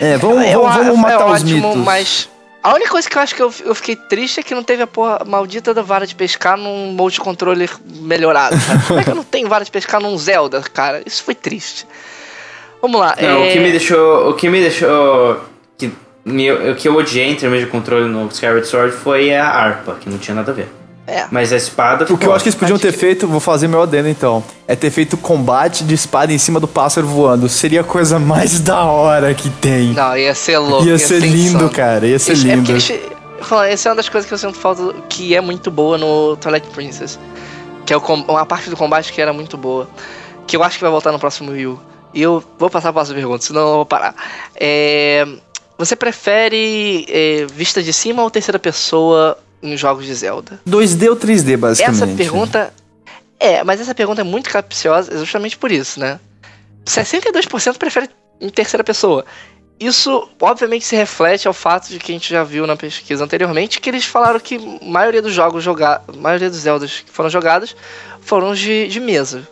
É, 0.00 0.16
vamos, 0.16 0.44
Eu 0.44 0.62
vamos, 0.62 0.76
vamos 0.76 0.98
matar 0.98 1.20
é 1.20 1.24
os 1.24 1.42
ótimo, 1.42 1.68
mitos. 1.68 1.84
Mas 1.84 2.28
a 2.62 2.74
única 2.74 2.90
coisa 2.90 3.08
que 3.08 3.16
eu 3.16 3.22
acho 3.22 3.34
que 3.34 3.42
eu, 3.42 3.52
eu 3.64 3.74
fiquei 3.74 3.96
triste 3.96 4.40
é 4.40 4.42
que 4.42 4.54
não 4.54 4.62
teve 4.62 4.82
a 4.82 4.86
porra 4.86 5.24
maldita 5.26 5.72
da 5.72 5.82
vara 5.82 6.06
de 6.06 6.14
pescar 6.14 6.56
num 6.56 6.92
multicontroller 6.92 7.70
melhorado. 7.86 8.56
Sabe? 8.58 8.84
Como 8.88 9.00
é 9.00 9.04
que 9.04 9.10
eu 9.10 9.14
não 9.14 9.24
tenho 9.24 9.48
vara 9.48 9.64
de 9.64 9.70
pescar 9.70 10.00
num 10.00 10.16
Zelda, 10.18 10.60
cara? 10.62 11.02
Isso 11.06 11.22
foi 11.22 11.34
triste. 11.34 11.86
Vamos 12.82 13.00
lá. 13.00 13.16
Não, 13.20 13.44
é... 13.44 13.48
o 13.48 13.52
que 13.52 13.58
me 13.60 13.70
deixou. 13.70 14.30
O 14.30 14.34
que 14.34 14.48
me 14.48 14.60
deixou. 14.60 15.40
Que, 15.78 15.90
me- 16.24 16.52
o 16.52 16.74
que 16.76 16.88
eu 16.88 16.94
odiei 16.96 17.30
em 17.30 17.34
termos 17.36 17.60
de 17.60 17.66
controle 17.66 18.06
no 18.08 18.26
Skyward 18.28 18.66
Sword 18.66 18.94
foi 18.96 19.34
a 19.34 19.46
harpa, 19.48 19.96
que 20.00 20.08
não 20.08 20.18
tinha 20.18 20.34
nada 20.34 20.50
a 20.50 20.54
ver. 20.54 20.68
É. 21.06 21.26
Mas 21.30 21.52
a 21.52 21.56
espada. 21.56 22.04
O 22.12 22.16
que 22.16 22.26
eu 22.26 22.32
acho 22.32 22.44
que 22.44 22.50
eles 22.50 22.58
podiam 22.58 22.78
ter 22.78 22.92
feito, 22.92 23.26
vou 23.26 23.40
fazer 23.40 23.66
meu 23.66 23.82
adendo 23.82 24.08
então, 24.08 24.44
é 24.68 24.76
ter 24.76 24.90
feito 24.90 25.16
combate 25.16 25.82
de 25.82 25.94
espada 25.94 26.32
em 26.32 26.38
cima 26.38 26.60
do 26.60 26.68
pássaro 26.68 27.06
voando. 27.06 27.48
Seria 27.48 27.80
a 27.80 27.84
coisa 27.84 28.18
mais 28.18 28.60
da 28.60 28.84
hora 28.84 29.34
que 29.34 29.50
tem. 29.50 29.92
Não, 29.92 30.16
ia 30.16 30.34
ser 30.34 30.58
louco. 30.58 30.86
Ia 30.86 30.98
ser 30.98 31.18
lindo, 31.20 31.56
insano. 31.56 31.70
cara, 31.70 32.06
ia 32.06 32.18
ser 32.18 32.32
Eles- 32.32 32.44
É 32.44 32.54
lindo. 32.54 32.70
eles, 32.70 32.92
falando, 33.42 33.66
essa 33.66 33.88
é 33.88 33.90
uma 33.90 33.96
das 33.96 34.08
coisas 34.08 34.28
que 34.28 34.34
eu 34.34 34.38
sinto 34.38 34.56
falta 34.58 34.94
que 35.08 35.34
é 35.34 35.40
muito 35.40 35.70
boa 35.70 35.98
no 35.98 36.36
Twilight 36.36 36.68
Princess. 36.68 37.18
Que 37.84 37.92
é 37.92 37.96
o 37.96 38.00
uma 38.00 38.46
parte 38.46 38.70
do 38.70 38.76
combate 38.76 39.12
que 39.12 39.20
era 39.20 39.32
muito 39.32 39.56
boa. 39.56 39.88
Que 40.46 40.56
eu 40.56 40.62
acho 40.62 40.76
que 40.76 40.82
vai 40.82 40.90
voltar 40.92 41.10
no 41.10 41.18
próximo 41.18 41.50
Wii 41.50 41.66
U. 41.66 41.80
E 42.14 42.22
eu 42.22 42.42
vou 42.58 42.68
passar 42.70 42.92
para 42.92 43.02
a 43.02 43.06
pergunta, 43.06 43.44
senão 43.44 43.60
eu 43.62 43.74
vou 43.76 43.86
parar. 43.86 44.14
É, 44.54 45.26
você 45.78 45.96
prefere 45.96 47.06
é, 47.08 47.46
vista 47.52 47.82
de 47.82 47.92
cima 47.92 48.22
ou 48.22 48.30
terceira 48.30 48.58
pessoa 48.58 49.36
em 49.62 49.76
jogos 49.76 50.06
de 50.06 50.14
Zelda? 50.14 50.60
2D 50.68 51.08
ou 51.08 51.16
3D, 51.16 51.56
basicamente. 51.56 52.02
Essa 52.02 52.06
pergunta. 52.16 52.72
É, 53.38 53.64
mas 53.64 53.80
essa 53.80 53.94
pergunta 53.94 54.20
é 54.20 54.24
muito 54.24 54.50
capciosa 54.50 55.16
justamente 55.18 55.56
por 55.56 55.72
isso, 55.72 55.98
né? 55.98 56.20
62% 56.86 57.76
prefere 57.78 58.08
em 58.40 58.48
terceira 58.48 58.82
pessoa. 58.84 59.24
Isso, 59.78 60.28
obviamente, 60.42 60.84
se 60.84 60.94
reflete 60.94 61.48
ao 61.48 61.54
fato 61.54 61.88
de 61.88 61.98
que 61.98 62.12
a 62.12 62.14
gente 62.14 62.28
já 62.28 62.44
viu 62.44 62.66
na 62.66 62.76
pesquisa 62.76 63.24
anteriormente, 63.24 63.80
que 63.80 63.88
eles 63.88 64.04
falaram 64.04 64.38
que 64.38 64.56
a 64.56 64.84
maioria 64.84 65.22
dos 65.22 65.32
jogos 65.32 65.64
jogados, 65.64 66.04
a 66.14 66.20
maioria 66.20 66.50
dos 66.50 66.58
Zeldas 66.58 67.02
que 67.06 67.10
foram 67.10 67.30
jogados 67.30 67.74
foram 68.20 68.54
de, 68.54 68.88
de 68.88 69.00
mesa. 69.00 69.48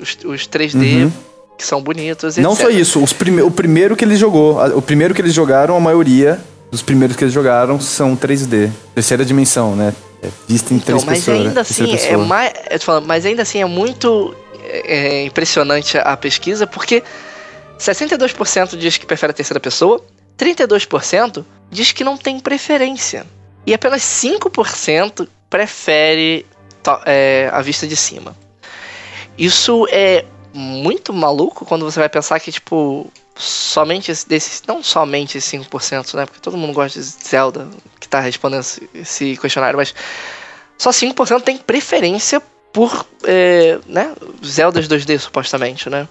Os, 0.00 0.16
os 0.24 0.48
3D, 0.48 1.04
Uhum. 1.04 1.12
que 1.56 1.64
são 1.64 1.80
bonitos, 1.80 2.36
e 2.36 2.40
Não 2.40 2.54
etc. 2.54 2.64
só 2.64 2.70
isso, 2.70 3.02
os 3.02 3.12
prime 3.12 3.40
o 3.42 3.50
primeiro 3.52 3.94
que 3.94 4.04
ele 4.04 4.16
jogou, 4.16 4.58
o 4.76 4.82
primeiro 4.82 5.14
que 5.14 5.20
eles 5.20 5.32
jogaram, 5.34 5.76
a 5.76 5.80
maioria 5.80 6.40
dos 6.70 6.82
primeiros 6.82 7.16
que 7.16 7.24
eles 7.24 7.34
jogaram 7.34 7.80
são 7.80 8.16
3D, 8.16 8.70
terceira 8.94 9.24
dimensão, 9.24 9.74
né? 9.74 9.94
É 10.22 10.28
vista 10.48 10.74
em 10.74 10.76
Então, 10.76 10.98
três 10.98 11.04
mas 11.04 11.18
pessoas. 11.18 11.38
ainda 11.38 11.54
né? 11.54 11.60
Assim 11.60 11.92
é 12.06 12.16
mais, 12.16 12.52
eu 12.70 13.00
mas 13.02 13.24
ainda 13.24 13.42
assim 13.42 13.60
é 13.60 13.64
muito 13.64 14.34
é, 14.64 15.24
impressionante 15.24 15.96
a 15.96 16.16
pesquisa 16.16 16.66
porque 16.66 17.02
62% 17.78 18.76
diz 18.76 18.98
que 18.98 19.06
prefere 19.06 19.30
a 19.30 19.34
terceira 19.34 19.60
pessoa, 19.60 20.04
32% 20.36 21.44
diz 21.70 21.92
que 21.92 22.02
não 22.02 22.16
tem 22.16 22.40
preferência 22.40 23.24
e 23.66 23.72
apenas 23.72 24.02
5% 24.02 25.28
prefere 25.48 26.44
é, 27.06 27.48
a 27.52 27.60
vista 27.62 27.86
de 27.86 27.96
cima. 27.96 28.36
Isso 29.36 29.86
é 29.90 30.24
muito 30.52 31.12
maluco 31.12 31.64
quando 31.64 31.84
você 31.84 32.00
vai 32.00 32.08
pensar 32.08 32.40
que 32.40 32.50
tipo 32.50 33.10
somente 33.38 34.10
esse- 34.10 34.28
desses, 34.28 34.62
não 34.66 34.82
somente 34.82 35.38
esses 35.38 35.48
5%, 35.50 36.14
né? 36.16 36.26
Porque 36.26 36.40
todo 36.40 36.56
mundo 36.56 36.72
gosta 36.72 36.98
de 37.00 37.06
Zelda 37.06 37.68
que 38.00 38.08
tá 38.08 38.20
respondendo 38.20 38.64
esse, 38.94 39.36
questionário, 39.36 39.76
mas 39.78 39.94
só 40.76 40.90
5% 40.90 41.42
tem 41.42 41.56
preferência 41.56 42.42
por, 42.72 43.06
é, 43.24 43.78
né, 43.86 44.12
Zeldas 44.44 44.86
2D, 44.88 45.18
supostamente, 45.18 45.88
né? 45.88 46.06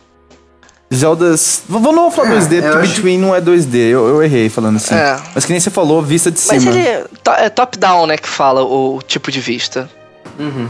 Zeldas. 0.94 1.64
Vamos 1.68 1.94
não 1.94 2.10
falar 2.10 2.30
2D, 2.32 2.58
eu 2.60 2.62
porque 2.64 2.78
acho- 2.80 2.96
Between 2.96 3.18
não 3.20 3.36
é 3.36 3.42
2D, 3.42 3.76
eu, 3.90 4.08
eu 4.08 4.24
errei 4.24 4.50
falando 4.50 4.78
assim. 4.78 4.96
É. 4.96 5.20
Mas 5.36 5.44
que 5.46 5.52
nem 5.52 5.60
você 5.60 5.70
falou, 5.70 6.02
vista 6.02 6.32
de 6.32 6.40
Mas 6.48 6.64
cima. 6.64 6.74
ele 6.74 6.88
é, 6.88 7.06
to- 7.24 7.32
é 7.32 7.50
top-down, 7.50 8.08
né, 8.08 8.18
que 8.18 8.28
fala 8.30 8.64
o, 8.64 9.02
tipo 9.06 9.30
de 9.30 9.42
vista. 9.42 9.90
Uhum. 10.40 10.68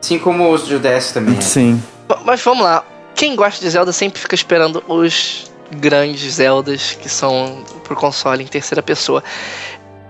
Assim 0.00 0.16
como 0.18 0.52
os 0.52 0.64
de 0.66 0.78
DS 0.78 1.10
também. 1.12 1.36
é. 1.36 1.40
Sim. 1.40 1.82
Mas 2.24 2.40
vamos 2.40 2.62
lá. 2.62 2.84
Quem 3.16 3.34
gosta 3.34 3.60
de 3.60 3.68
Zelda 3.68 3.92
sempre 3.92 4.20
fica 4.20 4.34
esperando 4.36 4.82
os 4.86 5.47
grandes 5.70 6.34
Zeldas 6.34 6.92
que 7.00 7.08
são 7.08 7.64
pro 7.84 7.94
console 7.96 8.42
em 8.42 8.46
terceira 8.46 8.82
pessoa. 8.82 9.22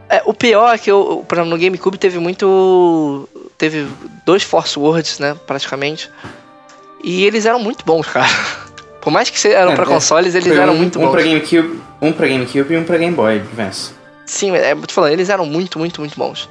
É, 0.08 0.22
o 0.24 0.32
pior 0.32 0.74
é 0.74 0.78
que 0.78 0.90
eu, 0.90 1.24
no 1.46 1.58
GameCube 1.58 1.98
teve 1.98 2.18
muito. 2.18 3.28
Teve 3.58 3.86
dois 4.24 4.42
Force 4.42 4.78
Words, 4.78 5.18
né? 5.18 5.36
Praticamente. 5.46 6.10
E 7.04 7.24
eles 7.24 7.44
eram 7.46 7.58
muito 7.58 7.84
bons, 7.84 8.06
cara. 8.06 8.26
Por 9.02 9.10
mais 9.12 9.30
que 9.30 9.48
eram 9.48 9.72
É, 9.72 9.74
pra 9.74 9.84
é. 9.84 9.88
consoles, 9.88 10.34
eles 10.34 10.56
eram 10.56 10.74
um, 10.74 10.76
muito 10.76 10.98
um 10.98 11.02
bons. 11.06 11.10
pra 11.12 11.22
GameCube, 11.22 11.80
um 12.00 12.12
pra 12.12 12.26
GameCube 12.28 12.74
e 12.74 12.76
um 12.76 12.84
pra 12.84 12.96
Game 12.98 13.14
Boy 13.14 13.36
Advance. 13.36 13.90
Sim, 14.26 14.50
é, 14.54 14.72
eu 14.72 14.80
tô 14.82 14.92
falando, 14.92 15.12
eles 15.12 15.28
eram 15.30 15.46
muito, 15.46 15.78
muito, 15.78 16.00
muito 16.00 16.16
bons. 16.18 16.48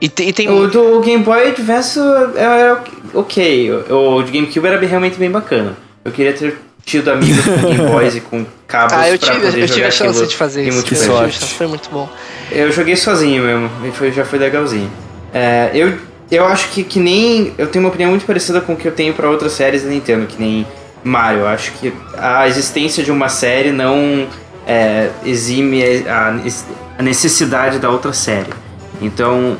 E, 0.00 0.08
te- 0.08 0.24
e 0.24 0.32
tem 0.32 0.48
O 0.50 0.66
do 0.68 1.00
Game 1.00 1.22
Boy 1.22 1.48
Advance 1.48 1.98
era 2.36 2.82
ok. 3.14 3.70
O, 3.90 4.16
o 4.16 4.22
de 4.22 4.32
GameCube 4.32 4.66
era 4.66 4.78
realmente 4.86 5.18
bem 5.18 5.30
bacana. 5.30 5.76
Eu 6.04 6.10
queria 6.12 6.32
ter 6.32 6.58
tido 6.90 7.10
amigos 7.10 7.44
com 7.44 7.56
Game 7.68 7.88
Boys 7.88 8.16
e 8.16 8.20
com 8.20 8.44
cabos 8.66 8.92
Ah, 8.94 9.08
eu 9.08 9.18
pra 9.18 9.28
tive, 9.28 9.46
poder 9.46 9.60
eu 9.60 9.66
tive 9.66 9.76
jogar 9.76 9.88
a 9.88 9.90
chance 9.90 10.26
de 10.26 10.36
fazer 10.36 10.64
isso. 10.64 10.78
Eu 10.78 10.82
Que 10.82 10.88
tive 10.88 11.00
sorte. 11.00 11.54
Foi 11.54 11.66
muito 11.68 11.88
bom. 11.90 12.08
Eu 12.50 12.72
joguei 12.72 12.96
sozinho 12.96 13.44
mesmo, 13.44 13.70
e 13.86 13.92
foi, 13.92 14.10
já 14.10 14.24
foi 14.24 14.38
legalzinho. 14.38 14.90
É, 15.32 15.70
eu, 15.72 15.96
eu 16.30 16.44
acho 16.46 16.68
que, 16.70 16.82
que 16.82 16.98
nem. 16.98 17.54
Eu 17.56 17.68
tenho 17.68 17.84
uma 17.84 17.90
opinião 17.90 18.10
muito 18.10 18.26
parecida 18.26 18.60
com 18.60 18.72
o 18.72 18.76
que 18.76 18.88
eu 18.88 18.92
tenho 18.92 19.14
pra 19.14 19.30
outras 19.30 19.52
séries 19.52 19.84
da 19.84 19.88
Nintendo, 19.88 20.26
que 20.26 20.40
nem 20.40 20.66
Mario. 21.04 21.40
Eu 21.40 21.46
acho 21.46 21.72
que 21.72 21.92
a 22.18 22.48
existência 22.48 23.04
de 23.04 23.12
uma 23.12 23.28
série 23.28 23.70
não 23.70 24.26
é, 24.66 25.10
exime 25.24 25.82
a, 26.08 26.34
a 26.98 27.02
necessidade 27.02 27.78
da 27.78 27.88
outra 27.88 28.12
série. 28.12 28.50
Então, 29.00 29.56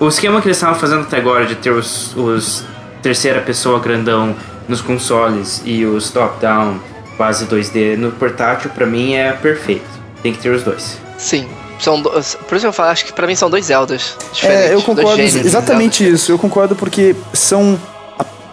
o 0.00 0.08
esquema 0.08 0.40
que 0.40 0.48
eles 0.48 0.56
estavam 0.56 0.74
fazendo 0.74 1.02
até 1.02 1.18
agora 1.18 1.46
de 1.46 1.54
ter 1.54 1.70
os, 1.70 2.16
os 2.16 2.64
terceira 3.00 3.40
pessoa 3.40 3.78
grandão 3.78 4.34
nos 4.68 4.80
consoles 4.80 5.62
e 5.64 5.84
os 5.84 6.10
top-down 6.10 6.78
quase 7.16 7.46
2D 7.46 7.96
no 7.96 8.10
portátil, 8.12 8.70
pra 8.70 8.86
mim 8.86 9.14
é 9.14 9.32
perfeito. 9.32 9.84
Tem 10.22 10.32
que 10.32 10.38
ter 10.38 10.50
os 10.50 10.62
dois. 10.62 10.98
Sim. 11.18 11.46
São 11.78 12.00
do... 12.00 12.10
Por 12.10 12.20
isso 12.20 12.60
que 12.60 12.66
eu 12.66 12.72
falo, 12.72 12.90
acho 12.90 13.04
que 13.04 13.12
pra 13.12 13.26
mim 13.26 13.34
são 13.34 13.50
dois 13.50 13.66
Zeldas 13.66 14.16
diferentes. 14.32 14.70
É, 14.70 14.74
eu 14.74 14.80
dois 14.80 14.84
concordo 14.84 15.16
de 15.16 15.38
exatamente 15.38 16.08
isso. 16.08 16.32
Eu 16.32 16.38
concordo 16.38 16.76
porque 16.76 17.14
são. 17.32 17.78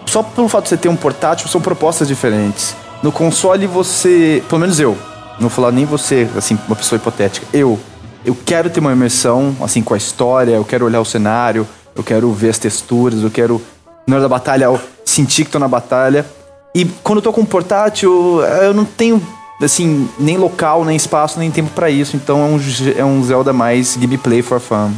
Só 0.06 0.22
pelo 0.24 0.50
fato 0.50 0.64
de 0.64 0.70
você 0.70 0.78
ter 0.78 0.90
um 0.90 0.96
portátil, 0.96 1.48
são 1.48 1.62
propostas 1.62 2.08
diferentes. 2.08 2.76
No 3.02 3.12
console 3.12 3.66
você. 3.68 4.44
Pelo 4.50 4.60
menos 4.60 4.80
eu. 4.80 4.98
Não 5.34 5.48
vou 5.48 5.50
falar 5.50 5.72
nem 5.72 5.86
você, 5.86 6.28
assim, 6.36 6.58
uma 6.68 6.76
pessoa 6.76 6.98
hipotética. 6.98 7.46
Eu. 7.54 7.80
Eu 8.24 8.38
quero 8.46 8.70
ter 8.70 8.80
uma 8.80 8.92
imersão, 8.92 9.56
assim, 9.62 9.82
com 9.82 9.96
a 9.96 9.98
história, 9.98 10.52
eu 10.52 10.64
quero 10.64 10.86
olhar 10.86 11.02
o 11.02 11.06
cenário, 11.06 11.68
eu 11.96 12.04
quero 12.04 12.32
ver 12.32 12.50
as 12.50 12.60
texturas, 12.60 13.24
eu 13.24 13.32
quero, 13.32 13.60
na 14.06 14.18
hora 14.18 14.22
da 14.22 14.30
batalha, 14.30 14.70
sentir 15.12 15.46
que 15.46 15.52
tô 15.52 15.60
na 15.60 15.68
batalha. 15.68 16.26
E 16.74 16.86
quando 17.04 17.18
eu 17.18 17.24
tô 17.24 17.34
com 17.34 17.42
um 17.42 17.46
portátil, 17.46 18.42
eu 18.62 18.74
não 18.74 18.86
tenho, 18.86 19.22
assim, 19.62 20.10
nem 20.18 20.38
local, 20.38 20.86
nem 20.86 20.96
espaço, 20.96 21.38
nem 21.38 21.52
tempo 21.52 21.70
pra 21.72 21.90
isso. 21.90 22.16
Então 22.16 22.40
é 22.40 22.46
um, 22.46 22.60
é 23.00 23.06
um 23.06 23.24
Zelda 23.24 23.52
mais 23.52 23.98
gameplay 23.98 24.42
for 24.42 24.60
fun. 24.60 24.92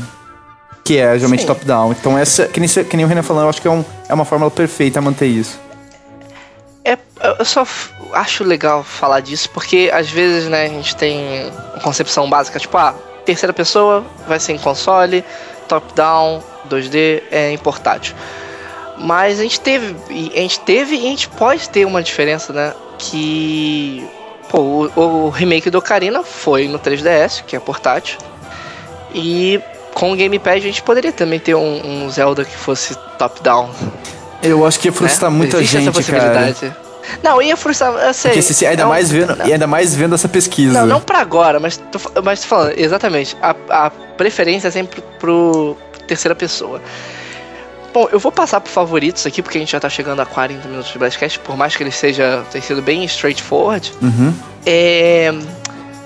Que 0.86 0.97
é 0.97 1.18
geralmente 1.18 1.45
top-down. 1.45 1.93
Então, 1.93 2.18
essa, 2.18 2.45
que 2.45 2.59
nem, 2.59 2.70
que 2.70 2.97
nem 2.97 3.05
o 3.05 3.09
Renan 3.09 3.24
falou, 3.24 3.43
eu 3.43 3.49
acho 3.49 3.61
que 3.61 3.68
é, 3.68 3.72
um, 3.72 3.84
é 4.07 4.14
uma 4.14 4.26
fórmula 4.26 4.51
perfeita 4.51 4.99
a 4.99 5.01
manter 5.01 5.28
isso. 5.28 5.59
É, 6.86 6.97
eu 7.39 7.45
só 7.45 7.66
acho 8.11 8.43
legal 8.43 8.84
falar 8.84 9.22
disso 9.22 9.49
porque 9.49 9.89
às 9.93 10.09
vezes, 10.09 10.49
né, 10.49 10.66
a 10.66 10.70
gente 10.70 10.95
tem 10.95 11.49
uma 11.74 11.82
concepção 11.82 12.30
básica, 12.30 12.59
tipo, 12.59 12.78
ah, 12.78 12.93
terceira 13.26 13.53
pessoa 13.53 14.03
vai 14.28 14.39
ser 14.39 14.51
em 14.51 14.57
console, 14.57 15.24
top-down, 15.68 16.43
2D, 16.70 17.24
é 17.32 17.51
em 17.51 17.57
portátil. 17.57 18.14
Mas 18.98 19.39
a 19.39 19.44
gente 19.44 19.60
teve, 19.60 19.96
a 20.10 20.39
gente 20.39 20.60
teve 20.62 20.96
e 20.96 21.00
a 21.00 21.10
gente 21.10 21.28
pode 21.30 21.70
ter 21.70 21.86
uma 21.86 22.02
diferença, 22.02 22.54
né, 22.54 22.74
que 22.98 24.06
pô, 24.50 24.60
o, 24.96 25.26
o 25.26 25.30
remake 25.30 25.70
do 25.70 25.80
Ocarina 25.80 26.24
foi 26.24 26.68
no 26.68 26.78
3DS, 26.80 27.44
que 27.46 27.56
é 27.56 27.60
portátil. 27.60 28.20
E 29.14 29.60
com 29.94 30.12
o 30.12 30.16
gamepad 30.16 30.58
a 30.58 30.62
gente 30.62 30.82
poderia 30.82 31.12
também 31.12 31.39
ter 31.39 31.56
um, 31.56 32.04
um 32.06 32.10
Zelda 32.10 32.46
que 32.46 32.56
fosse 32.56 32.96
top-down. 33.18 33.70
Eu 34.41 34.66
acho 34.66 34.80
que 34.80 34.88
ia 34.88 34.91
frustrar 34.94 35.32
né? 35.32 35.38
muita 35.38 35.58
Existe 35.58 35.80
gente, 35.80 36.12
cara. 36.12 36.54
Não, 37.22 37.41
ia 37.41 37.56
frustrar, 37.58 37.94
eu 37.94 38.14
sei. 38.14 38.32
Porque 38.32 38.41
se, 38.41 38.66
ainda, 38.66 38.86
um- 38.86 38.89
mais 38.89 39.12
vendo, 39.12 39.38
e 39.46 39.54
ainda 39.54 39.68
mais 39.68 39.96
vendo 39.96 40.16
essa 40.16 40.28
pesquisa. 40.28 40.80
Não, 40.82 40.86
não 40.86 41.02
pra 41.02 41.20
agora, 41.20 41.60
mas 41.60 41.78
tô, 41.78 42.00
mas 42.24 42.41
tô 42.41 42.48
falando, 42.48 42.74
exatamente. 42.78 43.36
A, 43.41 43.56
a 43.70 43.89
preferência 43.89 44.68
é 44.68 44.72
sempre 44.72 45.02
pro 45.20 45.78
terceira 46.08 46.36
pessoa. 46.36 46.82
Bom, 47.94 48.10
eu 48.12 48.20
vou 48.20 48.32
passar 48.32 48.60
por 48.60 48.70
favoritos 48.70 49.26
aqui, 49.28 49.41
porque 49.41 49.60
a 49.60 49.62
gente 49.62 49.72
já 49.72 49.80
tá 49.80 49.88
chegando 49.88 50.20
a 50.20 50.26
40 50.26 50.68
minutos 50.68 50.91
de 50.91 50.98
Blastcast, 50.98 51.39
por 51.39 51.56
mais 51.56 51.76
que 51.76 51.84
ele 51.84 51.91
seja 51.91 52.44
tenha 52.52 52.62
sido 52.64 52.82
bem 52.82 53.06
straightforward. 53.06 53.94
Uhum. 54.02 54.34
É. 54.66 55.32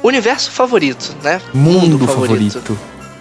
Universo 0.04 0.52
favorito, 0.52 1.16
né? 1.24 1.42
Mundo, 1.54 2.06
favorito. 2.06 2.78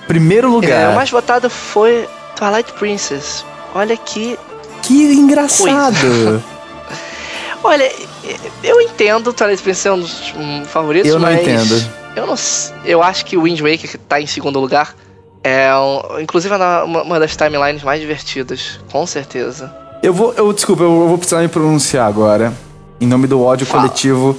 Primeiro 0.09 0.51
lugar. 0.51 0.71
É, 0.71 0.89
o 0.89 0.95
mais 0.95 1.11
votado 1.11 1.49
foi 1.49 2.09
Twilight 2.35 2.73
Princess. 2.73 3.45
Olha 3.75 3.97
que. 3.97 4.39
Que 4.83 5.13
engraçado. 5.15 6.43
Olha, 7.63 7.91
eu 8.63 8.81
entendo 8.81 9.33
Twilight 9.33 9.63
Princess 9.63 9.87
é 9.87 9.93
um 9.93 10.01
dos 10.01 10.35
hum, 10.37 10.65
favoritos, 10.65 11.11
Eu 11.11 11.19
não 11.19 11.29
mas 11.29 11.41
entendo. 11.41 11.91
Eu 12.17 12.27
não 12.27 12.35
Eu 12.85 13.03
acho 13.03 13.25
que 13.25 13.37
o 13.37 13.43
Wind 13.43 13.61
Waker, 13.61 13.99
tá 14.09 14.21
em 14.21 14.27
segundo 14.27 14.59
lugar, 14.59 14.95
é 15.47 16.23
inclusive 16.23 16.53
é 16.53 16.57
uma, 16.57 17.03
uma 17.03 17.21
das 17.21 17.37
timelines 17.37 17.83
mais 17.83 18.01
divertidas, 18.01 18.81
com 18.91 19.07
certeza. 19.07 19.73
eu 20.03 20.13
vou. 20.13 20.33
Eu, 20.35 20.53
desculpa, 20.53 20.83
eu, 20.83 21.07
vou 21.09 21.19
precisar 21.19 21.41
me 21.41 21.49
pronunciar 21.49 22.07
agora. 22.07 22.53
Em 23.01 23.07
nome 23.07 23.27
do 23.27 23.41
ódio 23.43 23.67
Fala. 23.67 23.83
coletivo, 23.85 24.37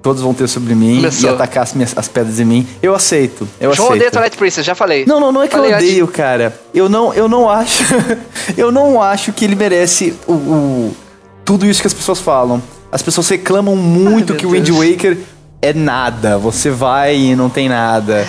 todos 0.00 0.22
vão 0.22 0.32
ter 0.32 0.46
sobre 0.48 0.74
mim 0.74 0.96
Começou. 0.96 1.28
e 1.28 1.32
atacar 1.34 1.64
as, 1.64 1.74
minhas, 1.74 1.92
as 1.98 2.06
pedras 2.08 2.38
em 2.40 2.44
mim. 2.44 2.66
Eu 2.80 2.94
aceito. 2.94 3.46
Eu 3.60 3.72
João 3.74 3.88
aceito. 3.88 3.96
odeia 3.96 4.10
Twilight 4.12 4.36
Princess, 4.36 4.64
já 4.64 4.74
falei. 4.74 5.04
Não, 5.04 5.18
não, 5.20 5.32
não 5.32 5.42
é 5.42 5.48
que 5.48 5.54
Falei 5.56 5.72
eu 5.72 5.74
antes. 5.76 5.88
odeio, 5.88 6.08
cara. 6.08 6.58
Eu 6.72 6.88
não, 6.88 7.12
eu 7.12 7.28
não 7.28 7.50
acho. 7.50 7.82
eu 8.56 8.70
não 8.72 9.02
acho 9.02 9.32
que 9.32 9.44
ele 9.44 9.56
merece 9.56 10.14
o, 10.26 10.32
o- 10.32 10.96
tudo 11.44 11.66
isso 11.66 11.80
que 11.80 11.86
as 11.88 11.94
pessoas 11.94 12.20
falam. 12.20 12.62
As 12.90 13.02
pessoas 13.02 13.28
reclamam 13.28 13.74
muito 13.76 14.32
Ai, 14.32 14.38
que 14.38 14.46
o 14.46 14.50
Wind. 14.50 14.70
Waker 14.70 15.18
é 15.60 15.72
nada. 15.74 16.38
Você 16.38 16.70
vai 16.70 17.16
e 17.16 17.34
não 17.36 17.50
tem 17.50 17.68
nada. 17.68 18.24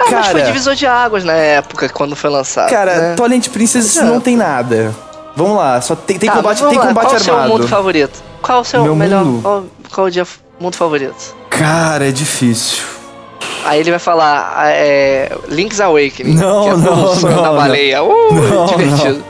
Ah, 0.00 0.04
mas 0.10 0.26
foi 0.28 0.40
cara, 0.40 0.46
divisor 0.52 0.74
de 0.74 0.86
águas 0.86 1.24
na 1.24 1.32
época, 1.34 1.88
quando 1.88 2.14
foi 2.16 2.30
lançado. 2.30 2.70
cara, 2.70 2.94
né? 2.96 3.14
Twilight 3.16 3.50
Princess 3.50 3.96
é. 3.96 4.02
não 4.02 4.20
tem 4.20 4.36
nada. 4.36 4.94
Vamos 5.36 5.56
lá, 5.56 5.80
só 5.80 5.94
tem, 5.94 6.18
tem 6.18 6.28
Tá, 6.28 6.36
combate, 6.36 6.62
tem 6.64 6.78
lá, 6.78 6.86
combate 6.88 7.04
qual 7.06 7.16
o 7.16 7.20
seu 7.20 7.34
armado. 7.34 7.52
mundo 7.52 7.68
favorito? 7.68 8.22
Qual 8.42 8.60
o 8.60 8.64
seu 8.64 8.82
Meu 8.82 8.96
melhor. 8.96 9.24
mundo? 9.24 9.42
Qual, 9.42 9.64
qual 9.92 10.06
o 10.06 10.10
dia 10.10 10.26
mundo 10.60 10.74
favorito? 10.76 11.36
Cara, 11.50 12.08
é 12.08 12.12
difícil. 12.12 12.84
Aí 13.64 13.80
ele 13.80 13.90
vai 13.90 13.98
falar 13.98 14.52
ah, 14.56 14.70
é, 14.70 15.36
Link's 15.48 15.80
Awakening. 15.80 16.34
Não, 16.34 16.62
que 16.64 16.68
é 16.70 16.76
não, 16.76 17.14
não, 17.14 17.20
da 17.22 17.30
não. 17.30 17.56
baleia. 17.56 18.02
Uh, 18.02 18.32
Não, 18.32 18.66
divertido. 18.66 19.24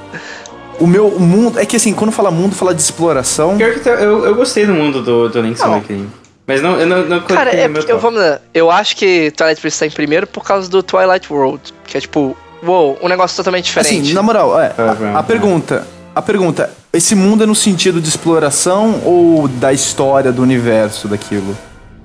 O 0.79 0.87
meu 0.87 1.11
mundo. 1.11 1.59
É 1.59 1.67
que 1.67 1.77
assim, 1.77 1.93
quando 1.93 2.13
fala 2.13 2.31
mundo, 2.31 2.55
fala 2.55 2.75
de 2.75 2.81
exploração. 2.81 3.57
Pior 3.57 3.73
que 3.75 3.81
tá- 3.81 3.91
eu, 3.91 4.25
eu 4.25 4.35
gostei 4.35 4.65
do 4.65 4.73
mundo 4.75 5.03
do, 5.03 5.29
do 5.29 5.41
Link's 5.41 5.61
Não. 5.61 5.73
Awakening. 5.75 6.11
Mas 6.49 6.63
não, 6.63 6.81
eu 6.81 6.87
não, 6.87 7.05
não 7.05 7.21
Cara, 7.21 7.51
é 7.51 7.69
meu 7.69 7.77
porque, 7.83 7.93
eu, 7.93 7.99
vamos 7.99 8.19
lá, 8.21 8.41
eu 8.55 8.71
acho 8.71 8.97
que 8.97 9.31
Twilight 9.33 9.61
Princess 9.61 9.79
tá 9.81 9.87
em 9.87 9.91
primeiro 9.91 10.27
por 10.27 10.43
causa 10.43 10.69
do 10.69 10.83
Twilight 10.83 11.31
World. 11.31 11.61
Que 11.87 11.99
é 11.99 12.01
tipo, 12.01 12.35
uou, 12.63 12.99
um 13.03 13.07
negócio 13.09 13.37
totalmente 13.37 13.67
diferente. 13.67 14.01
Assim, 14.07 14.15
na 14.15 14.23
moral, 14.23 14.59
é, 14.59 14.73
Ah, 14.79 14.97
a, 15.17 15.19
a 15.19 15.23
pergunta. 15.23 15.87
A 16.15 16.23
pergunta, 16.23 16.71
esse 16.91 17.15
mundo 17.15 17.45
é 17.45 17.47
no 17.47 17.55
sentido 17.55 18.01
de 18.01 18.09
exploração 18.09 19.03
ou 19.05 19.47
da 19.47 19.73
história 19.75 20.33
do 20.33 20.43
universo 20.43 21.07
daquilo? 21.07 21.57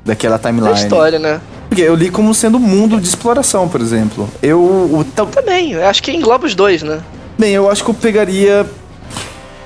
Daquela 0.05 0.37
da 0.37 0.49
timeline? 0.49 0.75
história, 0.77 1.17
né? 1.17 1.39
Porque 1.69 1.81
eu 1.81 1.95
li 1.95 2.09
como 2.11 2.33
sendo 2.33 2.59
mundo 2.59 2.99
de 2.99 3.07
exploração, 3.07 3.69
por 3.69 3.79
exemplo. 3.79 4.29
Eu. 4.41 4.59
O, 4.59 5.05
tal- 5.15 5.25
Também, 5.27 5.71
eu 5.71 5.87
acho 5.87 6.03
que 6.03 6.11
engloba 6.11 6.45
os 6.45 6.53
dois, 6.53 6.83
né? 6.83 6.99
bem, 7.39 7.53
eu 7.53 7.71
acho 7.71 7.83
que 7.83 7.89
eu 7.89 7.93
pegaria. 7.95 8.65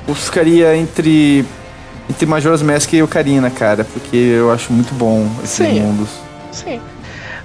Eu 0.08 0.16
ficaria 0.16 0.78
entre. 0.78 1.44
Entre 2.10 2.26
Majora's 2.26 2.62
Mask 2.62 2.93
e 2.93 3.01
Ocarina, 3.01 3.49
cara. 3.49 3.84
Porque 3.84 4.16
eu 4.16 4.51
acho 4.51 4.72
muito 4.72 4.93
bom 4.93 5.30
esses 5.43 5.66
Sim. 5.66 5.82
mundos. 5.82 6.10
Sim. 6.51 6.80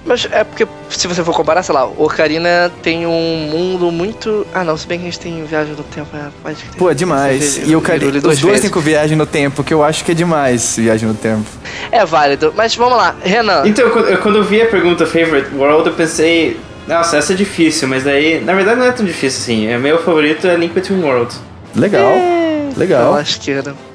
Mas 0.04 0.26
é 0.32 0.42
porque, 0.42 0.66
se 0.90 1.06
você 1.06 1.22
for 1.22 1.32
comparar, 1.32 1.62
sei 1.62 1.74
lá, 1.74 1.86
o 1.86 2.04
Ocarina 2.04 2.72
tem 2.82 3.06
um 3.06 3.48
mundo 3.50 3.90
muito. 3.92 4.44
Ah, 4.52 4.64
não, 4.64 4.76
se 4.76 4.86
bem 4.86 4.98
que 4.98 5.06
a 5.06 5.10
gente 5.10 5.20
tem 5.20 5.44
viagem 5.44 5.74
no 5.76 5.84
tempo, 5.84 6.08
é, 6.16 6.28
pode 6.42 6.56
que 6.56 6.68
tem. 6.70 6.78
Pô, 6.78 6.90
é 6.90 6.94
demais. 6.94 7.60
E 7.64 7.76
Ocarina. 7.76 8.18
Os 8.18 8.40
dois 8.40 8.60
têm 8.60 8.70
com 8.70 8.80
viagem 8.80 9.16
no 9.16 9.26
tempo, 9.26 9.62
que 9.62 9.72
eu 9.72 9.82
acho 9.84 10.04
que 10.04 10.10
é 10.10 10.14
demais 10.14 10.76
viagem 10.76 11.08
no 11.08 11.14
tempo. 11.14 11.44
É 11.92 12.04
válido, 12.04 12.52
mas 12.56 12.74
vamos 12.74 12.96
lá, 12.98 13.14
Renan. 13.22 13.62
Então, 13.64 13.90
quando 13.90 14.08
eu, 14.08 14.18
quando 14.18 14.36
eu 14.38 14.44
vi 14.44 14.60
a 14.60 14.66
pergunta 14.66 15.06
Favorite 15.06 15.54
World, 15.54 15.88
eu 15.88 15.94
pensei, 15.94 16.58
nossa, 16.88 17.16
essa 17.16 17.32
é 17.32 17.36
difícil, 17.36 17.86
mas 17.86 18.02
daí, 18.02 18.40
na 18.40 18.54
verdade, 18.54 18.80
não 18.80 18.86
é 18.86 18.92
tão 18.92 19.06
difícil 19.06 19.40
assim. 19.40 19.66
É, 19.68 19.78
meu 19.78 20.02
favorito 20.02 20.48
é 20.48 20.56
Link 20.56 20.72
Between 20.74 21.00
Worlds. 21.00 21.40
Legal. 21.76 22.12
Legal. 22.76 23.10
Pela 23.10 23.22
esquerda. 23.22 23.72
Que 23.72 23.91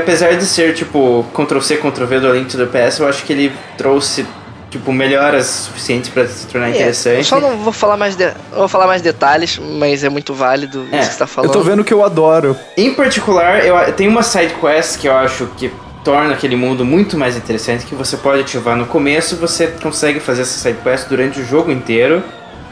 apesar 0.00 0.34
de 0.36 0.44
ser, 0.44 0.74
tipo, 0.74 1.24
Ctrl-C, 1.34 1.76
Ctrl-V 1.76 2.20
do 2.20 2.32
Link 2.32 2.48
to 2.50 2.56
the 2.58 2.66
Past, 2.66 3.00
eu 3.00 3.08
acho 3.08 3.24
que 3.24 3.32
ele 3.32 3.52
trouxe, 3.76 4.26
tipo, 4.70 4.92
melhoras 4.92 5.46
suficientes 5.46 6.10
pra 6.10 6.26
se 6.26 6.46
tornar 6.46 6.68
É, 6.68 6.70
eu 6.70 6.74
interessante. 6.76 7.24
só 7.26 7.38
não 7.40 7.56
vou 7.58 7.72
falar 7.72 7.96
mais 7.96 8.16
de... 8.16 8.24
eu 8.24 8.32
vou 8.58 8.68
falar 8.68 8.86
mais 8.86 9.02
detalhes, 9.02 9.58
mas 9.78 10.02
é 10.04 10.08
muito 10.08 10.32
válido 10.34 10.86
É, 10.90 10.98
isso 11.00 11.08
que 11.08 11.12
você 11.14 11.18
tá 11.18 11.24
Eu 11.24 11.28
falando. 11.28 11.52
tô 11.52 11.60
vendo 11.62 11.84
que 11.84 11.92
eu 11.92 12.04
adoro. 12.04 12.56
Em 12.76 12.94
particular, 12.94 13.64
eu, 13.64 13.76
tem 13.92 14.08
uma 14.08 14.22
side 14.22 14.54
quest 14.60 14.98
que 14.98 15.06
eu 15.08 15.16
acho 15.16 15.46
que 15.56 15.70
torna 16.02 16.32
aquele 16.32 16.56
mundo 16.56 16.82
muito 16.84 17.16
mais 17.18 17.36
interessante, 17.36 17.84
que 17.84 17.94
você 17.94 18.16
pode 18.16 18.40
ativar 18.40 18.74
no 18.76 18.86
começo, 18.86 19.36
você 19.36 19.66
consegue 19.82 20.18
fazer 20.18 20.42
essa 20.42 20.58
side 20.58 20.78
quest 20.82 21.08
durante 21.08 21.38
o 21.40 21.44
jogo 21.44 21.70
inteiro. 21.70 22.22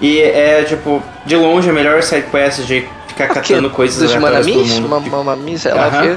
E 0.01 0.21
é, 0.21 0.63
tipo, 0.63 1.03
de 1.27 1.35
longe 1.37 1.69
a 1.69 1.73
melhor 1.73 2.03
side 2.03 2.27
quest 2.31 2.61
de 2.61 2.87
ficar 3.09 3.27
catando 3.29 3.69
coisas 3.69 4.01
aleatórias 4.01 4.47
pelo 4.47 4.59
Manamis? 4.59 4.79
mundo. 4.81 4.89
Ma- 4.89 5.25
Mamamis, 5.25 5.63
sei 5.63 5.75
lá 5.75 5.83
o 5.83 5.89
Aham. 5.89 6.03
quê. 6.03 6.17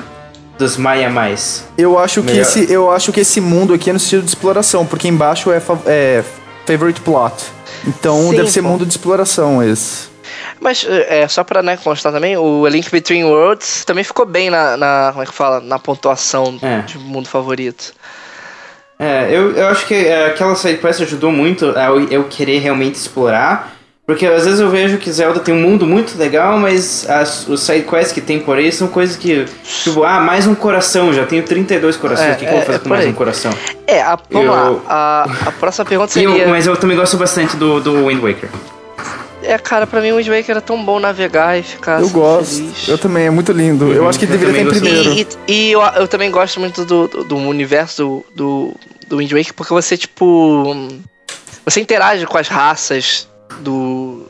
Dos 0.62 0.78
Maya 0.78 1.10
Mais. 1.10 1.66
Eu 1.78 1.98
acho, 2.00 2.22
que 2.22 2.28
Melhor. 2.28 2.42
esse, 2.42 2.72
eu 2.72 2.90
acho 2.92 3.12
que 3.12 3.20
esse 3.20 3.42
mundo 3.42 3.74
aqui 3.74 3.90
é 3.90 3.94
no 3.94 4.00
sentido 4.00 4.22
de 4.24 4.30
exploração, 4.30 4.86
porque 4.86 5.08
embaixo 5.08 5.52
é, 5.52 5.60
fa- 5.60 5.80
é 5.86 6.24
favorite 6.66 7.02
plot. 7.02 7.34
Então 7.86 8.30
Sim, 8.30 8.36
deve 8.38 8.52
ser 8.52 8.62
pô. 8.62 8.68
mundo 8.70 8.86
de 8.86 8.92
exploração 8.92 9.62
esse. 9.64 10.10
Mas, 10.60 10.86
é, 10.88 11.28
só 11.28 11.44
pra 11.44 11.62
né, 11.64 11.76
constar 11.78 12.12
também, 12.14 12.38
o 12.38 12.66
A 12.66 12.70
Link 12.70 12.90
Between 12.92 13.24
Worlds 13.24 13.84
também 13.84 14.04
ficou 14.04 14.26
bem 14.26 14.50
na, 14.52 14.78
na- 14.78 15.10
como 15.12 15.24
é 15.24 15.26
que 15.26 15.34
fala, 15.34 15.60
na 15.60 15.80
pontuação 15.80 16.58
É. 16.62 16.80
de 16.82 16.98
mundo 17.00 17.28
favorito. 17.28 17.94
É, 19.00 19.28
eu, 19.32 19.54
eu 19.54 19.68
acho 19.68 19.88
que 19.88 19.96
é, 19.96 20.28
aquela 20.28 20.56
side 20.56 20.78
quest 20.78 21.02
ajudou 21.02 21.32
muito 21.32 21.66
a 21.76 21.86
eu, 21.86 22.08
eu 22.10 22.24
querer 22.26 22.60
realmente 22.60 22.96
explorar. 22.96 23.76
Porque 24.06 24.26
às 24.26 24.44
vezes 24.46 24.60
eu 24.60 24.70
vejo 24.70 24.98
que 24.98 25.10
Zelda 25.12 25.40
tem 25.40 25.54
um 25.54 25.62
mundo 25.62 25.86
muito 25.86 26.18
legal, 26.18 26.58
mas 26.58 27.08
as, 27.10 27.48
os 27.48 27.62
side 27.62 27.86
quests 27.86 28.12
que 28.12 28.20
tem 28.20 28.40
por 28.40 28.58
aí 28.58 28.72
são 28.72 28.88
coisas 28.88 29.16
que. 29.16 29.46
Tipo, 29.84 30.04
ah, 30.04 30.20
mais 30.20 30.46
um 30.48 30.56
coração, 30.56 31.14
já 31.14 31.26
tenho 31.26 31.44
32 31.44 31.96
corações, 31.98 32.30
É, 32.30 32.32
o 32.34 32.36
que, 32.36 32.40
que 32.46 32.46
eu 32.46 32.52
vou 32.52 32.62
é, 32.62 32.66
fazer 32.66 32.78
é 32.78 32.80
com 32.82 32.90
mais 32.90 33.06
aí. 33.06 33.12
um 33.12 33.14
coração? 33.14 33.52
É, 33.88 34.02
a, 34.02 34.18
vamos 34.30 34.48
Eu- 34.48 34.52
lá, 34.54 34.82
a, 34.90 35.24
a 35.48 35.52
próxima 35.54 35.86
pergunta 35.86 36.20
E 36.20 36.24
eu- 36.24 36.32
seria... 36.32 36.48
mas 36.48 36.66
eu 36.68 36.76
também 36.76 36.98
gosto 36.98 37.16
bastante 37.16 37.56
do, 37.56 37.80
do 37.80 38.08
Wind 38.08 38.20
Waker. 38.22 38.50
É, 39.44 39.58
cara, 39.58 39.88
pra 39.88 40.02
mim 40.02 40.12
o 40.12 40.18
Wind 40.18 40.28
Waker 40.28 40.52
era 40.52 40.62
tão 40.62 40.84
bom 40.84 41.00
navegar 41.00 41.58
e 41.58 41.64
ficar 41.64 42.00
Eu 42.00 42.06
assim, 42.06 42.14
gosto. 42.14 42.56
feliz. 42.56 42.88
Eu 42.88 42.98
também, 42.98 43.26
é 43.28 43.30
muito 43.30 43.52
lindo. 43.52 43.94
eu 43.94 44.04
Uhum, 44.04 44.10
acho 44.10 44.20
que 44.20 44.26
eu 44.26 44.30
deveria 44.30 44.66
também 44.66 44.68
primeiro. 44.82 45.10
E, 45.14 45.28
e- 45.48 45.54
e 45.70 45.72
eu, 45.72 45.82
eu 45.82 46.08
também 46.08 46.30
gosto 46.30 46.60
muito 46.60 46.84
do, 46.86 47.08
do, 47.08 47.24
do 47.24 47.38
universo 47.38 48.04
do, 48.04 48.26
do, 48.36 48.76
do 49.08 49.18
Wind 49.18 49.32
Waker 49.32 49.54
porque 49.54 49.74
você, 49.74 49.96
tipo. 49.96 50.76
Você 51.66 51.80
interage 51.80 52.26
com 52.26 52.38
as 52.38 52.48
raças 52.48 53.28
do, 53.60 54.26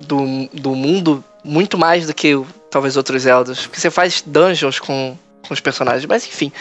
do, 0.00 0.48
do 0.52 0.74
mundo 0.74 1.22
muito 1.44 1.76
mais 1.78 2.06
do 2.06 2.14
que 2.14 2.34
o- 2.34 2.46
talvez 2.70 2.96
outros 2.96 3.22
Zeldas. 3.22 3.60
Porque 3.62 3.80
você 3.80 3.90
faz 3.90 4.22
dungeons 4.26 4.78
com, 4.80 5.16
com 5.46 5.54
os 5.54 5.60
personagens. 5.60 6.04
Mas 6.06 6.26
enfim. 6.26 6.52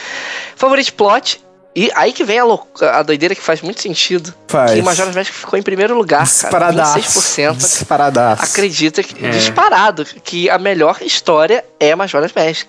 Favorite 0.55 0.91
plot. 0.93 1.41
E 1.75 1.91
aí 1.95 2.13
que 2.13 2.23
vem 2.23 2.37
a, 2.37 2.43
lou- 2.43 2.67
a 2.81 3.01
doideira 3.01 3.33
que 3.33 3.41
faz 3.41 3.61
muito 3.61 3.81
sentido. 3.81 4.31
Faz. 4.47 4.71
Que 4.73 4.81
Majora's 4.83 5.15
Mask 5.15 5.31
ficou 5.33 5.57
em 5.57 5.63
primeiro 5.63 5.95
lugar, 5.97 6.19
cara. 6.19 6.69
Disparadaço. 6.69 6.99
26%. 6.99 7.55
Disparadaço. 7.57 8.43
Acredita 8.43 9.01
que, 9.01 9.25
É. 9.25 9.29
disparado, 9.31 10.05
que 10.05 10.49
a 10.51 10.59
melhor 10.59 10.99
história 11.01 11.65
é 11.79 11.95
Majora's 11.95 12.31
Mask. 12.31 12.67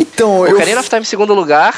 Então, 0.00 0.44
eu. 0.46 0.56
Ocarina 0.56 0.80
of 0.80 0.88
Time 0.90 1.02
em 1.02 1.04
segundo 1.04 1.32
lugar, 1.32 1.74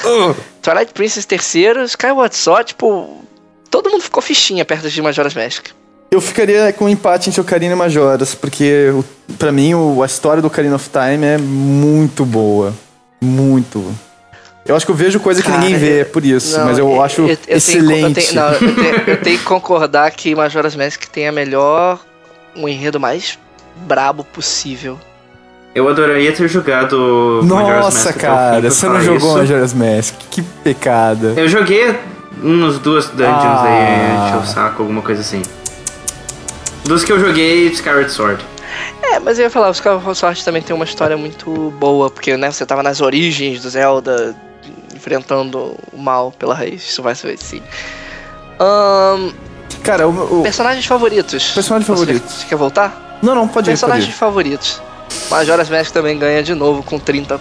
Twilight 0.63 0.93
Princess 0.95 1.27
terceiro, 1.27 1.85
Skyward 1.85 2.35
Sword, 2.35 2.69
tipo... 2.69 3.23
Todo 3.71 3.89
mundo 3.91 4.03
ficou 4.03 4.23
fichinha 4.23 4.65
perto 4.65 4.89
de 4.91 5.01
Majora's 5.03 5.35
Mask. 5.35 5.67
Eu 6.13 6.21
ficaria 6.21 6.71
com 6.75 6.85
um 6.85 6.89
empate 6.91 7.31
entre 7.31 7.41
Ocarina 7.41 7.73
e 7.73 7.77
Majoras, 7.77 8.35
porque 8.35 8.93
pra 9.39 9.51
mim 9.51 9.73
o- 9.73 10.03
a 10.03 10.07
história 10.07 10.43
do 10.43 10.47
Ocarina 10.47 10.77
of 10.77 10.91
Time 10.91 11.25
é 11.25 11.39
muito 11.39 12.25
boa. 12.27 12.75
Muito. 13.19 13.83
Eu 14.67 14.77
acho 14.77 14.85
que 14.85 14.93
eu 14.93 14.97
vejo 14.97 15.19
coisa 15.21 15.41
que 15.43 15.49
Cara, 15.49 15.61
ninguém 15.63 15.79
vê, 15.79 16.03
eu- 16.03 16.07
por 16.07 16.23
isso, 16.25 16.57
Não, 16.59 16.67
mas 16.67 16.79
eu, 16.79 17.03
acho 17.03 17.17
tenho- 17.25 17.39
eu 17.49 17.57
excelente. 17.57 18.21
tenho, 18.29 18.35
não, 18.35 18.53
eu, 18.53 18.59
tenho, 18.75 18.95
eu 19.09 19.21
tenho 19.23 19.39
que 19.39 19.45
concordar 19.57 20.11
que 20.11 20.35
Majora's 20.35 20.77
Mask 20.77 21.03
tem 21.07 21.27
a 21.27 21.33
melhor... 21.33 21.99
Um 22.55 22.69
enredo 22.69 23.01
mais 23.01 23.39
brabo 23.87 24.23
possível. 24.25 25.01
Eu 25.75 25.89
adoraria 25.89 26.31
ter 26.33 26.47
jogado 26.49 27.41
Majora's 27.43 27.85
Nossa, 27.87 28.09
Mask 28.11 28.19
até 28.19 28.19
o 28.19 28.21
fim 28.21 28.37
cara, 28.37 28.71
você 28.71 28.87
não 28.91 29.01
jogou 29.01 29.29
isso. 29.31 29.39
Majora's 29.39 29.73
Mask. 29.73 30.15
Que 30.31 30.43
pecado. 30.43 31.33
Eu 31.35 31.49
joguei 31.49 31.95
uns 32.45 32.79
duas 32.79 33.07
dungeons 33.07 33.31
Ah. 33.31 33.65
aí, 33.65 34.27
encheu 34.29 34.41
o 34.41 34.47
saco, 34.47 34.83
alguma 34.83 35.01
coisa 35.01 35.23
assim. 35.23 35.41
Dos 36.85 37.05
que 37.05 37.13
eu 37.13 37.19
joguei, 37.21 37.67
Skyward 37.69 38.11
Sword. 38.11 38.45
É, 39.03 39.19
mas 39.19 39.39
eu 39.39 39.45
ia 39.45 39.51
falar, 39.51 39.69
o 39.69 39.73
Skyward 39.73 40.17
Sword 40.17 40.45
também 40.45 40.63
tem 40.63 40.75
uma 40.75 40.85
história 40.85 41.17
muito 41.17 41.73
boa, 41.79 42.11
porque, 42.11 42.37
né, 42.37 42.51
você 42.51 42.65
tava 42.67 42.83
nas 42.83 43.01
origens 43.01 43.61
do 43.63 43.69
Zelda, 43.71 44.35
enfrentando 44.95 45.77
o 45.93 45.99
mal 45.99 46.33
pela 46.33 46.55
raiz, 46.55 46.83
isso 46.89 47.03
vai 47.03 47.15
ser 47.15 47.35
assim. 47.35 47.63
Ahn, 48.59 49.31
Cara, 49.83 50.07
o, 50.07 50.41
o- 50.41 50.43
personagens 50.43 50.85
favoritos. 50.87 51.51
Personagem 51.51 51.87
Você- 51.87 51.93
favorito. 52.01 52.29
Você 52.31 52.47
quer 52.47 52.57
voltar? 52.57 53.19
Não, 53.23 53.35
não, 53.35 53.47
pode 53.49 53.71
ir, 53.71 53.73
pode 53.73 53.81
Personagens 53.81 54.09
ir. 54.15 54.17
favoritos. 54.19 54.83
Majora's 55.31 55.71
Mask 55.71 55.93
também 55.93 56.19
ganha 56.19 56.43
de 56.43 56.55
novo 56.55 56.83
com 56.83 57.01
30% 57.01 57.39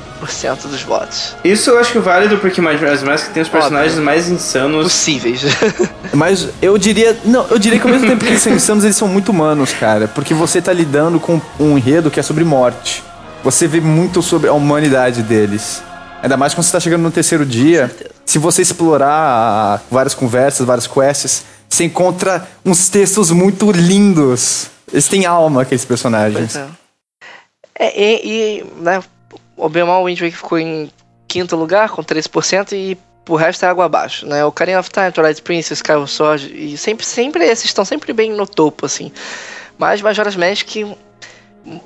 dos 0.64 0.82
votos. 0.82 1.36
Isso 1.44 1.70
eu 1.70 1.80
acho 1.80 2.00
válido 2.02 2.38
porque 2.38 2.62
Majora's 2.62 3.04
Mask 3.04 3.32
tem 3.32 3.44
os 3.44 3.50
personagens 3.50 4.00
mais 4.00 4.30
insanos. 4.30 4.84
Possíveis. 4.84 5.42
Mas 6.14 6.48
eu 6.62 6.78
diria. 6.78 7.18
Não, 7.26 7.46
eu 7.48 7.60
diria 7.60 7.80
que 7.80 7.86
ao 7.86 7.92
mesmo 7.92 8.08
tempo 8.08 8.24
que 8.24 8.32
eles 8.32 8.42
são 8.42 8.54
insanos, 8.54 8.84
eles 8.84 8.96
são 8.96 9.08
muito 9.08 9.30
humanos, 9.30 9.74
cara. 9.74 10.08
Porque 10.08 10.34
você 10.34 10.62
tá 10.62 10.72
lidando 10.72 11.20
com 11.20 11.42
um 11.60 11.78
enredo 11.78 12.10
que 12.10 12.20
é 12.20 12.24
sobre 12.24 12.44
morte. 12.44 13.04
Você 13.44 13.68
vê 13.68 13.82
muito 13.82 14.22
sobre 14.22 14.50
a 14.50 14.54
humanidade 14.54 15.24
deles. 15.24 15.82
Ainda 16.22 16.38
mais 16.38 16.54
quando 16.54 16.66
você 16.66 16.72
tá 16.72 16.80
chegando 16.80 17.02
no 17.02 17.12
terceiro 17.12 17.46
dia. 17.46 17.94
Se 18.26 18.38
você 18.38 18.62
explorar 18.62 19.10
ah, 19.10 19.80
várias 19.90 20.14
conversas, 20.14 20.66
várias 20.66 20.88
quests, 20.88 21.44
você 21.68 21.86
encontra 21.86 22.48
uns 22.64 22.88
textos 22.90 23.32
muito 23.32 23.72
lindos. 23.72 24.68
Eles 24.92 25.08
têm 25.08 25.26
alma, 25.26 25.64
aqueles 25.64 25.84
personagens. 25.84 26.54
Pois 26.54 26.56
é. 26.56 26.81
É, 27.84 28.00
e, 28.00 28.60
e, 28.60 28.64
né, 28.76 29.04
o 29.58 29.68
Bemal 29.68 30.06
ficou 30.32 30.60
em 30.60 30.92
quinto 31.28 31.56
lugar 31.56 31.90
com 31.90 32.04
13% 32.04 32.74
e 32.74 32.96
o 33.28 33.36
resto 33.36 33.66
é 33.66 33.70
água 33.70 33.86
abaixo, 33.86 34.28
né? 34.28 34.46
O 34.46 34.50
Ocarina 34.50 34.80
of 34.80 34.92
Time, 34.92 35.12
Twilight 35.12 35.42
Princess, 35.42 35.80
Skyward 35.80 36.12
Sword 36.12 36.52
e 36.54 36.78
sempre, 36.78 37.04
sempre 37.04 37.44
esses 37.44 37.66
estão 37.66 37.84
sempre 37.84 38.14
bem 38.14 38.32
no 38.34 38.46
topo, 38.46 38.86
assim. 38.86 39.12
Mas 39.80 40.00
Majora's 40.00 40.36
Mask 40.36 40.76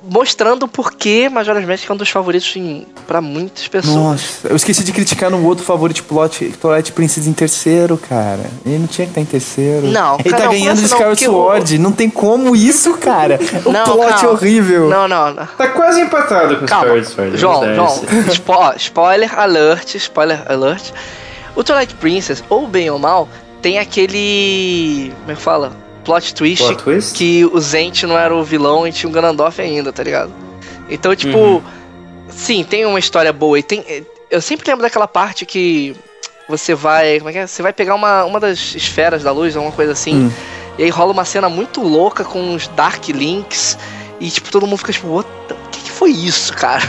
mostrando 0.08 0.66
por 0.66 0.92
que 0.92 1.28
Majora's 1.28 1.66
Mask 1.66 1.88
é 1.88 1.92
um 1.92 1.96
dos 1.96 2.08
favoritos 2.08 2.54
em, 2.56 2.86
pra 3.06 3.20
muitas 3.20 3.68
pessoas. 3.68 3.94
Nossa, 3.94 4.48
eu 4.48 4.56
esqueci 4.56 4.82
de 4.82 4.90
criticar 4.92 5.30
no 5.30 5.44
outro 5.44 5.64
favorito 5.64 6.02
plot, 6.04 6.48
Twilight 6.60 6.92
Princess 6.92 7.26
em 7.26 7.32
terceiro, 7.32 7.98
cara. 7.98 8.40
Ele 8.64 8.78
não 8.78 8.86
tinha 8.86 9.06
que 9.06 9.10
estar 9.10 9.20
em 9.20 9.24
terceiro. 9.26 9.86
Não, 9.88 10.14
Ele 10.18 10.30
cara, 10.30 10.36
tá 10.36 10.44
não, 10.44 10.52
ganhando 10.52 10.78
de 10.78 10.86
Skyward 10.86 11.22
Sword. 11.24 11.78
Não 11.78 11.92
tem 11.92 12.08
como 12.08 12.56
isso, 12.56 12.94
cara. 12.98 13.38
O 13.66 13.72
Não, 13.72 13.84
plot 13.84 14.06
é 14.06 14.12
calma. 14.12 14.30
horrível. 14.30 14.88
Não, 14.88 15.06
não, 15.08 15.34
não. 15.34 15.46
Tá 15.46 15.68
quase 15.68 16.00
empatado 16.00 16.56
com 16.58 16.66
Calma, 16.66 16.96
Skyward 16.98 17.08
Sword. 17.08 17.36
João, 17.36 17.74
João, 17.74 18.02
spo- 18.32 18.74
spoiler 18.76 19.38
alert, 19.38 19.94
spoiler 19.96 20.42
alert. 20.50 20.90
O 21.54 21.64
Twilight 21.64 21.94
Princess, 21.96 22.42
ou 22.48 22.66
bem 22.66 22.88
ou 22.90 22.98
mal, 22.98 23.28
tem 23.62 23.78
aquele. 23.78 25.12
Como 25.20 25.32
é 25.32 25.34
que 25.34 25.42
fala? 25.42 25.72
Plot 26.06 26.34
twist, 26.34 26.64
Plot 26.64 26.82
twist? 26.82 27.14
que 27.14 27.44
o 27.44 27.60
Zent 27.60 28.04
não 28.04 28.16
era 28.18 28.34
o 28.34 28.42
vilão 28.42 28.86
e 28.88 28.92
tinha 28.92 29.10
o 29.10 29.12
Ganondorf 29.12 29.60
ainda, 29.60 29.92
tá 29.92 30.02
ligado? 30.02 30.32
Então, 30.88 31.14
tipo, 31.14 31.36
Uhum. 31.36 31.62
sim, 32.30 32.64
tem 32.64 32.86
uma 32.86 32.98
história 32.98 33.32
boa 33.32 33.58
e 33.58 33.62
tem. 33.62 33.84
Eu 34.30 34.40
sempre 34.40 34.66
lembro 34.70 34.82
daquela 34.82 35.06
parte 35.06 35.44
que 35.44 35.94
você 36.48 36.74
vai. 36.74 37.18
Como 37.18 37.28
é 37.28 37.32
que 37.32 37.38
é? 37.40 37.46
Você 37.46 37.62
vai 37.62 37.72
pegar 37.72 37.94
uma, 37.94 38.24
uma 38.24 38.40
das 38.40 38.74
esferas 38.74 39.22
da 39.22 39.32
luz, 39.32 39.54
alguma 39.56 39.74
coisa 39.74 39.92
assim. 39.92 40.26
Hum. 40.26 40.30
E 40.78 40.84
aí 40.84 40.90
rola 40.90 41.12
uma 41.12 41.24
cena 41.24 41.48
muito 41.48 41.82
louca 41.82 42.24
com 42.24 42.54
os 42.54 42.68
Dark 42.68 43.08
Links. 43.08 43.76
E 44.20 44.30
tipo, 44.30 44.50
todo 44.50 44.66
mundo 44.66 44.78
fica 44.78 44.92
tipo, 44.92 45.08
o 45.18 45.24
que, 45.70 45.80
que 45.80 45.90
foi 45.90 46.10
isso, 46.10 46.52
cara? 46.54 46.88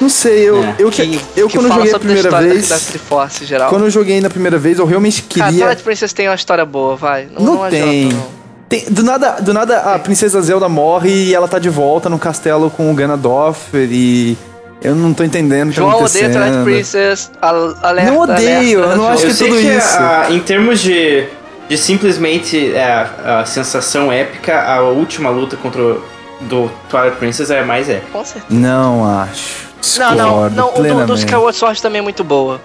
Não 0.00 0.10
sei, 0.10 0.46
eu, 0.46 0.62
É. 0.62 0.74
eu, 0.78 0.90
que, 0.90 1.18
eu 1.34 1.48
que 1.48 1.56
quando 1.56 1.72
joguei 1.72 1.92
a 1.94 1.98
primeira 1.98 2.28
história 2.28 2.48
vez. 2.50 2.68
Da, 2.68 2.74
da 2.76 2.80
Triforce 2.84 3.44
geral. 3.46 3.70
Quando 3.70 3.84
eu 3.86 3.90
joguei 3.90 4.20
na 4.20 4.28
primeira 4.28 4.58
vez, 4.58 4.78
eu 4.78 4.84
realmente 4.84 5.22
Cara, 5.22 5.46
queria. 5.50 5.64
Twilight 5.64 5.82
Princess 5.82 6.12
tem 6.12 6.28
uma 6.28 6.34
história 6.34 6.66
boa, 6.66 6.96
vai. 6.96 7.26
Não, 7.32 7.42
Não 7.42 7.54
não 7.62 7.70
tem. 7.70 8.08
adianta, 8.08 8.14
não. 8.16 8.45
Tem- 8.68 8.84
do, 8.90 9.02
nada, 9.02 9.32
do 9.40 9.52
nada 9.54 9.94
a 9.94 9.98
princesa 9.98 10.40
Zelda 10.42 10.68
morre 10.68 11.10
e 11.28 11.34
ela 11.34 11.46
tá 11.46 11.58
de 11.58 11.68
volta 11.68 12.08
no 12.08 12.18
castelo 12.18 12.70
com 12.70 12.90
o 12.90 12.94
Ganondorf 12.94 13.58
e. 13.74 14.36
Eu 14.82 14.94
não 14.94 15.14
tô 15.14 15.24
entendendo 15.24 15.68
o 15.68 15.70
que 15.72 15.76
tá 15.76 15.82
João 15.82 16.02
odeia 16.04 16.26
acontecendo. 16.26 16.32
Twilight 16.42 16.64
Princess, 16.64 17.30
al- 17.40 17.74
alerta, 17.82 18.10
Não 18.12 18.20
odeio, 18.20 18.78
alerta, 18.82 18.92
eu 18.92 18.96
não 18.96 19.08
acho. 19.08 19.22
Eu 19.24 19.28
que 19.28 19.34
sei 19.34 19.48
tudo 19.48 19.60
que 19.60 19.66
isso. 19.68 19.96
a- 19.98 20.26
em 20.30 20.38
termos 20.40 20.80
de, 20.80 21.26
de 21.68 21.78
simplesmente 21.78 22.74
é, 22.74 23.06
a 23.24 23.44
sensação 23.46 24.12
épica, 24.12 24.60
a 24.62 24.82
última 24.82 25.30
luta 25.30 25.56
contra 25.56 25.80
o 25.82 26.02
do 26.42 26.70
Twilight 26.90 27.16
Princess 27.16 27.50
é 27.50 27.64
mais 27.64 27.88
épica. 27.88 28.06
Com 28.12 28.24
certeza. 28.24 28.46
Não 28.50 29.04
acho. 29.22 29.66
Não, 29.98 30.14
não, 30.14 30.24
Discordo 30.48 30.56
não, 30.56 30.68
o 30.68 30.82
do, 31.00 31.06
do. 31.06 31.14
Skyward 31.14 31.56
Sword 31.56 31.80
também 31.80 32.00
é 32.00 32.02
muito 32.02 32.22
boa. 32.22 32.60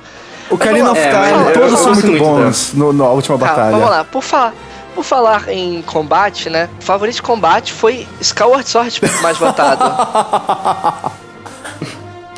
O 0.49 0.57
Karina 0.57 0.91
of 0.91 0.99
É, 0.99 1.09
Time, 1.09 1.53
todos 1.53 1.79
são 1.79 1.93
muito 1.93 2.07
muito 2.07 2.23
bons 2.23 2.73
no, 2.73 2.91
na 2.91 3.05
última 3.07 3.37
Calma, 3.37 3.53
batalha. 3.55 3.71
vamos 3.71 3.89
lá, 3.89 4.03
por 4.03 4.21
falar, 4.21 4.53
por 4.93 5.03
falar 5.03 5.47
em 5.49 5.81
combate, 5.81 6.49
né? 6.49 6.69
O 6.79 6.83
favorito 6.83 7.15
de 7.15 7.21
combate 7.21 7.71
foi 7.73 8.07
Skyward 8.19 8.67
Sword 8.67 8.99
mais 9.21 9.37
votado. 9.37 9.83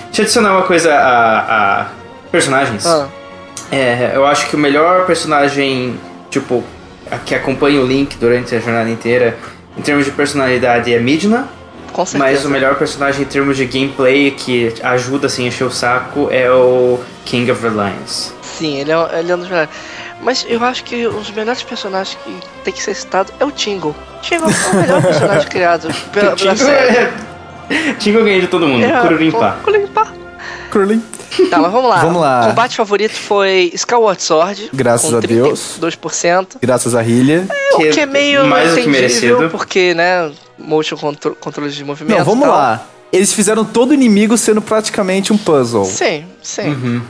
Deixa 0.06 0.22
eu 0.22 0.24
adicionar 0.24 0.51
uma 0.51 0.64
coisa 0.64 0.93
a, 0.93 1.82
a 1.82 1.86
personagens. 2.32 2.86
Ah, 2.86 3.08
É, 3.72 4.12
eu 4.14 4.26
acho 4.26 4.47
que 4.49 4.56
o 4.56 4.60
melhor 4.60 5.06
personagem, 5.08 5.99
tipo, 6.30 6.64
a- 7.12 7.18
que 7.18 7.34
acompanha 7.34 7.82
o 7.82 7.86
Link 7.86 8.18
durante 8.18 8.54
a 8.56 8.60
jornada 8.60 8.89
inteira, 8.89 9.36
em 9.76 9.82
termos 9.82 10.06
de 10.06 10.12
personalidade, 10.12 10.93
é 10.93 10.99
Midna. 10.99 11.47
com 11.91 12.06
certeza. 12.06 12.18
Mas 12.32 12.45
o 12.45 12.49
melhor 12.49 12.76
personagem 12.76 13.24
em 13.24 13.26
termos 13.26 13.58
de 13.58 13.66
gameplay 13.66 14.30
que 14.30 14.72
ajuda 14.84 15.26
assim, 15.26 15.45
a 15.45 15.47
encher 15.47 15.64
o 15.64 15.72
saco 15.72 16.28
é 16.32 16.51
o 16.51 16.99
King 17.26 17.49
of 17.51 17.64
Reliance. 17.64 18.32
Sim, 18.43 18.78
ele 18.78 18.91
é, 18.91 19.20
ele 19.20 19.32
é 19.32 19.36
um 19.36 19.39
dos 19.39 19.49
melhores. 19.49 19.70
Mas 20.24 20.45
eu 20.47 20.63
acho 20.63 20.84
que 20.84 21.07
um 21.07 21.19
dos 21.19 21.32
melhores 21.32 21.61
personagens 21.63 22.17
que 22.24 22.38
tem 22.63 22.74
que 22.74 22.82
ser 22.82 22.93
citado 22.95 23.32
é 23.39 23.45
o 23.45 23.51
Tingle. 23.51 23.95
Tingle 24.21 24.49
é 24.49 24.76
o 24.76 24.80
melhor 24.82 25.01
personagem 25.01 25.47
criado 25.47 25.88
pela, 26.11 26.32
pela 26.38 26.55
Tingle 26.55 26.57
série. 26.57 26.97
é... 26.97 27.93
Tingle 27.99 28.24
ganha 28.24 28.41
de 28.41 28.47
todo 28.47 28.67
mundo, 28.67 28.84
É, 28.86 29.01
Kururimpa. 29.01 29.57
Kururimpa. 29.63 30.13
Curling. 30.71 31.03
Tá, 31.49 31.59
mas 31.59 31.71
vamos 31.71 31.89
lá. 31.89 31.97
Vamos 31.97 32.21
lá. 32.21 32.41
O 32.45 32.47
combate 32.49 32.76
favorito 32.78 33.13
foi 33.13 33.71
Skyward 33.74 34.21
Sword. 34.21 34.69
Graças 34.74 35.09
com 35.09 35.17
a 35.17 35.19
Deus. 35.19 35.78
32%. 35.80 36.57
Graças 36.61 36.95
a 36.95 37.01
Hylia. 37.01 37.47
O 37.74 37.80
que 37.91 37.99
é 37.99 38.05
meio 38.05 38.45
mais 38.45 38.71
do 38.76 38.82
que 38.82 38.88
merecido. 38.88 39.49
porque, 39.49 39.93
né, 39.93 40.32
motion 40.57 40.95
contro 40.97 41.36
controles 41.39 41.76
de 41.76 41.84
movimento 41.84 42.17
Não, 42.17 42.26
vamos 42.26 42.45
tal. 42.45 42.53
lá. 42.55 42.86
Eles 43.11 43.32
fizeram 43.34 43.63
todo 43.63 43.93
inimigo 43.93 44.36
sendo 44.38 44.61
praticamente 44.61 45.32
um 45.32 45.38
puzzle. 45.38 45.86
Sim, 45.86 46.26
sim. 46.41 46.69
Uhum. 46.69 47.01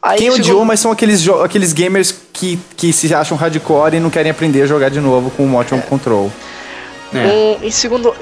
Aí, 0.00 0.18
Quem 0.18 0.26
segundo- 0.30 0.40
odiou, 0.44 0.64
mas 0.64 0.78
são 0.80 0.92
aqueles, 0.92 1.26
aqueles 1.42 1.72
gamers 1.72 2.14
que, 2.38 2.58
que 2.76 2.92
se 2.92 3.12
acham 3.14 3.36
hardcore 3.36 3.96
e 3.96 4.00
não 4.00 4.10
querem 4.10 4.30
aprender 4.30 4.62
a 4.62 4.66
jogar 4.66 4.88
de 4.90 5.00
novo 5.00 5.30
com 5.30 5.44
o 5.44 5.48
motion 5.48 5.80
control. 5.80 6.30
É. 7.12 7.18
Um, 7.26 7.64
em 7.64 7.70
segundo, 7.70 8.14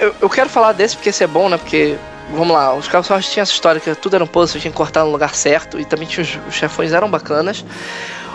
eu, 0.00 0.14
eu 0.20 0.30
quero 0.30 0.48
falar 0.48 0.72
desse 0.72 0.96
porque 0.96 1.08
esse 1.08 1.24
é 1.24 1.26
bom, 1.26 1.48
né? 1.48 1.56
Porque, 1.56 1.96
vamos 2.30 2.52
lá, 2.54 2.74
os 2.74 2.86
Sword 2.86 3.26
tinha 3.28 3.42
essa 3.42 3.52
história 3.52 3.80
que 3.80 3.94
tudo 3.94 4.14
era 4.14 4.24
um 4.24 4.26
puzzle, 4.26 4.48
você 4.54 4.60
tinha 4.60 4.70
que 4.70 4.76
cortar 4.76 5.04
no 5.04 5.10
lugar 5.10 5.34
certo 5.34 5.80
e 5.80 5.84
também 5.84 6.06
tinha 6.06 6.22
os, 6.22 6.38
os 6.48 6.54
chefões 6.54 6.92
eram 6.92 7.10
bacanas. 7.10 7.64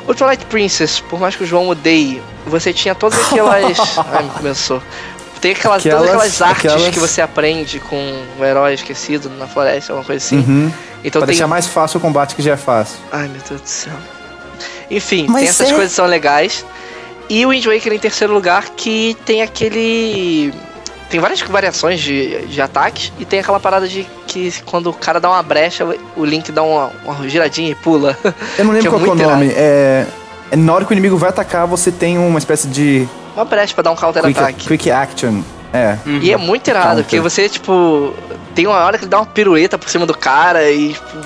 O 0.07 0.13
Twilight 0.15 0.45
Princess, 0.45 0.99
por 0.99 1.19
mais 1.19 1.35
que 1.35 1.43
o 1.43 1.45
João 1.47 1.69
odeie, 1.69 2.21
você 2.47 2.73
tinha 2.73 2.95
todas 2.95 3.19
aquelas. 3.27 3.79
Ai, 4.11 4.23
me 4.23 4.29
começou. 4.31 4.81
Tem 5.39 5.51
aquelas, 5.51 5.85
Aquelas- 5.85 5.99
todas 6.09 6.15
aquelas 6.15 6.41
artes 6.41 6.65
aquelas- 6.71 6.93
que 6.93 6.99
você 6.99 7.21
aprende 7.21 7.79
com 7.79 8.23
o 8.39 8.43
herói 8.43 8.73
esquecido 8.73 9.29
na 9.29 9.47
floresta, 9.47 9.93
alguma 9.93 10.05
coisa 10.05 10.25
assim. 10.25 10.37
Uhum. 10.39 10.71
Então 11.03 11.21
pra 11.21 11.27
tem. 11.27 11.35
deixar 11.35 11.47
mais 11.47 11.65
fácil 11.67 11.97
o 11.99 12.01
combate 12.01 12.35
que 12.35 12.41
já 12.41 12.53
é 12.53 12.57
fácil. 12.57 12.97
Ai 13.11 13.27
meu 13.29 13.39
Deus 13.47 13.61
do 13.61 13.67
céu. 13.67 13.93
Enfim, 14.89 15.27
essas 15.37 15.69
é- 15.69 15.73
coisas 15.73 15.89
que 15.91 15.95
são 15.95 16.05
legais. 16.05 16.65
E 17.29 17.45
o 17.45 17.49
Wind 17.49 17.65
Waker 17.65 17.93
em 17.93 17.99
terceiro 17.99 18.33
lugar, 18.33 18.69
que 18.75 19.15
tem 19.25 19.41
aquele. 19.41 20.53
Tem 21.09 21.19
várias 21.19 21.41
variações 21.41 21.99
de, 21.99 22.45
de 22.47 22.61
ataques 22.61 23.11
e 23.19 23.25
tem 23.25 23.39
aquela 23.39 23.59
parada 23.59 23.87
de 23.87 24.07
que 24.27 24.51
quando 24.65 24.91
o 24.91 24.93
cara 24.93 25.19
dá 25.19 25.29
uma 25.29 25.41
brecha, 25.41 25.85
o 26.15 26.23
Link 26.23 26.51
dá 26.51 26.61
uma, 26.61 26.91
uma 27.03 27.27
giradinha 27.27 27.71
e 27.71 27.75
pula. 27.75 28.15
Eu 28.57 28.65
não 28.65 28.73
Que 28.73 28.79
é 28.79 28.81
lembro 28.83 28.99
qual 28.99 29.05
é 29.05 29.09
o 29.09 29.15
nome. 29.15 29.51
É, 29.55 30.05
é 30.51 30.55
na 30.55 30.73
hora 30.73 30.85
que 30.85 30.91
o 30.91 30.93
inimigo 30.93 31.17
vai 31.17 31.29
atacar, 31.29 31.65
você 31.65 31.91
tem 31.91 32.17
uma 32.17 32.37
espécie 32.37 32.67
de 32.67 33.07
uma 33.35 33.45
brecha 33.45 33.73
pra 33.73 33.83
dar 33.83 33.91
um 33.91 33.95
quick, 33.95 34.05
counter-ataque. 34.05 34.67
quick 34.67 34.91
action. 34.91 35.41
É. 35.71 35.97
E 36.21 36.31
é 36.31 36.37
muito 36.37 36.67
irado, 36.67 36.87
Counter. 36.87 37.03
porque 37.05 37.19
você, 37.19 37.47
tipo, 37.47 38.13
tem 38.55 38.67
uma 38.67 38.77
hora 38.77 38.97
que 38.97 39.03
ele 39.03 39.09
dá 39.09 39.17
uma 39.19 39.25
pirueta 39.25 39.77
por 39.77 39.89
cima 39.89 40.05
do 40.05 40.17
cara 40.17 40.69
e, 40.69 40.93
tipo, 40.93 41.17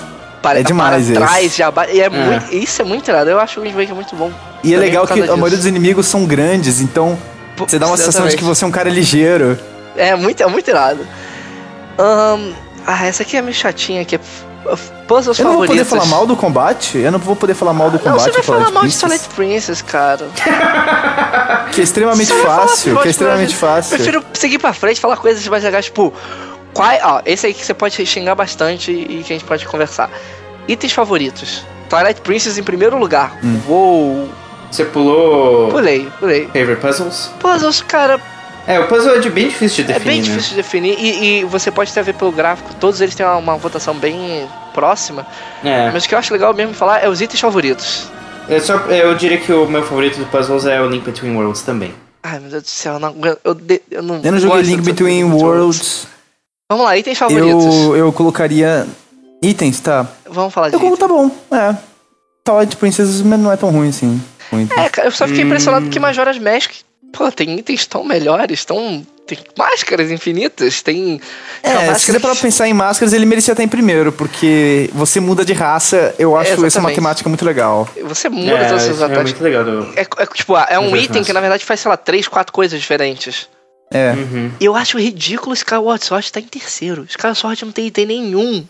para, 0.44 0.60
É 0.60 0.62
demais 0.62 1.10
para 1.10 1.26
trás, 1.26 1.56
já 1.56 1.72
e 1.90 2.00
é 2.00 2.08
muito, 2.10 2.54
Isso 2.54 2.82
é 2.82 2.84
muito 2.84 3.08
irado. 3.08 3.30
Eu 3.30 3.40
acho 3.40 3.58
o 3.58 3.62
Wind 3.62 3.74
Waker 3.74 3.94
muito 3.94 4.14
bom. 4.14 4.30
E 4.62 4.74
é 4.74 4.78
legal 4.78 5.06
que 5.06 5.14
causa 5.14 5.24
a 5.32 5.36
maioria 5.36 5.56
disso. 5.56 5.62
dos 5.62 5.66
inimigos 5.66 6.06
são 6.06 6.26
grandes, 6.26 6.80
então 6.80 7.18
Pô, 7.56 7.66
você 7.66 7.78
dá 7.78 7.86
uma 7.86 7.96
sensação 7.96 8.22
de 8.22 8.28
exatamente. 8.28 8.36
que 8.36 8.44
você 8.44 8.64
é 8.64 8.66
um 8.68 8.70
cara 8.70 8.90
ligeiro. 8.90 9.58
É 9.96 10.14
muito, 10.14 10.42
é 10.42 10.46
muito 10.46 10.68
irado. 10.68 11.06
Ahn, 11.98 12.52
ah, 12.86 13.06
essa 13.06 13.22
aqui 13.22 13.36
é 13.36 13.42
meio 13.42 13.54
chatinha, 13.54 14.04
que 14.04 14.16
é 14.16 14.20
puzzles 15.06 15.38
Eu 15.38 15.44
não 15.44 15.52
vou 15.52 15.66
poder 15.66 15.84
favoritos. 15.84 15.88
falar 15.88 16.06
mal 16.06 16.26
do 16.26 16.36
combate? 16.36 16.98
Eu 16.98 17.12
não 17.12 17.18
vou 17.18 17.36
poder 17.36 17.54
falar 17.54 17.72
mal 17.72 17.90
do 17.90 17.96
Não, 17.96 18.02
combate 18.04 18.22
você 18.24 18.30
vai 18.32 18.42
falar 18.42 18.70
mal 18.70 18.86
de 18.86 18.98
Twilight 18.98 19.28
Princess, 19.34 19.82
cara. 19.82 20.26
Que 21.72 21.80
é 21.80 21.84
extremamente 21.84 22.32
fácil, 22.32 22.96
que 22.98 23.08
é 23.08 23.10
extremamente 23.10 23.54
fácil. 23.56 23.96
Prefiro 23.96 24.24
seguir 24.32 24.58
pra 24.58 24.72
frente 24.72 24.98
e 24.98 25.00
falar 25.00 25.16
coisas 25.16 25.46
mais 25.48 25.64
legais, 25.64 25.86
tipo... 25.86 26.12
Qual, 26.74 26.90
ó, 27.02 27.22
esse 27.24 27.46
aí 27.46 27.54
que 27.54 27.64
você 27.64 27.72
pode 27.72 28.04
xingar 28.04 28.34
bastante 28.34 28.90
e 28.90 29.22
que 29.24 29.32
a 29.32 29.36
gente 29.36 29.44
pode 29.44 29.64
conversar. 29.66 30.10
Itens 30.68 30.92
favoritos. 30.92 31.64
Twilight 31.88 32.20
Princess 32.22 32.58
em 32.58 32.62
primeiro 32.62 32.98
lugar. 32.98 33.38
Hum. 33.44 33.60
Uou. 33.68 34.28
Você 34.70 34.84
pulou 34.84 35.68
Pulei, 35.70 36.08
pulei. 36.18 36.46
Favorite 36.48 36.80
Puzzles? 36.80 37.30
Puzzles, 37.38 37.80
cara, 37.82 38.20
É, 38.66 38.80
o 38.80 38.88
puzzle 38.88 39.14
é 39.14 39.18
de 39.20 39.30
bem 39.30 39.46
difícil 39.48 39.84
de 39.84 39.92
é 39.92 39.94
definir, 39.94 40.10
bem 40.14 40.20
né? 40.22 40.26
difícil 40.26 40.50
de 40.50 40.56
definir. 40.56 40.96
E, 40.98 41.40
e 41.40 41.44
você 41.44 41.70
pode 41.70 41.90
até 41.92 42.02
ver 42.02 42.14
pelo 42.14 42.32
gráfico, 42.32 42.74
todos 42.80 43.00
eles 43.00 43.14
têm 43.14 43.24
uma, 43.24 43.36
uma 43.36 43.56
votação 43.56 43.94
bem 43.94 44.48
próxima. 44.72 45.24
É. 45.62 45.90
Mas 45.92 46.04
o 46.04 46.08
que 46.08 46.14
eu 46.14 46.18
acho 46.18 46.32
legal 46.32 46.52
mesmo 46.54 46.74
falar 46.74 47.04
é 47.04 47.08
os 47.08 47.20
itens 47.20 47.38
favoritos. 47.40 48.08
É 48.48 48.58
só, 48.58 48.74
eu 48.88 49.14
diria 49.14 49.38
que 49.38 49.52
o 49.52 49.64
meu 49.66 49.82
favorito 49.84 50.18
do 50.18 50.26
puzzles 50.26 50.66
é 50.66 50.80
o 50.80 50.88
Link 50.88 51.04
Between 51.04 51.36
Worlds 51.36 51.62
também. 51.62 51.94
Ai, 52.22 52.40
meu 52.40 52.50
Deus 52.50 52.62
do 52.64 52.68
céu, 52.68 52.94
eu 52.94 52.98
não 52.98 53.08
aguento. 53.08 53.38
Eu, 53.44 53.54
de- 53.54 53.82
eu 53.90 54.02
não 54.02 54.20
Eu 54.24 54.32
não 54.32 54.38
joguei 54.40 54.62
Link 54.62 54.80
Between 54.82 55.24
Worlds. 55.24 56.08
Vamos 56.70 56.84
lá, 56.86 56.96
itens 56.96 57.18
favoritos. 57.18 57.64
Eu, 57.64 57.96
eu 57.96 58.12
colocaria 58.12 58.86
itens, 59.42 59.80
tá? 59.80 60.06
Vamos 60.28 60.52
falar 60.52 60.70
de 60.70 60.74
Eu 60.76 60.80
itens. 60.80 60.98
tá 60.98 61.06
bom, 61.08 61.30
é. 61.52 61.76
Twilight 62.44 62.76
Princess 62.76 63.22
não 63.22 63.52
é 63.52 63.56
tão 63.56 63.70
ruim 63.70 63.88
assim. 63.88 64.20
É, 64.76 64.88
cara, 64.88 65.08
eu 65.08 65.12
só 65.12 65.26
fiquei 65.26 65.42
Hum. 65.42 65.46
impressionado 65.46 65.84
porque 65.86 65.98
Majora's 65.98 66.38
Mask, 66.38 66.72
pô, 67.12 67.30
tem 67.32 67.58
itens 67.58 67.86
tão 67.86 68.04
melhores, 68.04 68.64
tão. 68.64 69.04
Tem 69.26 69.38
máscaras 69.56 70.10
infinitas, 70.10 70.82
tem. 70.82 71.18
É, 71.62 71.68
se 71.70 71.74
máscara 71.74 71.98
você 71.98 72.12
que- 72.12 72.18
pra 72.20 72.34
pensar 72.36 72.68
em 72.68 72.74
máscaras, 72.74 73.14
ele 73.14 73.24
merecia 73.24 73.52
estar 73.52 73.62
em 73.62 73.68
primeiro, 73.68 74.12
porque 74.12 74.90
você 74.92 75.18
muda 75.18 75.44
de 75.46 75.54
raça, 75.54 76.14
eu 76.18 76.36
acho 76.36 76.52
essa 76.52 76.66
Exatamente. 76.66 76.82
matemática 77.00 77.28
muito 77.30 77.44
legal. 77.44 77.88
Você 78.02 78.28
muda 78.28 78.50
é, 78.52 78.68
todos 78.68 78.82
os 78.82 78.88
seus 78.88 79.00
é 79.00 79.04
ataques. 79.06 79.32
muito 79.32 79.42
legal. 79.42 79.64
Do... 79.64 79.92
É, 79.96 80.02
é, 80.02 80.26
tipo, 80.26 80.54
é 80.58 80.78
um 80.78 80.94
item 80.94 81.24
que 81.24 81.32
na 81.32 81.40
verdade 81.40 81.64
faz, 81.64 81.80
sei 81.80 81.88
lá, 81.90 81.96
três, 81.96 82.28
quatro 82.28 82.52
coisas 82.52 82.78
diferentes. 82.78 83.48
É. 83.90 84.12
Uhum. 84.12 84.50
E 84.58 84.64
eu 84.64 84.74
acho 84.74 84.98
ridículo 84.98 85.54
Skyward 85.54 86.04
Sword 86.04 86.32
tá 86.32 86.40
em 86.40 86.44
terceiro. 86.44 87.04
Skyward 87.08 87.38
Sword 87.38 87.64
não 87.64 87.72
tem 87.72 87.86
item 87.86 88.06
nenhum. 88.06 88.66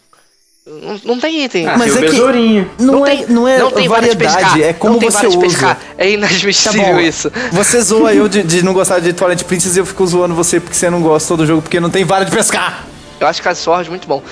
Não, 0.67 1.01
não 1.05 1.21
tem 1.21 1.45
item. 1.45 1.67
Ah, 1.69 1.77
Mas 1.79 1.93
tem 1.93 2.03
o 2.03 2.05
é 2.05 2.07
que- 2.09 2.13
besourinho. 2.13 2.71
Não, 2.79 3.07
é, 3.07 3.27
não 3.27 3.47
é 3.49 3.59
tem 3.71 3.87
vara 3.89 4.09
de 4.09 4.17
variedade, 4.17 4.63
é 4.63 4.73
como 4.73 4.95
não 4.95 5.01
tem 5.01 5.11
você 5.11 5.27
usa. 5.27 5.77
É 5.99 6.05
Tá 6.05 6.07
inadmissível 6.11 6.83
bom, 6.95 7.01
isso. 7.01 7.31
Você 7.53 7.81
zoa 7.83 8.13
eu 8.17 8.29
de, 8.29 8.43
de 8.43 8.63
não 8.65 8.73
gostar 8.73 8.99
de 8.99 9.13
Twilight 9.13 9.45
Princess 9.45 9.77
e 9.77 9.81
eu 9.81 9.87
fico 9.87 10.07
zoando 10.07 10.35
você 10.35 10.59
porque 10.61 10.75
você 10.77 10.89
não 10.89 11.03
gosta 11.03 11.37
do 11.37 11.45
jogo 11.47 11.61
porque 11.63 11.79
não 11.81 11.91
tem 11.91 12.05
vara 12.05 12.25
de 12.25 12.31
pescar. 12.31 12.87
Eu 13.21 13.27
acho 13.27 13.41
Skyward 13.41 13.59
Sword 13.61 13.91
muito 13.91 14.09
bom. 14.09 14.23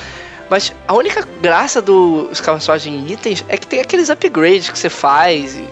Mas 0.48 0.72
a 0.88 0.94
única 0.94 1.26
graça 1.42 1.80
do 1.82 2.28
Skyward 2.32 2.64
Sword 2.64 2.88
em 2.88 3.10
itens 3.12 3.44
é 3.48 3.56
que 3.58 3.66
tem 3.66 3.80
aqueles 3.80 4.08
upgrades 4.10 4.70
que 4.70 4.78
você 4.78 4.88
faz. 4.90 5.54
e- 5.56 5.64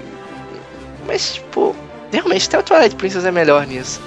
Mas, 1.07 1.35
tipo, 1.35 1.75
realmente 2.13 2.47
até 2.49 2.59
o 2.59 2.63
Twilight 2.63 2.97
Princess 2.97 3.25
é 3.25 3.31
melhor 3.31 3.67
nisso. 3.67 4.01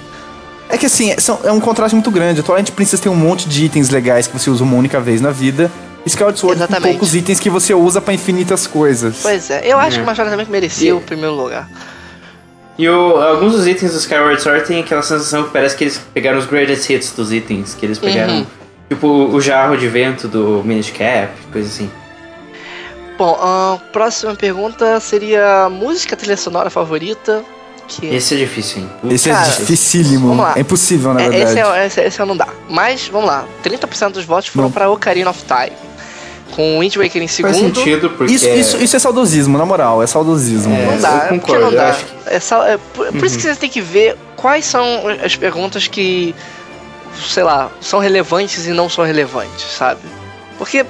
É 0.74 0.78
que 0.78 0.86
assim, 0.86 1.12
é, 1.12 1.20
são- 1.20 1.38
é 1.44 1.52
um 1.52 1.60
contraste 1.60 1.94
muito 1.94 2.10
grande. 2.10 2.40
A 2.40 2.42
Twilight 2.42 2.72
Princess 2.72 2.98
tem 2.98 3.10
um 3.10 3.14
monte 3.14 3.48
de 3.48 3.64
itens 3.64 3.90
legais 3.90 4.26
que 4.26 4.36
você 4.36 4.50
usa 4.50 4.64
uma 4.64 4.76
única 4.76 4.98
vez 5.00 5.20
na 5.20 5.30
vida. 5.30 5.70
E 6.04 6.08
Skyward 6.08 6.38
Sword 6.38 6.66
tem 6.66 6.80
poucos 6.80 7.14
itens 7.14 7.38
que 7.38 7.48
você 7.48 7.72
usa 7.72 8.00
pra 8.00 8.12
infinitas 8.12 8.66
coisas. 8.66 9.20
Pois 9.22 9.48
é, 9.50 9.62
eu 9.64 9.78
acho 9.78 9.98
É. 9.98 10.00
que 10.00 10.06
Mask 10.06 10.48
merecia 10.50 10.90
E- 10.90 10.92
o 10.92 11.00
primeiro 11.00 11.34
lugar. 11.34 11.68
E 12.76 12.88
o- 12.88 13.16
alguns 13.22 13.52
dos 13.52 13.66
itens 13.68 13.92
do 13.92 13.98
Skyward 13.98 14.42
Sword 14.42 14.66
tem 14.66 14.80
aquela 14.80 15.00
sensação 15.02 15.44
que 15.44 15.50
parece 15.50 15.76
que 15.76 15.84
eles 15.84 16.00
pegaram 16.12 16.38
os 16.38 16.44
greatest 16.46 16.90
hits 16.90 17.12
dos 17.12 17.32
itens. 17.32 17.72
Que 17.74 17.86
eles 17.86 17.98
pegaram, 18.00 18.38
Uhum. 18.38 18.46
tipo, 18.88 19.06
o 19.06 19.40
jarro 19.40 19.76
de 19.76 19.86
vento 19.86 20.26
do 20.26 20.60
Minish 20.64 20.90
Cap, 20.90 21.30
coisa 21.52 21.68
assim. 21.68 21.88
Bom, 23.16 23.38
a 23.40 23.78
próxima 23.92 24.34
pergunta 24.34 24.98
seria 24.98 25.68
música 25.70 26.16
trilha 26.16 26.36
sonora 26.36 26.68
favorita. 26.68 27.44
Que 27.86 28.06
Esse 28.06 28.34
é 28.34 28.38
difícil, 28.38 28.82
hein? 28.82 28.90
Esse 29.10 29.28
Cara, 29.30 29.46
é 29.46 29.50
dificílimo. 29.50 30.28
vamos 30.28 30.42
lá. 30.44 30.54
É 30.56 30.60
impossível, 30.60 31.12
na 31.14 31.20
É, 31.22 31.28
verdade. 31.28 31.58
esse, 31.60 31.60
é, 31.60 31.86
esse, 31.86 32.00
esse 32.00 32.22
é 32.22 32.24
não 32.24 32.36
dá. 32.36 32.48
Mas, 32.68 33.08
vamos 33.08 33.28
lá. 33.28 33.44
30% 33.62 34.12
dos 34.12 34.24
votos 34.24 34.48
foram 34.48 34.70
pra 34.70 34.88
Ocarina 34.90 35.30
of 35.30 35.42
Time. 35.44 35.76
Com 36.56 36.76
o 36.76 36.80
Wind 36.80 36.96
Waker 36.96 37.20
em 37.22 37.26
Faz 37.28 37.32
segundo. 37.56 37.74
sentido, 37.76 38.10
porque... 38.10 38.32
Isso, 38.32 38.48
isso, 38.48 38.76
isso 38.76 38.94
é 38.96 38.98
saudosismo, 38.98 39.58
na 39.58 39.66
moral, 39.66 40.02
é 40.02 40.06
saudosismo. 40.06 40.72
É. 40.74 40.86
Não 40.86 40.98
dá, 41.00 41.10
eu 41.10 41.16
é 41.16 41.28
concordo, 41.28 41.62
não 41.64 41.70
eu 41.72 41.76
dá. 41.76 41.88
acho 41.88 42.04
que- 42.04 42.12
É 42.26 42.40
só- 42.40 42.64
é 42.66 42.78
por, 42.94 43.06
por 43.12 43.24
isso 43.24 43.36
que 43.36 43.42
você 43.42 43.54
tem 43.56 43.68
que 43.68 43.80
ver 43.80 44.16
quais 44.36 44.64
são 44.64 44.84
as 45.24 45.34
perguntas 45.36 45.88
que, 45.88 46.32
sei 47.28 47.42
lá, 47.42 47.70
são 47.80 47.98
relevantes 47.98 48.66
e 48.66 48.70
não 48.70 48.88
são 48.88 49.04
relevantes, 49.04 49.64
sabe? 49.76 50.00
Porque, 50.56 50.86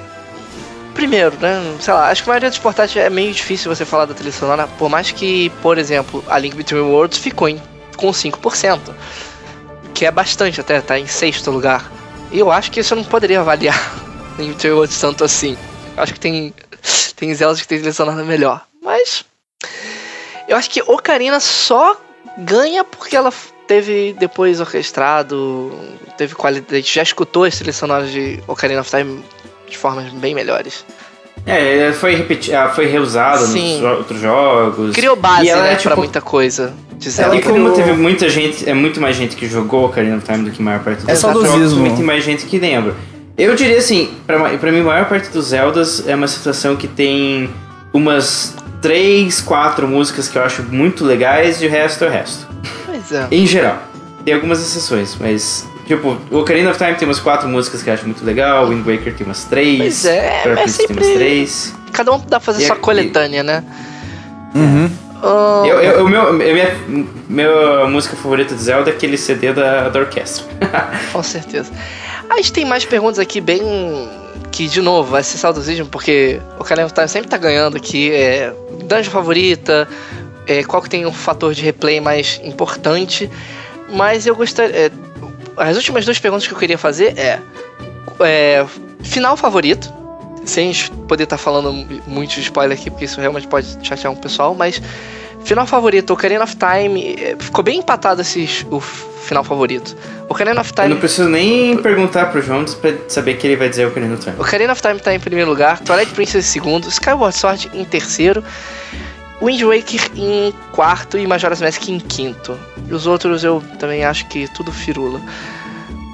primeiro, 0.94 1.36
né, 1.38 1.76
sei 1.80 1.92
lá, 1.92 2.08
acho 2.08 2.22
que 2.22 2.30
a 2.30 2.32
maioria 2.32 2.48
dos 2.48 2.58
portáteis 2.58 2.96
é 3.04 3.10
meio 3.10 3.32
difícil 3.32 3.74
você 3.74 3.84
falar 3.84 4.06
da 4.06 4.14
trilha 4.14 4.32
sonora, 4.32 4.66
por 4.78 4.88
mais 4.88 5.10
que, 5.10 5.50
por 5.60 5.76
exemplo, 5.76 6.24
a 6.28 6.38
Link 6.38 6.56
Between 6.56 6.82
Worlds 6.82 7.18
ficou 7.18 7.48
em, 7.48 7.60
com 7.96 8.10
5%, 8.10 8.80
que 9.92 10.06
é 10.06 10.10
bastante 10.10 10.60
até, 10.60 10.80
tá 10.80 10.98
em 10.98 11.06
sexto 11.06 11.50
lugar. 11.50 11.90
E 12.32 12.38
eu 12.38 12.50
acho 12.50 12.70
que 12.70 12.80
isso 12.80 12.94
eu 12.94 12.98
não 12.98 13.04
poderia 13.04 13.40
avaliar 13.40 13.78
Link 14.38 14.54
Between 14.54 14.72
Worlds 14.72 14.98
tanto 14.98 15.24
assim. 15.24 15.58
Acho 15.96 16.14
que 16.14 16.20
tem, 16.20 16.54
tem 17.16 17.34
Zelda 17.34 17.60
que 17.60 17.68
tem 17.68 17.78
trilha 17.78 17.92
sonora 17.92 18.22
melhor, 18.24 18.64
mas... 18.82 19.24
Eu 20.46 20.56
acho 20.56 20.68
que 20.68 20.82
Ocarina 20.82 21.40
só 21.40 21.96
ganha 22.38 22.84
porque 22.84 23.16
ela 23.16 23.32
teve 23.66 24.14
depois 24.18 24.60
orquestrado, 24.60 25.72
teve 26.16 26.34
qualidade, 26.34 26.82
já 26.82 27.02
escutou 27.02 27.44
as 27.44 27.56
trilhas 27.56 27.76
sonoras 27.76 28.10
de 28.10 28.42
Ocarina 28.46 28.82
of 28.82 28.90
Time 28.90 29.24
de 29.68 29.76
formas 29.78 30.10
bem 30.12 30.34
melhores. 30.34 30.84
É, 31.46 31.92
foi, 31.92 32.14
repeti 32.14 32.54
ah, 32.54 32.70
foi 32.70 32.86
reusado 32.86 33.44
Sim. 33.46 33.80
nos 33.82 33.98
outros 33.98 34.20
jogos. 34.20 34.94
Criou 34.94 35.14
base, 35.16 35.46
E 35.46 35.50
ela 35.50 35.62
né, 35.62 35.68
é, 35.68 35.74
pra 35.74 35.82
tipo, 35.90 35.96
muita 35.96 36.20
coisa 36.20 36.72
de 36.96 37.10
Zelda. 37.10 37.36
E 37.36 37.42
como 37.42 37.54
criou- 37.56 37.72
teve 37.72 37.92
muita 37.92 38.28
gente, 38.30 38.68
é 38.68 38.72
muito 38.72 38.98
mais 39.00 39.14
gente 39.16 39.36
que 39.36 39.46
jogou 39.46 39.84
Ocarina 39.86 40.16
of 40.16 40.24
Time 40.24 40.44
do 40.44 40.50
que 40.50 40.62
a 40.62 40.64
maior 40.64 40.80
parte 40.80 41.00
dos 41.00 41.08
É 41.08 41.16
jogos, 41.16 41.42
saudosismo. 41.46 41.80
muito 41.80 42.02
mais 42.02 42.24
gente 42.24 42.46
que 42.46 42.58
lembra. 42.58 42.94
Eu 43.36 43.54
diria 43.56 43.76
assim, 43.78 44.10
pra, 44.26 44.38
pra 44.56 44.72
mim, 44.72 44.80
a 44.80 44.84
maior 44.84 45.08
parte 45.08 45.28
dos 45.28 45.48
Zeldas 45.48 46.06
é 46.08 46.14
uma 46.14 46.28
situação 46.28 46.76
que 46.76 46.86
tem 46.88 47.50
umas 47.92 48.54
três, 48.80 49.40
quatro 49.40 49.86
músicas 49.88 50.28
que 50.28 50.38
eu 50.38 50.42
acho 50.44 50.62
muito 50.62 51.04
legais 51.04 51.60
e 51.60 51.66
o 51.66 51.70
resto 51.70 52.04
é 52.04 52.08
o 52.08 52.10
resto. 52.10 52.46
Pois 52.86 53.12
é. 53.12 53.26
Em 53.30 53.46
geral. 53.46 53.78
Tem 54.24 54.32
algumas 54.32 54.60
exceções, 54.62 55.16
mas. 55.20 55.68
Tipo, 55.86 56.16
o 56.30 56.38
Ocarina 56.38 56.70
of 56.70 56.78
Time 56.78 56.94
tem 56.94 57.06
umas 57.06 57.20
quatro 57.20 57.48
músicas 57.48 57.82
que 57.82 57.90
eu 57.90 57.94
acho 57.94 58.06
muito 58.06 58.24
legal, 58.24 58.64
o 58.64 58.68
Wind 58.70 58.86
Waker 58.86 59.14
tem 59.14 59.26
umas 59.26 59.44
três, 59.44 59.78
Pois 59.78 60.04
é, 60.06 60.42
mas 60.46 60.54
Princess 60.54 60.76
tem 60.78 60.86
umas 60.96 61.04
sempre- 61.06 61.18
três. 61.18 61.74
Cada 61.92 62.12
um 62.12 62.18
dá 62.18 62.26
pra 62.38 62.40
fazer 62.40 62.62
E 62.62 62.66
sua 62.66 62.76
é- 62.76 62.78
coletânea, 62.78 63.42
né? 63.42 63.62
Uhum. 64.54 64.90
Ah, 65.22 65.62
Eu, 65.66 65.80
eu, 65.80 66.04
o 66.04 66.08
meu, 66.08 66.32
minha, 66.32 66.74
minha 67.28 67.86
música 67.88 68.16
favorita 68.16 68.54
de 68.54 68.62
Zelda 68.62 68.90
é 68.90 68.92
aquele 68.94 69.16
CD 69.16 69.52
da, 69.52 69.88
da 69.88 70.00
orquestra. 70.00 70.44
Com 71.12 71.22
certeza. 71.22 71.70
A 72.30 72.36
gente 72.36 72.52
tem 72.52 72.64
mais 72.64 72.84
perguntas 72.84 73.18
aqui 73.18 73.40
bem. 73.40 73.60
Que, 74.50 74.68
de 74.68 74.80
novo, 74.80 75.10
vai 75.10 75.22
ser 75.24 75.36
saudosismo, 75.38 75.86
porque 75.86 76.40
o 76.56 76.60
Ocarina 76.60 76.86
of 76.86 76.94
Time 76.94 77.08
sempre 77.08 77.28
tá 77.28 77.36
ganhando 77.36 77.76
aqui. 77.76 78.12
É, 78.12 78.52
dungeon 78.84 79.10
favorita, 79.10 79.88
é, 80.46 80.62
qual 80.62 80.80
que 80.80 80.88
tem 80.88 81.04
um 81.06 81.12
fator 81.12 81.52
de 81.52 81.62
replay 81.62 82.00
mais 82.00 82.40
importante. 82.44 83.28
Mas 83.92 84.26
eu 84.26 84.36
gostaria. 84.36 84.76
é, 84.76 84.90
as 85.56 85.76
últimas 85.76 86.04
duas 86.04 86.18
perguntas 86.18 86.46
que 86.46 86.52
eu 86.54 86.58
queria 86.58 86.78
fazer 86.78 87.18
é. 87.18 87.40
é, 88.20 88.66
final 89.02 89.36
favorito. 89.36 89.92
Sem 90.44 90.74
poder 91.08 91.24
estar 91.24 91.38
falando 91.38 91.72
muito 92.06 92.34
de 92.34 92.40
spoiler 92.42 92.76
aqui, 92.78 92.90
porque 92.90 93.06
isso 93.06 93.18
realmente 93.18 93.46
pode 93.46 93.78
chatear 93.82 94.12
um 94.12 94.16
pessoal, 94.16 94.54
mas. 94.54 94.80
Final 95.42 95.66
favorito, 95.66 96.10
Ocarina 96.12 96.42
of 96.44 96.56
Time. 96.56 97.16
eh, 97.18 97.36
Ficou 97.38 97.62
bem 97.62 97.78
empatado 97.80 98.22
esse 98.22 98.66
o 98.70 98.80
final 98.80 99.44
favorito. 99.44 99.94
Ocarina 100.28 100.60
of 100.60 100.70
Eu 100.70 100.74
Time. 100.74 100.88
não 100.88 100.96
preciso 100.98 101.28
nem 101.28 101.76
perguntar 101.78 102.26
pro 102.32 102.40
Jones 102.42 102.74
pra 102.74 102.92
saber 103.08 103.34
que 103.34 103.46
ele 103.46 103.56
vai 103.56 103.68
dizer 103.68 103.84
o 103.84 103.88
Ocarina 103.88 104.14
of 104.14 104.22
Time. 104.24 104.36
Ocarina 104.38 104.72
of 104.72 104.80
Time 104.80 104.98
tá 105.00 105.14
em 105.14 105.20
primeiro 105.20 105.50
lugar, 105.50 105.80
Twilight 105.80 106.12
Princess 106.14 106.46
em 106.46 106.48
segundo, 106.50 106.88
Skyward 106.88 107.36
Sword 107.36 107.70
em 107.74 107.84
terceiro, 107.84 108.42
Wind 109.44 109.62
Waker 109.62 110.10
em 110.16 110.52
quarto 110.72 111.18
e 111.18 111.26
Majora's 111.26 111.60
Mask 111.60 111.88
em 111.88 111.98
quinto. 111.98 112.58
E 112.88 112.94
os 112.94 113.06
outros 113.06 113.44
eu 113.44 113.62
também 113.78 114.04
acho 114.04 114.26
que 114.26 114.48
tudo 114.48 114.72
firula. 114.72 115.20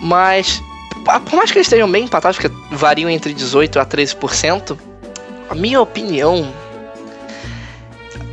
Mas, 0.03 0.61
por 1.05 1.35
mais 1.35 1.51
que 1.51 1.59
eles 1.59 1.66
estejam 1.66 1.91
bem 1.91 2.05
empatados, 2.05 2.39
que 2.39 2.51
variam 2.72 3.09
entre 3.09 3.33
18% 3.33 3.81
a 3.81 3.87
13%, 3.87 4.76
a 5.49 5.55
minha 5.55 5.81
opinião. 5.81 6.53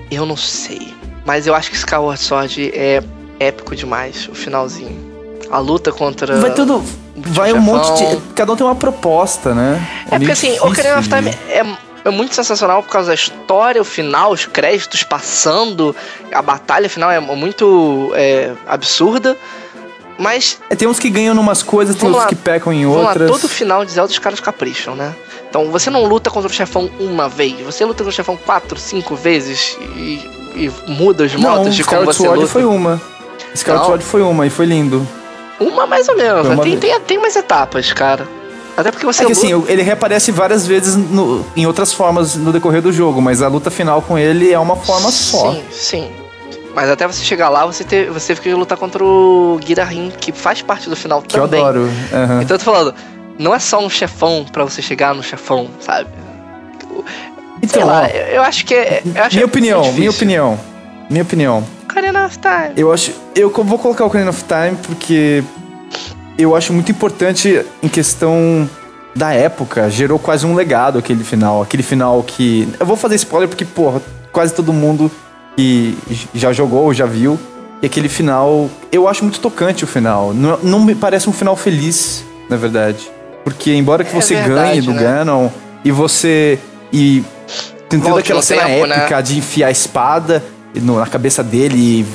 Eu 0.10 0.26
não 0.26 0.38
sei. 0.38 0.93
Mas 1.26 1.45
eu 1.45 1.54
acho 1.54 1.70
que 1.70 1.76
Skyward 1.76 2.20
Sword 2.20 2.72
é 2.74 3.04
épico 3.39 3.76
demais, 3.76 4.28
o 4.30 4.34
finalzinho. 4.34 5.06
A 5.52 5.60
luta 5.60 5.91
contra. 5.91 6.39
Vai 6.39 6.54
tudo. 6.54 6.84
Vai 7.16 7.54
um 7.54 7.60
monte 7.60 7.98
de. 7.98 8.34
Cada 8.34 8.52
um 8.54 8.56
tem 8.56 8.66
uma 8.66 8.76
proposta, 8.76 9.54
né? 9.54 9.86
É 10.06 10.10
porque 10.12 10.20
meio 10.20 10.32
assim, 10.32 10.48
difícil 10.48 10.68
Ocarina 10.68 11.00
of 11.00 11.10
Time 11.10 11.30
é, 11.50 11.78
é 12.08 12.12
muito 12.12 12.34
sensacional 12.34 12.82
por 12.82 12.89
causa 12.89 13.10
da 13.10 13.14
história, 13.16 13.82
o 13.82 13.86
final, 13.86 14.32
os 14.32 14.45
créditos 14.45 15.03
passando, 15.03 15.95
a 16.32 16.41
batalha 16.41 16.89
final 16.89 17.12
é 17.12 17.20
muito 17.20 18.12
é, 18.16 18.53
absurda. 18.66 19.36
Mas, 20.18 20.60
É, 20.70 20.76
tem 20.76 20.88
uns 20.88 20.97
que 20.97 21.10
ganham 21.10 21.36
numas 21.36 21.62
coisas, 21.62 21.95
tem 21.95 22.08
outros 22.08 22.24
lá. 22.24 22.30
que 22.30 22.36
pecam 22.36 22.74
em 22.74 22.86
outras. 22.88 23.30
lá, 23.30 23.38
todo 23.38 23.47
final 23.47 23.86
de 23.86 23.91
Zelda 23.91 24.12
os 24.12 24.18
caras 24.18 24.39
capricham, 24.39 24.95
né? 24.95 25.14
Então 25.47 25.70
você 25.70 25.89
não 25.89 26.05
luta 26.05 26.30
contra 26.32 26.49
o 26.49 26.53
chefão 26.53 26.89
uma 26.99 27.30
vez, 27.30 27.60
você 27.62 27.86
luta 27.86 27.99
contra 27.99 28.10
o 28.10 28.16
chefão 28.16 28.36
quatro, 28.36 28.80
cinco 28.80 29.16
vezes 29.16 29.78
e, 29.95 30.28
e 30.55 30.72
muda 30.88 31.26
os 31.26 31.34
Não, 31.34 31.58
modos 31.58 31.76
de 31.76 31.84
como 31.84 32.03
você 32.05 32.24
Sword 32.24 32.39
luta. 32.41 32.51
foi 32.51 32.66
uma. 32.66 32.99
Não. 33.68 33.84
Sword 33.86 34.03
foi 34.03 34.22
uma 34.24 34.47
e 34.47 34.49
foi 34.49 34.66
lindo. 34.66 35.08
Uma 35.60 35.86
mais 35.86 36.08
ou 36.10 36.16
menos, 36.18 36.60
tem, 36.62 36.78
tem, 36.78 36.99
tem 37.01 37.18
umas 37.18 37.36
etapas, 37.36 37.91
cara. 37.93 38.28
Até 38.78 38.91
porque 38.91 39.05
você 39.07 39.23
É 39.23 39.25
que 39.25 39.34
luta... 39.34 39.45
assim, 39.47 39.65
ele 39.71 39.82
reaparece 39.82 40.32
várias 40.32 40.65
vezes 40.67 40.95
no- 40.95 41.43
em 41.55 41.65
outras 41.65 41.91
formas 41.91 42.36
no 42.36 42.53
decorrer 42.53 42.82
do 42.82 42.93
jogo, 42.93 43.19
mas 43.21 43.41
a 43.41 43.47
luta 43.47 43.71
final 43.71 44.01
com 44.03 44.17
ele 44.19 44.51
é 44.53 44.59
uma 44.59 44.75
forma 44.75 45.09
só. 45.11 45.51
Sim, 45.51 45.63
sim. 45.71 46.11
Mas 46.75 46.88
até 46.91 47.07
você 47.07 47.23
chegar 47.23 47.49
lá, 47.49 47.65
você, 47.65 47.84
ter, 47.84 48.11
você 48.11 48.36
fica 48.36 48.55
lutar 48.55 48.78
contra 48.78 49.03
o 49.03 49.59
Girahin, 49.65 50.11
que 50.19 50.32
faz 50.32 50.61
parte 50.61 50.88
do 50.88 50.95
final 50.95 51.23
Que 51.23 51.36
eu 51.38 51.41
também. 51.45 51.59
adoro. 51.59 51.89
aham. 52.13 52.41
Então 52.43 52.53
eu 52.53 52.59
tô 52.59 52.65
falando, 52.65 52.93
não 53.39 53.55
é 53.55 53.57
só 53.57 53.80
um 53.84 53.89
chefão 53.89 54.45
pra 54.51 54.63
você 54.63 54.80
chegar 54.80 55.15
no 55.15 55.23
chefão, 55.23 55.67
sabe? 55.80 56.07
Então, 57.63 57.88
lá, 57.88 58.07
eu, 58.09 58.36
eu 58.36 58.41
acho 58.43 58.63
que 58.65 58.75
é. 58.75 59.01
eu 59.03 59.23
acho 59.23 59.36
minha 59.36 59.45
opinião, 59.47 59.82
difícil. 59.82 59.99
minha 59.99 60.11
opinião. 60.11 60.59
Minha 61.09 61.23
opinião. 61.23 61.63
Ocarina 61.89 62.25
of 62.25 62.38
Time. 62.38 62.73
Eu 62.75 62.91
acho. 62.93 63.11
Eu 63.36 63.49
vou 63.49 63.80
colocar 63.80 64.03
o 64.03 64.07
Ocarina 64.07 64.30
of 64.30 64.43
Time 64.43 64.78
porque 64.86 65.43
eu 66.38 66.56
acho 66.56 66.74
muito 66.74 66.92
importante 66.92 67.64
em 67.82 67.88
questão 67.88 68.70
da 69.16 69.34
época. 69.34 69.90
Gerou 69.90 70.20
quase 70.20 70.46
um 70.46 70.54
legado 70.56 71.00
aquele 71.00 71.24
final. 71.24 71.62
Aquele 71.62 71.84
final 71.84 72.22
que. 72.24 72.68
Eu 72.80 72.86
vou 72.86 72.96
fazer 72.96 73.16
spoiler 73.16 73.48
porque, 73.50 73.66
porra, 73.66 74.02
quase 74.32 74.54
todo 74.54 74.72
mundo 74.74 75.10
que 75.56 75.98
já 76.34 76.54
jogou, 76.54 76.94
já 76.94 77.06
viu. 77.06 77.40
E 77.82 77.86
aquele 77.86 78.10
final. 78.10 78.70
Eu 78.92 79.08
acho 79.08 79.24
muito 79.24 79.40
tocante 79.40 79.84
o 79.84 79.88
final. 79.88 80.34
Não, 80.34 80.58
não 80.64 80.80
me 80.80 80.96
parece 80.96 81.30
um 81.30 81.34
final 81.34 81.56
feliz, 81.56 82.24
na 82.50 82.56
verdade. 82.58 83.10
Porque 83.44 83.74
embora 83.74 84.04
que 84.04 84.16
É 84.16 84.22
você 84.22 84.36
verdade, 84.36 84.70
ganhe 84.70 84.82
do 84.82 84.94
né? 84.94 85.02
Ganon 85.04 85.50
e 85.84 85.92
você. 85.92 86.60
E 86.92 87.24
Volte 87.92 88.20
aquela 88.20 88.42
cena 88.42 88.66
tempo, 88.66 88.86
né? 88.86 88.96
épica 88.98 89.22
de 89.22 89.38
enfiar 89.38 89.68
a 89.68 89.72
espada 89.72 90.44
no- 90.76 91.00
na 91.00 91.06
cabeça 91.08 91.42
dele 91.42 92.06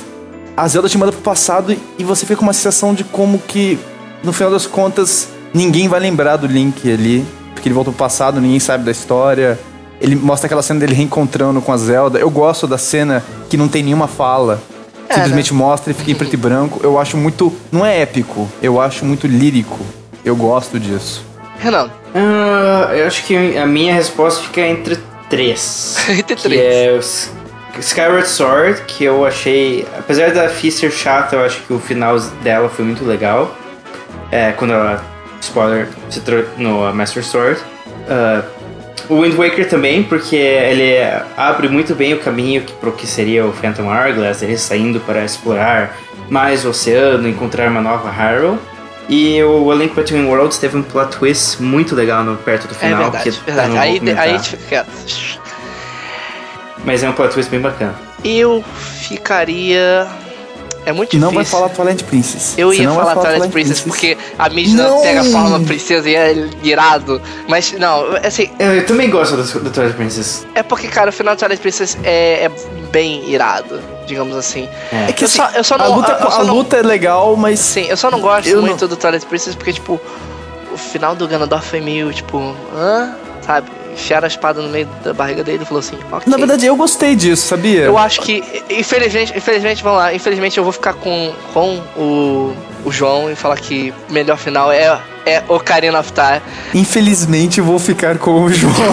a 0.55 0.67
Zelda 0.67 0.87
te 0.87 0.97
manda 0.99 1.11
pro 1.11 1.21
passado 1.21 1.75
e 1.97 2.03
você 2.03 2.27
fica 2.27 2.35
com 2.37 2.43
uma 2.43 2.53
sensação 2.53 2.93
de 2.93 3.03
como 3.03 3.39
que, 3.39 3.79
no 4.23 4.33
final 4.33 4.51
das 4.51 4.65
contas, 4.65 5.29
ninguém 5.53 5.87
vai 5.87 5.99
lembrar 5.99 6.37
do 6.37 6.47
Link 6.47 6.91
ali. 6.91 7.25
Porque 7.53 7.67
ele 7.67 7.75
volta 7.75 7.91
pro 7.91 7.97
passado, 7.99 8.41
ninguém 8.41 8.59
sabe 8.59 8.83
da 8.83 8.91
história. 8.91 9.59
Ele 10.01 10.15
mostra 10.15 10.47
aquela 10.47 10.61
cena 10.61 10.79
dele 10.81 10.93
reencontrando 10.93 11.61
com 11.61 11.71
a 11.71 11.77
Zelda. 11.77 12.19
Eu 12.19 12.29
gosto 12.29 12.67
da 12.67 12.77
cena 12.77 13.23
que 13.49 13.55
não 13.55 13.67
tem 13.67 13.83
nenhuma 13.83 14.07
fala. 14.07 14.61
É, 15.07 15.13
Simplesmente 15.13 15.53
mostra 15.53 15.91
e 15.91 15.93
fica 15.93 16.11
em 16.11 16.15
preto 16.15 16.33
e 16.33 16.37
branco. 16.37 16.79
Eu 16.83 16.99
acho 16.99 17.15
muito. 17.15 17.53
Não 17.71 17.85
é 17.85 18.01
épico, 18.01 18.49
eu 18.61 18.81
acho 18.81 19.05
muito 19.05 19.27
lírico. 19.27 19.79
Eu 20.25 20.35
gosto 20.35 20.79
disso. 20.79 21.23
Renan, 21.59 21.89
Ah, 22.13 22.89
eu 22.93 23.07
acho 23.07 23.23
que 23.25 23.57
a 23.57 23.65
minha 23.65 23.93
resposta 23.93 24.41
fica 24.43 24.61
entre 24.61 24.97
três. 25.29 25.95
Entre 26.09 26.35
que 26.35 26.41
três. 26.43 27.31
é 27.75 27.79
Skyward 27.79 28.27
Sword, 28.27 28.81
que 28.87 29.03
eu 29.03 29.25
achei. 29.25 29.87
Apesar 29.97 30.31
da 30.31 30.49
Fee 30.49 30.71
ser 30.71 30.91
chata, 30.91 31.35
eu 31.37 31.45
acho 31.45 31.61
que 31.61 31.73
o 31.73 31.79
final 31.79 32.19
dela 32.43 32.67
foi 32.69 32.83
muito 32.85 33.05
legal. 33.05 33.55
É, 34.33 34.51
quando 34.53 34.73
ela. 34.73 35.03
Spoiler, 35.39 35.87
se 36.09 36.21
tro- 36.21 36.45
no 36.57 36.91
Master 36.93 37.23
Sword. 37.23 37.59
Ah, 38.09 38.41
o 39.09 39.21
Wind 39.21 39.35
Waker 39.35 39.69
também, 39.69 40.01
porque 40.03 40.35
ele 40.35 40.95
abre 41.37 41.67
muito 41.67 41.93
bem 41.93 42.13
o 42.13 42.19
caminho 42.19 42.61
que, 42.61 42.73
pro 42.73 42.91
que 42.93 43.05
seria 43.05 43.45
o 43.45 43.51
Phantom 43.53 43.83
Hourglass, 43.87 44.41
ele 44.41 44.57
saindo 44.57 44.99
para 45.01 45.23
explorar 45.23 45.97
mais 46.29 46.65
o 46.65 46.69
oceano, 46.69 47.27
encontrar 47.27 47.69
uma 47.69 47.81
nova 47.81 48.09
Hyrule. 48.09 48.57
E 49.09 49.43
o 49.43 49.69
A 49.69 49.75
Link 49.75 49.93
Between 49.93 50.25
Worlds 50.25 50.57
teve 50.57 50.77
um 50.77 50.81
plot 50.81 51.17
twist 51.17 51.61
muito 51.61 51.93
legal 51.93 52.23
no, 52.23 52.37
perto 52.37 52.67
do 52.67 52.73
é 52.73 52.77
final. 52.77 53.01
verdade, 53.11 53.31
que 53.31 53.45
verdade. 53.45 53.77
Aí, 53.77 54.01
aí 54.17 54.17
a 54.17 54.37
gente 54.37 54.49
fica 54.51 54.63
quieto. 54.69 55.39
Mas 56.85 57.03
é 57.03 57.09
um 57.09 57.13
plot 57.13 57.33
twist 57.33 57.51
bem 57.51 57.59
bacana. 57.59 57.93
Eu 58.23 58.63
ficaria. 58.75 60.07
É 60.85 60.91
muito 60.91 61.11
difícil. 61.11 61.19
Não 61.27 61.33
vai 61.33 61.45
falar 61.45 61.69
Twilight 61.69 62.03
Princess. 62.03 62.53
Eu 62.57 62.73
ia 62.73 62.83
não 62.87 62.95
vai 62.95 63.05
falar 63.13 63.21
Twilight 63.29 63.51
Princess 63.53 63.79
porque 63.81 64.17
a 64.37 64.49
Midna 64.49 64.83
Não! 64.89 65.01
pega 65.01 65.21
a 65.21 65.23
forma 65.23 65.59
princesa 65.61 66.09
e 66.09 66.15
é 66.15 66.49
irado. 66.61 67.21
Mas 67.47 67.71
não, 67.73 68.05
assim, 68.23 68.49
Eu, 68.59 68.75
eu 68.75 68.85
também 68.85 69.09
gosto 69.09 69.35
do, 69.37 69.43
do 69.61 69.69
Twilight 69.69 69.95
Princess. 69.95 70.45
é 70.53 70.61
porque, 70.61 70.87
cara, 70.89 71.09
o 71.09 71.13
final 71.13 71.35
de 71.35 71.39
Twilight 71.39 71.61
Princess 71.61 71.97
é, 72.03 72.45
é 72.45 72.51
bem 72.91 73.29
irado, 73.29 73.79
digamos 74.05 74.35
assim. 74.35 74.67
É. 74.91 75.09
É 75.09 75.13
que 75.13 75.23
Eu 75.23 75.27
só- 75.29 75.43
assim, 75.45 75.57
eu 75.57 75.63
só 75.63 75.75
a 75.75 75.77
não- 75.77 75.95
luta, 75.95 76.11
eu 76.21 76.31
só 76.31 76.41
a 76.41 76.43
não- 76.43 76.53
luta 76.55 76.75
é 76.77 76.81
legal, 76.81 77.35
mas 77.37 77.59
Sim, 77.59 77.85
eu 77.87 77.95
só 77.97 78.11
não 78.11 78.19
gosto 78.19 78.47
Eu 78.49 78.61
muito 78.61 78.87
do 78.87 78.95
Twilight 78.97 79.25
Princess 79.25 79.55
porque, 79.55 79.71
tipo, 79.73 79.99
o 80.73 80.77
final 80.77 81.15
do 81.15 81.27
Ganondorf 81.27 81.65
foi 81.69 81.79
meio, 81.79 82.11
tipo, 82.11 82.37
hã? 82.75 83.15
Sabe? 83.41 83.69
Enfiaram 83.93 84.25
a 84.25 84.27
espada 84.27 84.61
no 84.61 84.69
meio 84.69 84.87
da 85.03 85.13
barriga 85.13 85.43
dele 85.43 85.63
e 85.63 85.65
falou 85.65 85.79
assim, 85.79 85.97
ok. 86.11 86.29
na 86.29 86.37
verdade 86.37 86.65
eu 86.65 86.75
gostei 86.75 87.15
disso, 87.15 87.47
sabia? 87.47 87.81
Eu 87.81 87.97
acho 87.97 88.21
que, 88.21 88.43
infelizmente, 88.69 89.33
infelizmente, 89.35 89.83
vamos 89.83 89.99
lá, 89.99 90.13
infelizmente 90.13 90.57
eu 90.57 90.63
vou 90.63 90.73
ficar 90.73 90.93
com, 90.93 91.33
com 91.53 91.81
o, 91.95 92.53
o 92.85 92.91
João 92.91 93.31
e 93.31 93.35
falar 93.35 93.57
que 93.57 93.93
o 94.09 94.13
melhor 94.13 94.37
final 94.37 94.71
é, 94.71 94.99
é 95.25 95.43
Ocarina 95.47 95.99
of 95.99 96.11
Time. 96.11 96.41
Infelizmente 96.73 97.61
vou 97.61 97.79
ficar 97.79 98.17
com 98.17 98.43
o 98.43 98.51
João. 98.51 98.73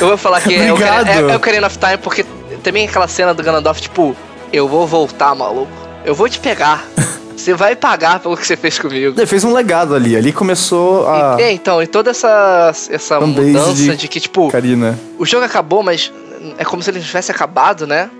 Eu 0.00 0.08
vou 0.08 0.16
falar 0.16 0.40
que 0.40 0.54
é. 0.54 0.72
Ocarina, 0.72 1.10
é, 1.10 1.32
é 1.32 1.36
Ocarina 1.36 1.66
of 1.66 1.78
Time 1.78 1.98
porque 1.98 2.24
também 2.62 2.86
aquela 2.86 3.08
cena 3.08 3.34
do 3.34 3.42
Ganondorf, 3.42 3.80
tipo, 3.80 4.14
eu 4.52 4.68
vou 4.68 4.86
voltar, 4.86 5.34
maluco. 5.34 5.72
Eu 6.04 6.14
vou 6.14 6.28
te 6.28 6.38
pegar. 6.38 6.84
Você 7.40 7.54
vai 7.54 7.74
pagar 7.74 8.20
pelo 8.20 8.36
que 8.36 8.46
você 8.46 8.56
fez 8.56 8.78
comigo. 8.78 9.14
Ele 9.18 9.26
fez 9.26 9.44
um 9.44 9.52
legado 9.52 9.94
ali. 9.94 10.16
Ali 10.16 10.32
começou 10.32 11.08
a 11.08 11.36
É, 11.40 11.50
então, 11.52 11.82
e 11.82 11.86
toda 11.86 12.10
essa, 12.10 12.70
essa 12.90 13.18
fanbase 13.20 13.48
mudança 13.48 13.72
de 13.74 13.96
de 13.96 14.08
que, 14.08 14.20
tipo, 14.20 14.50
Karina. 14.50 14.98
o 15.18 15.24
jogo 15.24 15.44
acabou, 15.44 15.82
mas 15.82 16.12
é 16.58 16.64
como 16.64 16.82
se 16.82 16.90
ele 16.90 17.00
tivesse 17.00 17.30
acabado, 17.30 17.86
né? 17.86 18.10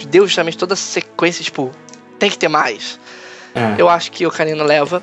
E 0.00 0.06
Deu 0.06 0.26
justamente 0.26 0.58
toda 0.58 0.74
essa 0.74 0.82
sequência, 0.82 1.44
tipo, 1.44 1.70
tem 2.18 2.28
que 2.28 2.36
ter 2.36 2.48
mais. 2.48 2.98
É. 3.54 3.74
Eu 3.78 3.88
acho 3.88 4.10
que 4.10 4.26
o 4.26 4.30
Karina 4.30 4.64
leva. 4.64 5.02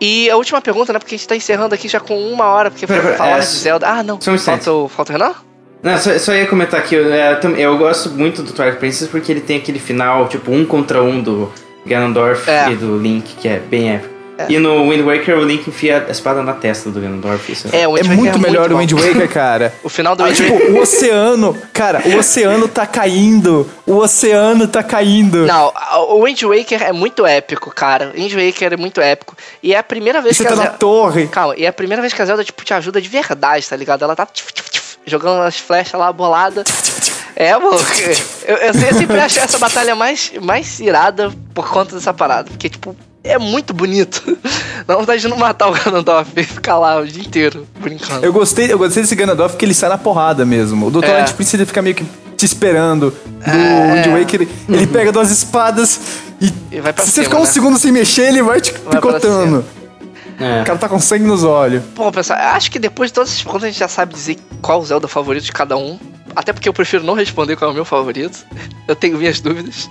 E 0.00 0.30
a 0.30 0.36
última 0.36 0.60
pergunta, 0.60 0.92
né? 0.92 0.98
Porque 1.00 1.14
a 1.16 1.18
gente 1.18 1.26
tá 1.26 1.34
encerrando 1.34 1.74
aqui 1.74 1.88
já 1.88 1.98
com 1.98 2.16
uma 2.30 2.44
hora, 2.46 2.70
porque 2.70 2.86
Pera, 2.86 3.00
foi 3.00 3.10
pera, 3.12 3.18
falar 3.18 3.38
é, 3.38 3.40
de 3.40 3.46
Zelda. 3.46 3.86
Ah, 3.88 4.02
não. 4.02 4.20
só 4.20 4.30
um 4.30 4.34
instante. 4.36 4.64
falta, 4.64 4.72
o, 4.72 4.88
falta 4.88 5.12
o 5.12 5.16
Renan? 5.16 5.34
Não, 5.82 5.98
só, 5.98 6.16
só 6.18 6.32
ia 6.34 6.46
comentar 6.46 6.80
aqui, 6.80 6.94
eu, 6.94 7.12
é, 7.12 7.34
tam- 7.36 7.56
eu 7.56 7.76
gosto 7.78 8.10
muito 8.10 8.42
do 8.42 8.52
Twilight 8.52 8.78
Princess 8.78 9.08
porque 9.08 9.30
ele 9.30 9.40
tem 9.40 9.58
aquele 9.58 9.78
final, 9.78 10.28
tipo, 10.28 10.50
um 10.50 10.64
contra 10.64 11.02
um 11.02 11.20
do 11.22 11.52
Ganondorf 11.88 12.48
É. 12.48 12.70
e 12.70 12.76
do 12.76 12.96
Link, 12.98 13.34
que 13.40 13.48
é 13.48 13.58
bem 13.58 13.90
épico. 13.94 14.18
E 14.48 14.56
no 14.60 14.88
Wind 14.88 15.04
Waker 15.04 15.36
o 15.36 15.42
Link 15.44 15.66
enfia 15.68 16.04
a 16.06 16.12
espada 16.12 16.44
na 16.44 16.52
testa 16.52 16.88
do 16.90 17.00
Ganondorf. 17.00 17.50
Isso 17.50 17.66
É, 17.72 17.88
o 17.88 17.96
É 17.98 18.02
Waker 18.02 18.16
muito 18.16 18.38
melhor 18.38 18.68
bom. 18.68 18.76
o 18.76 18.78
Wind 18.78 18.92
Waker, 18.92 19.26
cara. 19.34 19.74
O 19.82 19.88
final 19.88 20.14
do 20.14 20.22
Ah, 20.22 20.26
Wind 20.26 20.36
tipo, 20.36 20.52
Waker. 20.54 20.74
o 20.76 20.80
oceano, 20.80 21.58
cara, 21.72 22.02
o 22.06 22.16
oceano 22.18 22.68
tá 22.68 22.86
caindo. 22.86 23.68
O 23.84 23.96
oceano 23.96 24.68
tá 24.68 24.80
caindo. 24.80 25.44
Não, 25.44 25.72
o 26.10 26.22
Wind 26.24 26.40
Waker 26.44 26.80
é 26.84 26.92
muito 26.92 27.26
épico, 27.26 27.74
cara. 27.74 28.12
O 28.14 28.20
Wind 28.20 28.32
Waker 28.32 28.74
é 28.74 28.76
muito 28.76 29.00
épico. 29.00 29.34
E 29.60 29.74
é 29.74 29.78
a 29.78 29.82
primeira 29.82 30.20
E 30.20 30.22
vez 30.22 30.36
você 30.36 30.44
que 30.44 30.48
tá 30.50 30.54
a 30.54 30.56
na 30.56 30.62
Zelda... 30.62 30.78
torre. 30.78 31.26
Calma, 31.26 31.54
e 31.56 31.64
é 31.64 31.68
a 31.68 31.72
primeira 31.72 32.00
vez 32.00 32.12
que 32.14 32.22
a 32.22 32.24
Zelda, 32.24 32.44
tipo, 32.44 32.64
te 32.64 32.72
ajuda 32.72 33.00
de 33.00 33.08
verdade, 33.08 33.68
tá 33.68 33.74
ligado? 33.74 34.04
Ela 34.04 34.14
tá 34.14 34.24
tchuf, 34.24 34.52
tchuf, 34.52 34.70
tchuf, 34.70 34.87
jogando 35.08 35.42
as 35.42 35.58
flechas 35.58 35.98
lá, 35.98 36.12
bolada. 36.12 36.64
É, 37.34 37.52
amor. 37.52 37.80
Eu, 38.46 38.56
eu, 38.56 38.74
sempre 38.74 39.20
achei 39.20 39.42
essa 39.42 39.58
batalha 39.58 39.94
mais, 39.94 40.32
mais 40.42 40.80
irada 40.80 41.30
por 41.54 41.68
conta 41.68 41.94
dessa 41.94 42.12
parada. 42.12 42.50
Porque, 42.50 42.68
tipo, 42.68 42.96
é 43.22 43.38
muito 43.38 43.72
bonito. 43.72 44.36
Dá 44.86 44.96
vontade 44.96 45.20
de 45.20 45.28
não 45.28 45.36
matar 45.36 45.68
o 45.68 45.72
Ganondorf 45.72 46.30
e 46.34 46.42
ficar 46.42 46.78
lá 46.78 46.98
o 46.98 47.06
dia 47.06 47.22
inteiro 47.22 47.66
brincando. 47.78 48.24
Eu 48.24 48.32
gostei, 48.32 48.72
eu 48.72 48.78
gostei 48.78 49.02
desse 49.02 49.14
Ganondorf 49.14 49.52
porque 49.52 49.64
ele 49.64 49.74
sai 49.74 49.88
na 49.88 49.98
porrada 49.98 50.44
mesmo. 50.44 50.86
O 50.86 50.90
do 50.90 51.04
É. 51.04 51.24
Princess 51.24 51.54
ele 51.54 51.66
fica 51.66 51.80
meio 51.82 51.94
que 51.94 52.04
te 52.36 52.44
esperando. 52.44 53.10
Do 53.10 53.50
É. 53.50 53.92
Wind 54.02 54.20
Waker, 54.20 54.42
ele, 54.42 54.50
ele 54.68 54.86
pega 54.86 55.12
duas 55.12 55.30
espadas 55.30 56.00
e, 56.40 56.52
E 56.72 56.80
vai 56.80 56.92
pra 56.92 57.04
se 57.04 57.10
você 57.10 57.14
cima, 57.16 57.24
ficar 57.24 57.36
um 57.38 57.44
né? 57.44 57.50
segundo 57.50 57.78
sem 57.78 57.92
mexer, 57.92 58.28
ele 58.28 58.42
vai 58.42 58.60
te 58.60 58.72
pra 58.72 59.00
picotando. 59.00 59.64
É. 60.40 60.62
O 60.62 60.64
cara 60.64 60.78
tá 60.78 60.88
com 60.88 60.98
sangue 61.00 61.24
nos 61.24 61.42
olhos. 61.44 61.82
Bom, 61.94 62.10
pessoal, 62.12 62.38
acho 62.38 62.70
que 62.70 62.78
depois 62.78 63.10
de 63.10 63.14
todas 63.14 63.30
essas 63.30 63.42
perguntas 63.42 63.64
a 63.64 63.70
gente 63.70 63.78
já 63.80 63.88
sabe 63.88 64.14
dizer 64.14 64.38
qual 64.62 64.80
o 64.80 64.84
Zelda 64.84 65.08
favorito 65.08 65.44
de 65.44 65.52
cada 65.52 65.76
um. 65.76 65.98
Até 66.36 66.52
porque 66.52 66.68
eu 66.68 66.72
prefiro 66.72 67.02
não 67.02 67.14
responder 67.14 67.56
qual 67.56 67.70
é 67.70 67.72
o 67.72 67.74
meu 67.74 67.84
favorito. 67.84 68.46
Eu 68.86 68.94
tenho 68.94 69.18
minhas 69.18 69.40
dúvidas. 69.40 69.90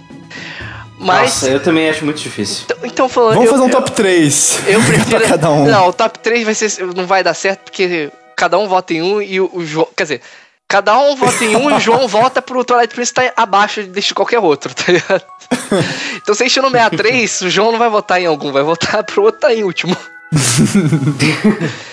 Mas. 1.00 1.22
Nossa, 1.34 1.50
eu 1.50 1.60
também 1.62 1.90
acho 1.90 2.06
muito 2.06 2.22
difícil. 2.22 2.64
então- 2.66 2.78
Então, 2.84 3.10
falando. 3.10 3.34
Vamos 3.36 3.46
eu- 3.48 3.52
fazer 3.52 3.64
um 3.64 3.68
eu- 3.68 3.72
top 3.72 3.92
3. 3.92 4.60
Eu 4.68 4.82
prefiro. 4.88 5.20
pra 5.20 5.28
cada 5.28 5.52
um. 5.52 5.66
Não, 5.66 5.90
o 5.90 5.94
top 5.94 6.20
3 6.20 6.44
vai 6.46 6.56
ser, 6.56 6.72
não 6.96 7.06
vai 7.06 7.24
dar 7.24 7.34
certo 7.34 7.66
porque 7.66 8.10
cada 8.36 8.58
um 8.58 8.68
vota 8.68 8.94
em 8.94 9.02
um 9.02 9.22
e 9.22 9.40
o, 9.42 9.50
o 9.54 9.66
João. 9.66 9.88
Quer 9.96 10.04
dizer, 10.04 10.22
cada 10.68 10.98
um 10.98 11.16
vota 11.16 11.44
em 11.44 11.56
um 11.56 11.70
e 11.70 11.74
o 11.74 11.80
João 11.80 12.08
vota 12.10 12.42
pro 12.42 12.64
Twilight 12.64 12.96
Prince 12.96 13.14
tá 13.14 13.32
abaixo 13.36 13.84
de 13.84 14.14
qualquer 14.14 14.40
outro, 14.40 14.74
tá 14.74 14.92
ligado? 14.92 15.24
Então 16.22 16.34
se 16.36 16.44
a 16.44 16.48
gente 16.48 16.60
nomear 16.62 16.90
três, 16.90 17.40
o 17.42 17.50
João 17.50 17.72
não 17.72 17.80
vai 17.80 17.90
votar 17.90 18.20
em 18.22 18.26
algum, 18.26 18.52
vai 18.52 18.64
votar 18.64 19.04
pro 19.04 19.24
outro 19.24 19.40
tá 19.42 19.54
em 19.54 19.64
último. 19.64 19.96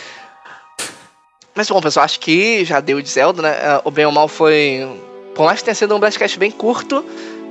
Mas 1.55 1.69
bom, 1.69 1.81
pessoal, 1.81 2.05
acho 2.05 2.19
que 2.19 2.65
já 2.65 2.81
deu 2.81 3.01
de 3.01 3.09
Zelda, 3.09 3.41
né? 3.43 3.51
Ah, 3.63 3.81
O 3.85 3.91
bem 3.91 4.05
ou 4.07 4.13
mal 4.13 4.27
foi. 4.27 4.87
Por 5.35 5.45
mais 5.45 5.61
que 5.61 5.65
tenha 5.67 5.75
sido 5.75 5.95
um 5.95 6.01
Blastcast 6.01 6.39
bem 6.39 6.51
curto, 6.51 7.05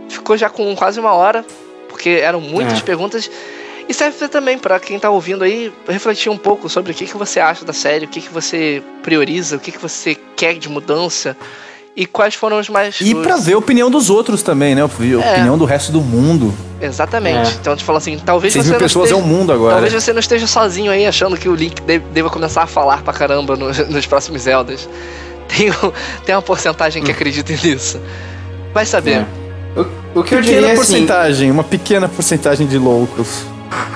ficou 0.10 0.36
já 0.38 0.50
com 0.50 0.76
quase 0.76 1.00
uma 1.00 1.14
hora, 1.14 1.46
porque 1.90 2.10
eram 2.10 2.42
muitas 2.42 2.80
É. 2.80 2.82
perguntas. 2.82 3.30
E 3.88 3.94
serve 3.94 4.28
também 4.30 4.58
para 4.58 4.80
quem 4.80 4.98
tá 4.98 5.10
ouvindo 5.10 5.44
aí 5.44 5.72
refletir 5.88 6.30
um 6.32 6.38
pouco 6.38 6.70
sobre 6.70 6.94
o 6.94 6.96
que, 6.96 7.06
que 7.06 7.18
você 7.18 7.40
acha 7.42 7.66
da 7.66 7.74
série, 7.74 8.06
o 8.06 8.08
que, 8.08 8.22
que 8.22 8.30
você 8.30 8.82
prioriza, 9.02 9.58
o 9.58 9.60
que, 9.60 9.74
que 9.74 9.78
você 9.78 10.16
quer 10.38 10.58
de 10.58 10.70
mudança 10.70 11.36
e 11.96 12.06
quais 12.06 12.34
foram 12.36 12.60
os 12.60 12.70
mais. 12.70 13.00
E 13.02 13.14
os- 13.14 13.22
pra 13.22 13.38
ver 13.38 13.54
a 13.54 13.58
opinião 13.58 13.90
dos 13.92 14.10
outros 14.10 14.42
também, 14.42 14.74
né? 14.76 14.82
A 14.82 14.86
opinião 14.86 15.58
do 15.58 15.66
resto 15.66 15.92
do 15.92 16.02
mundo. 16.02 16.54
Exatamente. 16.82 17.50
É. 17.52 17.54
Então, 17.54 17.76
te 17.76 17.84
falo 17.84 17.98
assim, 17.98 18.18
talvez 18.18 18.52
6 18.54 18.66
você 18.66 18.72
mil 18.72 18.80
não 18.80 18.86
pessoas 18.86 19.10
é 19.12 19.14
esteja... 19.14 19.26
o 19.26 19.28
mundo 19.28 19.54
agora. 19.54 19.74
Talvez 19.74 19.94
você 19.94 20.12
não 20.12 20.20
esteja 20.20 20.48
sozinho 20.48 20.92
aí 20.92 21.06
achando 21.06 21.38
que 21.38 21.48
o 21.48 21.56
Link 21.56 21.82
de- 21.82 22.00
deva 22.00 22.30
começar 22.30 22.64
a 22.64 22.68
falar 22.68 23.02
pra 23.04 23.14
caramba 23.14 23.56
no- 23.56 23.68
nos 23.90 24.06
próximos 24.06 24.42
Zeldas. 24.42 24.90
Tem, 25.48 25.70
um- 25.70 25.92
tem 26.26 26.34
uma 26.36 26.42
porcentagem 26.42 27.04
que 27.04 27.12
acredita 27.12 27.54
nisso. 27.64 28.00
Vai 28.74 28.86
saber. 28.86 29.18
É. 29.76 29.80
O, 29.80 30.20
o 30.20 30.24
que 30.24 30.36
eu 30.36 30.40
Pequena 30.40 30.42
diria 30.42 30.68
assim, 30.68 30.76
porcentagem, 30.76 31.52
uma 31.52 31.64
pequena 31.64 32.08
porcentagem 32.10 32.66
de 32.68 32.78
loucos. 32.78 33.44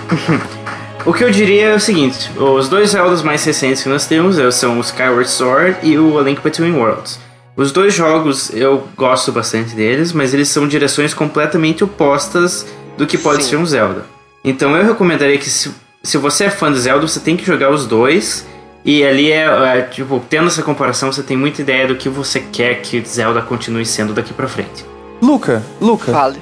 o 1.06 1.14
que 1.14 1.24
eu 1.24 1.32
diria 1.32 1.68
é 1.70 1.76
o 1.76 1.80
seguinte: 1.80 2.32
os 2.38 2.68
dois 2.70 2.92
Zeldas 2.92 3.22
mais 3.22 3.44
recentes 3.44 3.82
que 3.84 3.90
nós 3.90 4.06
temos 4.06 4.38
é- 4.40 4.50
são 4.52 4.78
o 4.78 4.82
Skyward 4.82 5.30
Sword 5.30 5.78
e 5.84 5.98
o 5.98 6.18
A 6.20 6.22
Link 6.22 6.42
Between 6.42 6.74
Worlds. 6.74 7.20
Os 7.58 7.72
dois 7.72 7.92
jogos 7.94 8.52
eu 8.54 8.88
gosto 8.96 9.32
bastante 9.32 9.74
deles, 9.76 10.14
mas 10.14 10.32
eles 10.32 10.48
são 10.48 10.68
direções 10.68 11.12
completamente 11.14 11.84
opostas 11.84 12.68
do 12.96 13.08
que 13.08 13.18
pode 13.18 13.44
Sim. 13.44 13.50
ser 13.50 13.56
um 13.58 13.66
Zelda. 13.66 14.06
Então 14.44 14.76
eu 14.78 14.86
recomendaria 14.86 15.38
que 15.40 15.50
se, 15.50 15.72
se 16.04 16.18
você 16.20 16.46
é 16.46 16.50
fã 16.52 16.72
de 16.72 16.80
Zelda, 16.80 17.08
você 17.08 17.20
tem 17.20 17.36
que 17.36 17.44
jogar 17.44 17.72
os 17.72 17.88
dois. 17.88 18.46
E 18.86 19.04
ali 19.04 19.32
é, 19.32 19.44
é, 19.46 19.82
tipo, 19.82 20.22
tendo 20.30 20.48
essa 20.48 20.62
comparação, 20.62 21.12
você 21.12 21.24
tem 21.24 21.36
muita 21.36 21.62
ideia 21.62 21.88
do 21.88 21.96
que 21.96 22.08
você 22.08 22.40
quer 22.40 22.76
que 22.82 23.04
Zelda 23.06 23.42
continue 23.42 23.86
sendo 23.86 24.14
daqui 24.14 24.34
pra 24.34 24.48
frente. 24.48 24.86
Luca, 25.22 25.62
Luca, 25.82 26.12
Fale. 26.12 26.40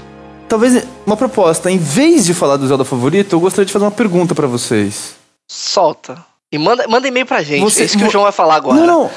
talvez 0.49 0.85
uma 1.05 1.15
proposta. 1.15 1.71
Em 1.71 1.77
vez 1.77 2.25
de 2.25 2.33
falar 2.33 2.57
do 2.57 2.67
Zelda 2.67 2.83
favorito, 2.83 3.33
eu 3.33 3.39
gostaria 3.39 3.65
de 3.65 3.71
fazer 3.73 3.85
uma 3.85 3.91
pergunta 3.91 4.35
pra 4.35 4.45
vocês. 4.47 5.15
Solta. 5.49 6.17
E 6.51 6.57
manda, 6.57 6.87
manda 6.87 7.07
e-mail 7.07 7.25
pra 7.25 7.41
gente. 7.41 7.61
Você- 7.61 7.81
é 7.81 7.85
isso 7.85 7.97
que 7.97 8.03
o 8.03 8.11
João 8.11 8.23
vai 8.25 8.31
falar 8.31 8.55
agora. 8.55 8.79
Não, 8.79 8.85
não. 8.85 9.11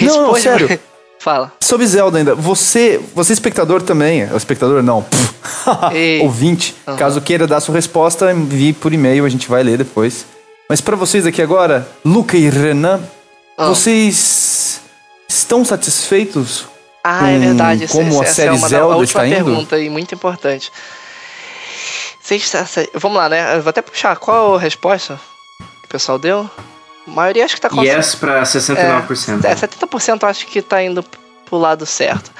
não, 0.06 0.22
não, 0.28 0.34
sério. 0.36 0.78
Fala. 1.20 1.52
Sobre 1.60 1.86
Zelda 1.86 2.18
ainda, 2.18 2.34
você, 2.34 3.00
você 3.14 3.32
espectador 3.32 3.82
também, 3.82 4.22
é, 4.22 4.36
espectador 4.36 4.82
não, 4.82 5.04
ouvinte, 6.22 6.74
caso 6.96 7.20
queira 7.20 7.46
dar 7.46 7.60
sua 7.60 7.74
resposta, 7.74 8.30
envie 8.32 8.72
por 8.72 8.92
e-mail, 8.92 9.24
a 9.24 9.28
gente 9.28 9.48
vai 9.48 9.62
ler 9.62 9.78
depois. 9.78 10.24
Mas 10.68 10.80
pra 10.80 10.94
vocês 10.96 11.26
aqui 11.26 11.42
agora, 11.42 11.88
Luca 12.04 12.36
e 12.36 12.48
Renan, 12.48 13.00
Ah. 13.56 13.66
vocês 13.68 14.80
estão 15.28 15.64
satisfeitos? 15.64 16.66
Ah, 17.02 17.30
é 17.30 17.34
com 17.34 17.40
verdade. 17.40 17.84
Essa, 17.84 17.92
como 17.92 18.20
a 18.20 18.24
essa 18.24 18.34
série 18.34 18.48
é 18.48 18.52
uma 18.52 18.60
da- 18.60 18.68
Zelda 18.68 19.04
está 19.04 19.26
indo? 19.26 19.34
pergunta 19.44 19.78
e 19.78 19.88
muito 19.90 20.14
importante. 20.14 20.70
Vocês- 22.22 22.54
essa- 22.54 22.86
Vamos 22.94 23.16
lá, 23.18 23.28
né? 23.28 23.56
Eu 23.56 23.62
vou 23.62 23.70
até 23.70 23.80
puxar. 23.82 24.16
Qual 24.16 24.54
a 24.56 24.58
resposta 24.60 25.18
que 25.80 25.86
o 25.86 25.88
pessoal 25.88 26.18
deu? 26.18 26.48
A 27.08 27.14
maioria 27.14 27.44
acho 27.44 27.54
que 27.54 27.60
tá 27.60 27.68
com 27.68 27.82
Yes 27.82 28.14
pra 28.14 28.42
69%. 28.42 29.44
É, 29.44 29.54
70% 29.54 30.22
eu 30.22 30.28
acho 30.28 30.46
que 30.46 30.62
tá 30.62 30.82
indo 30.82 31.04
pro 31.44 31.58
lado 31.58 31.86
certo. 31.86 32.30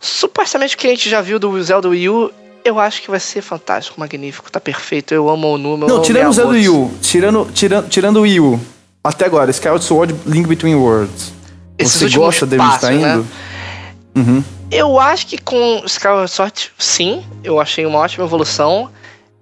Supostamente 0.00 0.74
o 0.74 0.78
que 0.78 0.86
a 0.86 0.90
gente 0.90 1.08
já 1.08 1.20
viu 1.20 1.38
do 1.38 1.62
Zelda 1.62 1.88
Wii 1.88 2.08
U, 2.08 2.30
eu 2.64 2.78
acho 2.78 3.00
que 3.00 3.10
vai 3.10 3.20
ser 3.20 3.42
fantástico, 3.42 3.98
magnífico, 3.98 4.50
tá 4.50 4.60
perfeito. 4.60 5.14
Eu 5.14 5.28
amo 5.28 5.54
o 5.54 5.58
número. 5.58 5.92
Não, 5.92 6.02
tirando 6.02 6.28
o 6.28 6.32
Zelda 6.32 6.52
Wii 6.52 6.68
U, 6.68 6.90
tirando, 7.00 7.48
tirando, 7.52 7.88
tirando 7.88 8.16
o 8.18 8.22
Wii 8.22 8.40
U, 8.40 8.60
até 9.02 9.24
agora, 9.24 9.50
Skyward 9.50 9.84
Sword, 9.84 10.14
Link 10.26 10.48
Between 10.48 10.74
Worlds. 10.74 11.32
Esses 11.78 12.10
Você 12.10 12.18
gosta 12.18 12.46
dele 12.46 12.62
estar 12.62 12.80
passos, 12.80 13.00
né? 13.00 13.12
indo? 13.14 13.26
Uhum. 14.16 14.44
Eu 14.70 14.98
acho 14.98 15.26
que 15.26 15.38
com 15.38 15.82
Skyward 15.86 16.30
Sword, 16.30 16.72
sim, 16.76 17.24
eu 17.44 17.60
achei 17.60 17.86
uma 17.86 17.98
ótima 17.98 18.24
evolução. 18.24 18.90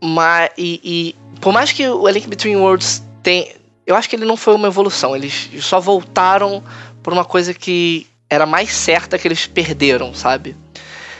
Mas, 0.02 0.50
e, 0.58 0.80
e 0.84 1.40
por 1.40 1.52
mais 1.52 1.72
que 1.72 1.88
o 1.88 2.06
Link 2.08 2.28
Between 2.28 2.56
Worlds 2.56 3.02
tem. 3.22 3.54
Eu 3.86 3.94
acho 3.96 4.08
que 4.08 4.16
ele 4.16 4.24
não 4.24 4.36
foi 4.36 4.54
uma 4.54 4.68
evolução. 4.68 5.14
Eles 5.14 5.50
só 5.60 5.78
voltaram 5.80 6.62
por 7.02 7.12
uma 7.12 7.24
coisa 7.24 7.52
que 7.52 8.06
era 8.30 8.46
mais 8.46 8.72
certa 8.74 9.18
que 9.18 9.28
eles 9.28 9.46
perderam, 9.46 10.14
sabe? 10.14 10.56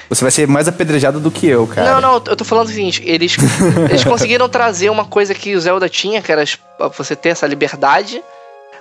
Você 0.08 0.22
vai 0.22 0.30
ser 0.30 0.46
mais 0.46 0.68
apedrejado 0.68 1.18
do 1.20 1.30
que 1.30 1.46
eu, 1.46 1.66
cara. 1.66 1.94
Não, 1.94 2.00
não, 2.00 2.14
eu 2.26 2.36
tô 2.36 2.44
falando 2.44 2.68
o 2.68 2.70
seguinte, 2.70 3.02
eles, 3.04 3.36
eles 3.88 4.04
conseguiram 4.04 4.48
trazer 4.48 4.90
uma 4.90 5.04
coisa 5.04 5.34
que 5.34 5.54
o 5.54 5.60
Zelda 5.60 5.88
tinha, 5.88 6.20
que 6.22 6.30
era 6.30 6.42
es- 6.42 6.58
você 6.96 7.16
ter 7.16 7.30
essa 7.30 7.46
liberdade, 7.46 8.22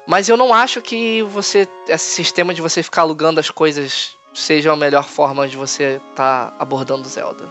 mas 0.05 0.27
eu 0.27 0.35
não 0.35 0.53
acho 0.53 0.81
que 0.81 1.21
você 1.23 1.67
esse 1.87 2.05
sistema 2.13 2.53
de 2.53 2.61
você 2.61 2.83
ficar 2.83 3.03
alugando 3.03 3.39
as 3.39 3.49
coisas 3.49 4.15
seja 4.33 4.71
a 4.73 4.75
melhor 4.75 5.05
forma 5.05 5.47
de 5.47 5.55
você 5.55 5.99
estar 6.11 6.53
abordando 6.59 7.03
o 7.03 7.09
Zelda. 7.09 7.45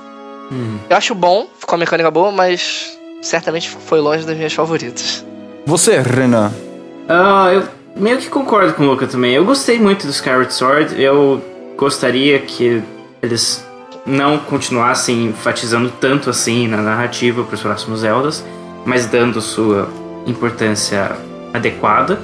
Hum. 0.50 0.78
Eu 0.90 0.96
acho 0.96 1.14
bom, 1.14 1.48
ficou 1.58 1.76
a 1.76 1.78
mecânica 1.78 2.10
boa, 2.10 2.30
mas 2.30 2.98
certamente 3.22 3.68
foi 3.70 4.00
longe 4.00 4.26
das 4.26 4.36
minhas 4.36 4.52
favoritas. 4.52 5.24
Você, 5.66 6.00
Renan. 6.00 6.52
Ah, 7.08 7.50
eu 7.52 7.62
meio 7.96 8.18
que 8.18 8.28
concordo 8.28 8.74
com 8.74 8.84
o 8.84 8.86
Luca 8.86 9.06
também. 9.06 9.34
Eu 9.34 9.44
gostei 9.44 9.78
muito 9.78 10.06
do 10.06 10.10
Skyward 10.10 10.52
Sword. 10.52 11.00
Eu 11.00 11.42
gostaria 11.76 12.38
que 12.38 12.82
eles 13.22 13.64
não 14.04 14.38
continuassem 14.38 15.26
enfatizando 15.26 15.92
tanto 16.00 16.28
assim 16.28 16.66
na 16.66 16.78
narrativa 16.78 17.44
para 17.44 17.54
os 17.54 17.60
próximos 17.60 18.00
Zeldas, 18.00 18.44
mas 18.84 19.06
dando 19.06 19.40
sua 19.40 19.88
importância 20.26 21.12
adequada. 21.52 22.18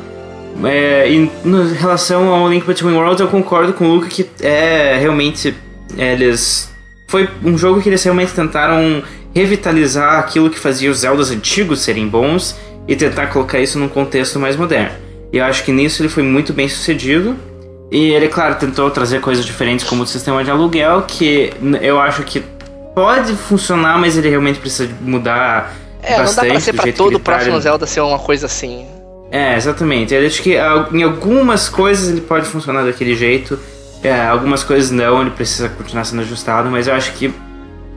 É, 0.64 1.08
e 1.08 1.16
em 1.16 1.74
relação 1.74 2.32
ao 2.32 2.48
Link 2.48 2.66
Between 2.66 2.94
Worlds, 2.94 3.20
eu 3.20 3.28
concordo 3.28 3.72
com 3.72 3.84
o 3.84 3.94
Luca 3.94 4.08
que 4.08 4.28
é 4.40 4.98
realmente 4.98 5.54
eles 5.96 6.68
foi 7.06 7.28
um 7.42 7.56
jogo 7.56 7.80
que 7.80 7.88
eles 7.88 8.02
realmente 8.02 8.32
tentaram 8.32 9.02
revitalizar 9.34 10.18
aquilo 10.18 10.50
que 10.50 10.58
fazia 10.58 10.90
os 10.90 10.98
Zeldas 10.98 11.30
antigos 11.30 11.80
serem 11.80 12.08
bons 12.08 12.56
e 12.88 12.96
tentar 12.96 13.26
colocar 13.26 13.60
isso 13.60 13.78
num 13.78 13.88
contexto 13.88 14.40
mais 14.40 14.56
moderno. 14.56 14.96
E 15.30 15.36
eu 15.36 15.44
acho 15.44 15.62
que 15.62 15.70
nisso 15.70 16.02
ele 16.02 16.08
foi 16.08 16.22
muito 16.22 16.54
bem 16.54 16.68
sucedido. 16.68 17.36
E 17.90 18.10
ele, 18.10 18.28
claro, 18.28 18.54
tentou 18.54 18.90
trazer 18.90 19.20
coisas 19.20 19.44
diferentes 19.44 19.86
como 19.86 20.02
o 20.02 20.06
sistema 20.06 20.42
de 20.42 20.50
aluguel, 20.50 21.02
que 21.06 21.52
eu 21.80 22.00
acho 22.00 22.22
que 22.22 22.42
pode 22.94 23.32
funcionar, 23.34 23.98
mas 23.98 24.16
ele 24.16 24.28
realmente 24.28 24.58
precisa 24.58 24.90
mudar 25.00 25.74
É, 26.02 26.10
não 26.10 26.18
dá 26.18 26.24
bastante 26.24 26.50
pra 26.50 26.60
ser 26.60 26.72
pra 26.72 26.92
todo 26.92 27.14
o 27.16 27.20
próximo 27.20 27.54
tá. 27.54 27.60
Zelda 27.60 27.86
ser 27.86 28.00
uma 28.00 28.18
coisa 28.18 28.46
assim. 28.46 28.86
É, 29.30 29.56
exatamente. 29.56 30.14
Eu 30.14 30.26
acho 30.26 30.42
que 30.42 30.56
em 30.92 31.02
algumas 31.02 31.68
coisas 31.68 32.08
ele 32.08 32.20
pode 32.20 32.46
funcionar 32.46 32.84
daquele 32.84 33.14
jeito, 33.14 33.58
é, 34.02 34.20
algumas 34.26 34.62
coisas 34.62 34.90
não, 34.90 35.20
ele 35.20 35.30
precisa 35.30 35.68
continuar 35.68 36.04
sendo 36.04 36.22
ajustado, 36.22 36.70
mas 36.70 36.88
eu 36.88 36.94
acho 36.94 37.12
que 37.12 37.32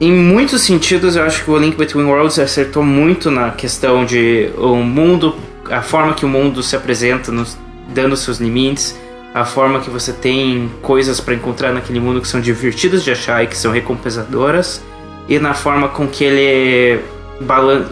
em 0.02 0.12
muitos 0.12 0.62
sentidos 0.62 1.14
eu 1.14 1.22
acho 1.22 1.44
que 1.44 1.50
o 1.50 1.56
Link 1.56 1.76
Between 1.76 2.04
Worlds 2.04 2.36
acertou 2.40 2.82
muito 2.82 3.30
na 3.30 3.52
questão 3.52 4.04
de 4.04 4.50
o 4.58 4.74
mundo, 4.78 5.36
a 5.70 5.80
forma 5.80 6.12
que 6.12 6.24
o 6.24 6.28
mundo 6.28 6.60
se 6.60 6.74
apresenta, 6.74 7.30
nos, 7.30 7.56
dando 7.94 8.16
seus 8.16 8.38
limites, 8.38 8.98
a 9.32 9.44
forma 9.44 9.78
que 9.78 9.88
você 9.88 10.12
tem 10.12 10.68
coisas 10.82 11.20
pra 11.20 11.34
encontrar 11.34 11.72
naquele 11.72 12.00
mundo 12.00 12.20
que 12.20 12.26
são 12.26 12.40
divertidas 12.40 13.04
de 13.04 13.12
achar 13.12 13.44
e 13.44 13.46
que 13.46 13.56
são 13.56 13.70
recompensadoras, 13.70 14.82
e 15.28 15.38
na 15.38 15.54
forma 15.54 15.88
com 15.88 16.08
que 16.08 16.24
ele 16.24 17.00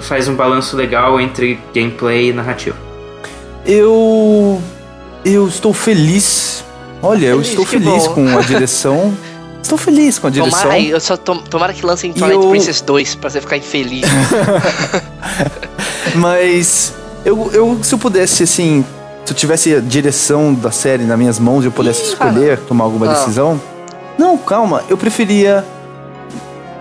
faz 0.00 0.26
um 0.26 0.34
balanço 0.34 0.76
legal 0.76 1.20
entre 1.20 1.60
gameplay 1.72 2.30
e 2.30 2.32
narrativa. 2.32 2.76
Eu. 3.64 4.60
Eu 5.24 5.46
estou 5.46 5.72
feliz. 5.72 6.64
Olha, 7.00 7.28
eu 7.28 7.36
Feliz, 7.36 7.48
estou 7.50 7.64
que 7.64 7.70
feliz 7.70 8.06
bom. 8.08 8.14
com 8.14 8.38
a 8.38 8.40
direção. 8.42 9.16
Estou 9.62 9.78
feliz 9.78 10.18
com 10.18 10.26
a 10.26 10.30
direção. 10.30 10.58
Tomara 10.58 10.74
aí, 10.74 10.90
eu 10.90 11.00
só 11.00 11.16
tom- 11.16 11.38
tomara 11.42 11.72
que 11.72 11.84
lancem 11.84 12.12
Twilight 12.12 12.44
eu- 12.44 12.50
Princess 12.50 12.80
2 12.80 13.14
pra 13.14 13.30
você 13.30 13.40
ficar 13.40 13.56
infeliz. 13.56 14.06
Mas 16.14 16.92
eu, 17.24 17.50
eu, 17.52 17.78
se 17.82 17.94
eu 17.94 17.98
pudesse, 17.98 18.42
assim, 18.42 18.84
se 19.24 19.32
eu 19.32 19.36
tivesse 19.36 19.74
a 19.74 19.80
direção 19.80 20.52
da 20.54 20.70
série 20.70 21.04
nas 21.04 21.18
minhas 21.18 21.38
mãos 21.38 21.64
e 21.64 21.68
eu 21.68 21.72
pudesse 21.72 22.02
Ih, 22.02 22.06
escolher, 22.08 22.58
tomar 22.60 22.84
alguma 22.84 23.10
Ah. 23.10 23.14
decisão, 23.14 23.60
Não, 24.18 24.36
calma, 24.36 24.82
eu 24.90 24.98
preferia. 24.98 25.64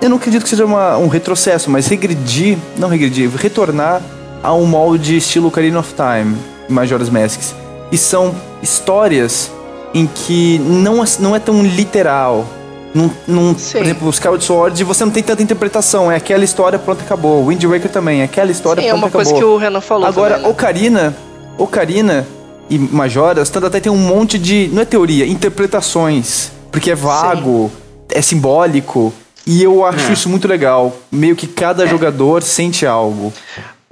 Eu 0.02 0.10
não 0.10 0.18
acredito 0.18 0.44
que 0.44 0.50
seja 0.50 0.66
uma- 0.66 0.98
um 0.98 1.08
retrocesso, 1.08 1.70
mas 1.70 1.88
regredir, 1.88 2.58
não 2.78 2.90
regredir, 2.90 3.30
retornar 3.34 4.02
a 4.44 4.54
um 4.54 4.66
molde 4.66 5.16
estilo 5.16 5.48
Ocarina 5.48 5.80
of 5.80 5.94
Time, 5.94 6.36
em 6.70 6.74
Majora's 6.74 7.10
Masks. 7.10 7.56
E 7.94 7.98
são 7.98 8.36
histórias 8.62 9.50
em 9.94 10.06
que 10.06 10.60
não, 10.60 11.02
não 11.20 11.34
é 11.34 11.40
tão 11.40 11.64
literal. 11.64 12.46
Num, 12.94 13.10
num, 13.28 13.54
por 13.54 13.60
Sim. 13.60 13.80
exemplo, 13.80 14.08
os 14.08 14.16
Skyward 14.16 14.44
Sword, 14.44 14.84
você 14.84 15.06
não 15.06 15.12
tem 15.12 15.22
tanta 15.22 15.44
interpretação. 15.44 16.12
É 16.12 16.16
aquela 16.16 16.44
história, 16.44 16.80
pronto, 16.80 17.02
acabou. 17.02 17.46
Wind 17.48 17.64
Waker 17.64 17.90
também, 17.92 18.22
é 18.22 18.24
aquela 18.24 18.52
história, 18.52 18.82
Sim, 18.82 18.88
é 18.88 18.92
pronto, 18.92 19.04
uma 19.06 19.12
coisa 19.12 19.30
acabou. 19.32 19.50
que 19.50 19.56
o 19.56 19.58
Renan 19.58 19.82
falou 19.82 20.08
Agora, 20.08 20.36
também, 20.36 20.46
né? 20.46 20.52
Ocarina, 20.52 21.18
Ocarina 21.58 22.28
e 22.70 22.80
Majoras, 22.80 23.50
tanto 23.50 23.68
até 23.68 23.80
tem 23.80 23.92
um 23.92 23.98
monte 23.98 24.40
de, 24.40 24.70
não 24.74 24.82
é 24.82 24.86
teoria, 24.86 25.26
interpretações. 25.28 26.52
Porque 26.72 26.92
é 26.92 26.96
vago, 26.96 27.72
é 28.10 28.22
simbólico. 28.22 29.14
E 29.46 29.64
eu 29.64 29.84
acho 29.86 30.10
É. 30.10 30.14
isso 30.14 30.30
muito 30.30 30.48
legal. 30.48 30.96
Meio 31.12 31.36
que 31.36 31.48
cada 31.48 31.88
jogador 31.88 32.44
sente 32.44 32.86
algo. 32.86 33.34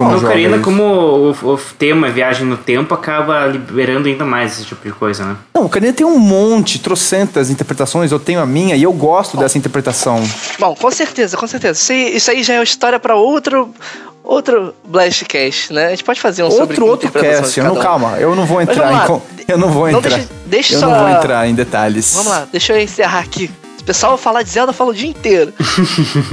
No 0.00 0.16
Ocarina, 0.16 0.54
isso. 0.56 0.64
como 0.64 0.82
o, 0.84 1.30
o 1.54 1.58
tema 1.76 2.08
viagem 2.08 2.46
no 2.46 2.56
tempo, 2.56 2.94
acaba 2.94 3.46
liberando 3.46 4.06
ainda 4.06 4.24
mais 4.24 4.52
esse 4.52 4.64
tipo 4.64 4.86
de 4.86 4.92
coisa, 4.94 5.24
né? 5.24 5.36
Não, 5.52 5.64
Ocarina 5.64 5.92
tem 5.92 6.06
um 6.06 6.18
monte, 6.20 6.78
trocentas 6.78 7.50
interpretações. 7.50 8.12
Eu 8.12 8.20
tenho 8.20 8.40
a 8.40 8.46
minha 8.46 8.76
e 8.76 8.82
eu 8.84 8.92
gosto 8.92 9.36
dessa 9.36 9.58
interpretação. 9.58 10.22
Bom, 10.58 10.72
com 10.76 10.90
certeza, 10.92 11.36
com 11.36 11.46
certeza. 11.48 11.80
Isso 11.80 11.92
aí, 11.92 12.16
isso 12.16 12.30
aí 12.30 12.42
já 12.44 12.54
é 12.54 12.58
uma 12.58 12.64
história 12.64 13.00
pra 13.00 13.16
outro 13.16 13.74
outro 14.22 14.74
Blastcast, 14.84 15.72
né? 15.72 15.86
A 15.86 15.90
gente 15.90 16.04
pode 16.04 16.20
fazer 16.20 16.44
um 16.44 16.50
sobre 16.50 16.62
outro 16.74 16.86
outro 16.86 17.08
interpretação 17.08 17.42
cast. 17.44 17.58
Eu 17.58 17.64
não, 17.66 17.74
um. 17.76 17.78
calma, 17.82 18.16
eu 18.18 18.36
não 18.36 18.44
vou 18.46 18.60
entrar 18.62 18.92
em. 18.92 19.20
Eu 19.48 19.58
não 19.58 19.68
vou 19.70 19.90
Não, 19.90 19.98
entrar. 19.98 20.10
deixa- 20.16 20.28
deixa 20.46 20.74
eu 20.74 20.80
só- 20.80 20.86
não 20.90 20.98
vou 21.00 21.08
entrar 21.08 21.48
em 21.48 21.54
detalhes. 21.54 22.12
Vamos 22.14 22.30
lá, 22.30 22.46
deixa 22.52 22.72
eu 22.74 22.80
encerrar 22.80 23.20
aqui. 23.20 23.50
O 23.88 23.90
pessoal 23.90 24.18
falar 24.18 24.42
de 24.42 24.50
Zelda 24.50 24.70
fala 24.70 24.90
o 24.90 24.94
dia 24.94 25.08
inteiro. 25.08 25.50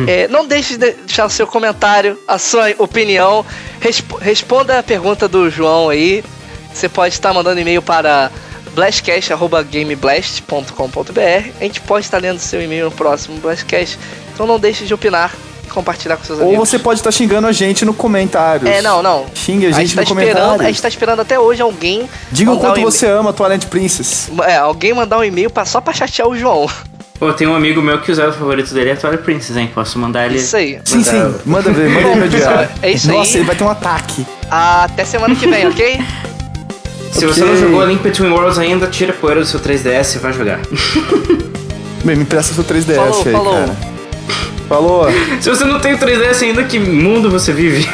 É, 0.06 0.28
não 0.28 0.45
deixe 0.45 0.74
de 0.78 0.91
deixar 0.91 1.26
o 1.26 1.30
seu 1.30 1.47
comentário, 1.47 2.20
a 2.28 2.38
sua 2.38 2.66
opinião. 2.80 3.45
Resp- 3.80 4.12
responda 4.20 4.78
a 4.80 4.84
pergunta 4.84 5.26
do 5.26 5.49
João 5.49 5.88
aí. 5.88 6.22
Você 6.74 6.89
pode 6.89 7.14
estar 7.14 7.34
mandando 7.34 7.58
e-mail 7.62 7.82
para 7.82 8.30
blastcast.gameblast.com.br. 8.74 11.49
A 11.60 11.64
gente 11.64 11.80
pode 11.80 12.06
estar 12.06 12.18
lendo 12.22 12.39
seu 12.39 12.62
e-mail 12.62 12.84
no 12.86 12.91
próximo 12.91 13.38
Blastcast. 13.38 13.97
Então 14.34 14.45
não 14.45 14.60
deixe 14.60 14.84
de 14.86 14.93
opinar 14.93 15.34
e 15.64 15.68
compartilhar 15.68 16.18
com 16.18 16.26
seus 16.26 16.39
Ou 16.39 16.47
amigos. 16.49 16.68
você 16.68 16.78
pode 16.78 16.99
estar 16.99 17.12
xingando 17.12 17.47
a 17.47 17.53
gente 17.53 17.86
no 17.86 17.93
comentários. 17.93 18.70
É, 18.70 18.82
não, 18.82 19.01
não. 19.01 19.28
Xingue 19.34 19.68
a 19.68 19.72
gente 19.72 19.95
tá 19.95 20.01
no 20.01 20.08
esperando, 20.08 20.34
comentário. 20.36 20.62
A 20.62 20.66
gente 20.68 20.82
tá 20.82 20.89
esperando 20.89 21.22
até 21.22 21.39
hoje 21.39 21.62
alguém. 21.62 22.10
Diga 22.34 22.51
o 22.51 22.60
quanto 22.60 22.82
um 22.82 22.84
você 22.84 23.08
ama 23.08 23.30
a 23.30 23.34
Twilight 23.34 23.68
Princess. 23.68 24.30
É, 24.45 24.58
alguém 24.58 24.93
mandar 24.93 25.20
um 25.20 25.24
e-mail 25.24 25.49
pra, 25.49 25.64
só 25.64 25.80
pra 25.80 25.93
chatear 25.93 26.28
o 26.28 26.36
João. 26.38 26.70
Pô, 27.20 27.32
tem 27.32 27.47
um 27.47 27.55
amigo 27.55 27.82
meu 27.82 27.99
que 28.01 28.11
o 28.11 28.16
Zelda 28.16 28.34
favorito 28.34 28.74
dele 28.74 28.89
é 28.89 28.95
Twilight 28.95 29.24
Princess, 29.24 29.55
hein? 29.55 29.72
Posso 29.74 29.97
mandar 29.97 30.26
ele. 30.26 30.38
Isso 30.38 30.55
aí. 30.57 30.80
Sim, 30.84 31.01
sim. 31.01 31.36
Manda 31.45 31.72
ver, 31.72 31.89
manda 31.89 32.07
ele 32.09 32.16
me 32.20 32.26
odiar. 32.26 32.70
É 32.82 32.91
isso 32.91 33.07
Nossa, 33.11 33.32
aí. 33.32 33.38
ele 33.38 33.45
vai 33.45 33.55
ter 33.55 33.63
um 33.63 33.70
ataque. 33.70 34.26
Até 34.51 35.05
semana 35.05 35.34
que 35.34 35.47
vem, 35.47 35.66
ok? 35.68 35.97
Se 37.13 37.26
você 37.26 37.41
Ok. 37.41 37.53
não 37.53 37.57
jogou 37.61 37.86
Link 37.86 38.01
Between 38.01 38.30
Worlds 38.32 38.59
ainda, 38.59 38.88
tira 38.88 39.11
a 39.13 39.16
poeira 39.16 39.39
do 39.39 39.45
seu 39.47 39.59
3DS 39.61 40.16
e 40.16 40.20
vai 40.20 40.34
jogar. 40.34 40.59
Bem, 42.03 42.18
me 42.18 42.24
empresta 42.24 42.53
seu 42.53 42.63
3DS 42.66 42.95
Falou, 42.95 43.24
aí, 43.26 43.32
falou. 43.32 43.53
cara. 43.53 43.78
Falou. 44.68 45.07
Se 45.39 45.49
você 45.49 45.63
não 45.63 45.80
tem 45.80 45.93
o 45.93 45.97
3DS 45.97 46.43
ainda, 46.43 46.63
que 46.66 46.78
mundo 46.78 47.32
você 47.32 47.53
vive? 47.53 47.88